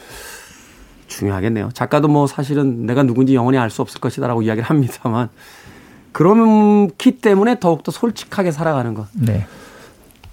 중요하겠네요. 1.07 1.69
작가도 1.73 2.07
뭐 2.07 2.27
사실은 2.27 2.85
내가 2.85 3.03
누군지 3.03 3.35
영원히 3.35 3.57
알 3.57 3.69
수 3.69 3.81
없을 3.81 3.99
것이다라고 3.99 4.41
이야기를 4.43 4.69
합니다만 4.69 5.29
그렇기 6.11 7.19
때문에 7.19 7.59
더욱더 7.59 7.91
솔직하게 7.91 8.51
살아가는 8.51 8.93
것. 8.93 9.07
네. 9.13 9.45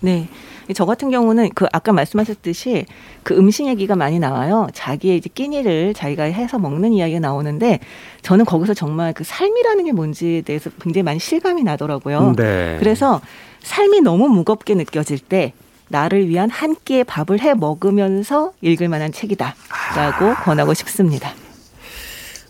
네. 0.01 0.29
저 0.75 0.85
같은 0.85 1.11
경우는 1.11 1.51
그 1.55 1.67
아까 1.73 1.93
말씀하셨듯이 1.93 2.87
그 3.23 3.37
음식 3.37 3.67
얘기가 3.67 3.97
많이 3.97 4.19
나와요. 4.19 4.69
자기의 4.73 5.17
이제 5.17 5.29
끼니를 5.33 5.95
자기가 5.95 6.25
해서 6.25 6.59
먹는 6.59 6.93
이야기가 6.93 7.21
나오는데 7.21 7.81
저는 8.23 8.45
거기서 8.45 8.75
정말 8.75 9.13
그 9.13 9.25
삶이라는 9.25 9.85
게 9.85 9.93
뭔지에 9.93 10.43
대해서 10.43 10.71
굉장히 10.81 11.03
많이 11.03 11.19
실감이 11.19 11.63
나더라고요. 11.63 12.35
네. 12.37 12.77
그래서 12.79 13.21
삶이 13.63 14.01
너무 14.01 14.29
무겁게 14.29 14.75
느껴질 14.75 15.19
때 15.19 15.53
나를 15.89 16.29
위한 16.29 16.51
한 16.51 16.77
끼의 16.85 17.05
밥을 17.05 17.41
해 17.41 17.55
먹으면서 17.55 18.53
읽을 18.61 18.89
만한 18.89 19.13
책이다라고 19.13 20.35
권하고 20.45 20.73
싶습니다. 20.75 21.33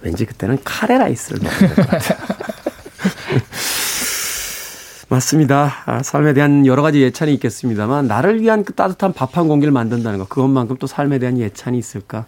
왠지 0.03 0.25
그때는 0.27 0.59
카레 0.65 0.99
라이스를 0.99 1.41
될것 1.41 1.87
같아요. 1.87 2.19
맞습니다. 5.11 5.73
아, 5.87 6.03
삶에 6.05 6.33
대한 6.35 6.67
여러 6.67 6.83
가지 6.83 7.03
예찬이 7.03 7.35
있겠습니다만 7.35 8.07
나를 8.07 8.41
위한 8.41 8.65
그 8.65 8.73
따뜻한 8.75 9.13
밥 9.13 9.37
한 9.37 9.49
공기를 9.49 9.73
만든다는 9.73 10.19
것 10.21 10.29
그것만큼 10.29 10.77
또 10.79 10.87
삶에 10.87 11.19
대한 11.19 11.37
예찬이 11.39 11.77
있을까? 11.79 12.27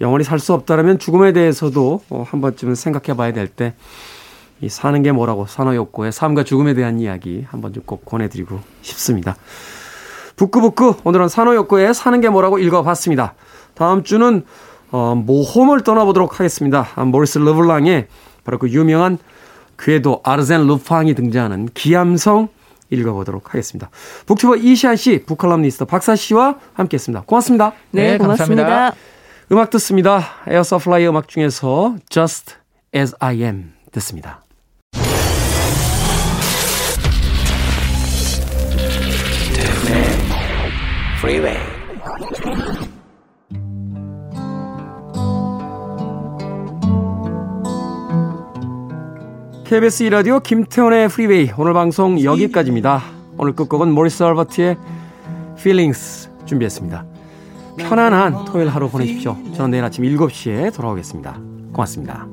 영원히 0.00 0.24
살 0.24 0.38
수 0.38 0.52
없다면 0.54 0.98
죽음에 0.98 1.32
대해서도 1.32 2.02
어, 2.10 2.24
한 2.26 2.40
번쯤은 2.40 2.74
생각해 2.74 3.16
봐야 3.16 3.32
될 3.32 3.48
때 3.48 3.74
이 4.62 4.70
사는 4.70 5.02
게 5.02 5.12
뭐라고 5.12 5.44
산호욕고의 5.46 6.12
삶과 6.12 6.42
죽음에 6.44 6.72
대한 6.72 6.98
이야기 6.98 7.44
한번좀꼭 7.50 8.06
권해드리고 8.06 8.58
싶습니다. 8.80 9.36
북구북구 10.36 10.94
오늘은 11.04 11.28
산호욕고의 11.28 11.92
사는 11.92 12.18
게 12.22 12.30
뭐라고 12.30 12.58
읽어봤습니다. 12.58 13.34
다음 13.74 14.02
주는 14.02 14.44
어, 14.92 15.14
모험을 15.14 15.82
떠나보도록 15.82 16.40
하겠습니다. 16.40 16.88
아, 16.94 17.04
모리스 17.04 17.36
르블랑의 17.36 18.06
바로 18.44 18.58
그 18.58 18.70
유명한 18.70 19.18
괴도 19.78 20.20
아르센 20.24 20.66
루팡이 20.66 21.14
등장하는 21.14 21.68
기암성 21.74 22.48
읽어보도록 22.90 23.52
하겠습니다. 23.54 23.90
북튜버 24.26 24.56
이시한 24.56 24.96
씨, 24.96 25.24
북칼럼니스트 25.24 25.84
박사 25.86 26.14
씨와 26.14 26.56
함께했습니다. 26.74 27.24
고맙습니다. 27.26 27.72
네, 27.90 28.12
네, 28.12 28.18
고맙습니다. 28.18 28.62
감사합니다. 28.62 29.00
음악 29.52 29.70
듣습니다. 29.70 30.22
에어서플라이 30.46 31.06
음악 31.06 31.28
중에서 31.28 31.96
Just 32.08 32.54
As 32.94 33.14
I 33.20 33.42
Am 33.42 33.72
듣습니다. 33.92 34.42
Freeway. 41.18 41.65
KBS 49.68 50.04
2라디오 50.04 50.40
김태훈의 50.40 51.08
프리웨이 51.08 51.50
오늘 51.58 51.72
방송 51.72 52.22
여기까지입니다. 52.22 53.02
오늘 53.36 53.52
끝곡은 53.52 53.90
모리스 53.90 54.22
알버트의 54.22 54.76
Feelings 55.58 56.30
준비했습니다. 56.44 57.04
편안한 57.76 58.44
토요일 58.44 58.68
하루 58.68 58.88
보내십시오. 58.88 59.36
저는 59.56 59.72
내일 59.72 59.82
아침 59.82 60.04
7시에 60.04 60.72
돌아오겠습니다. 60.72 61.40
고맙습니다. 61.72 62.28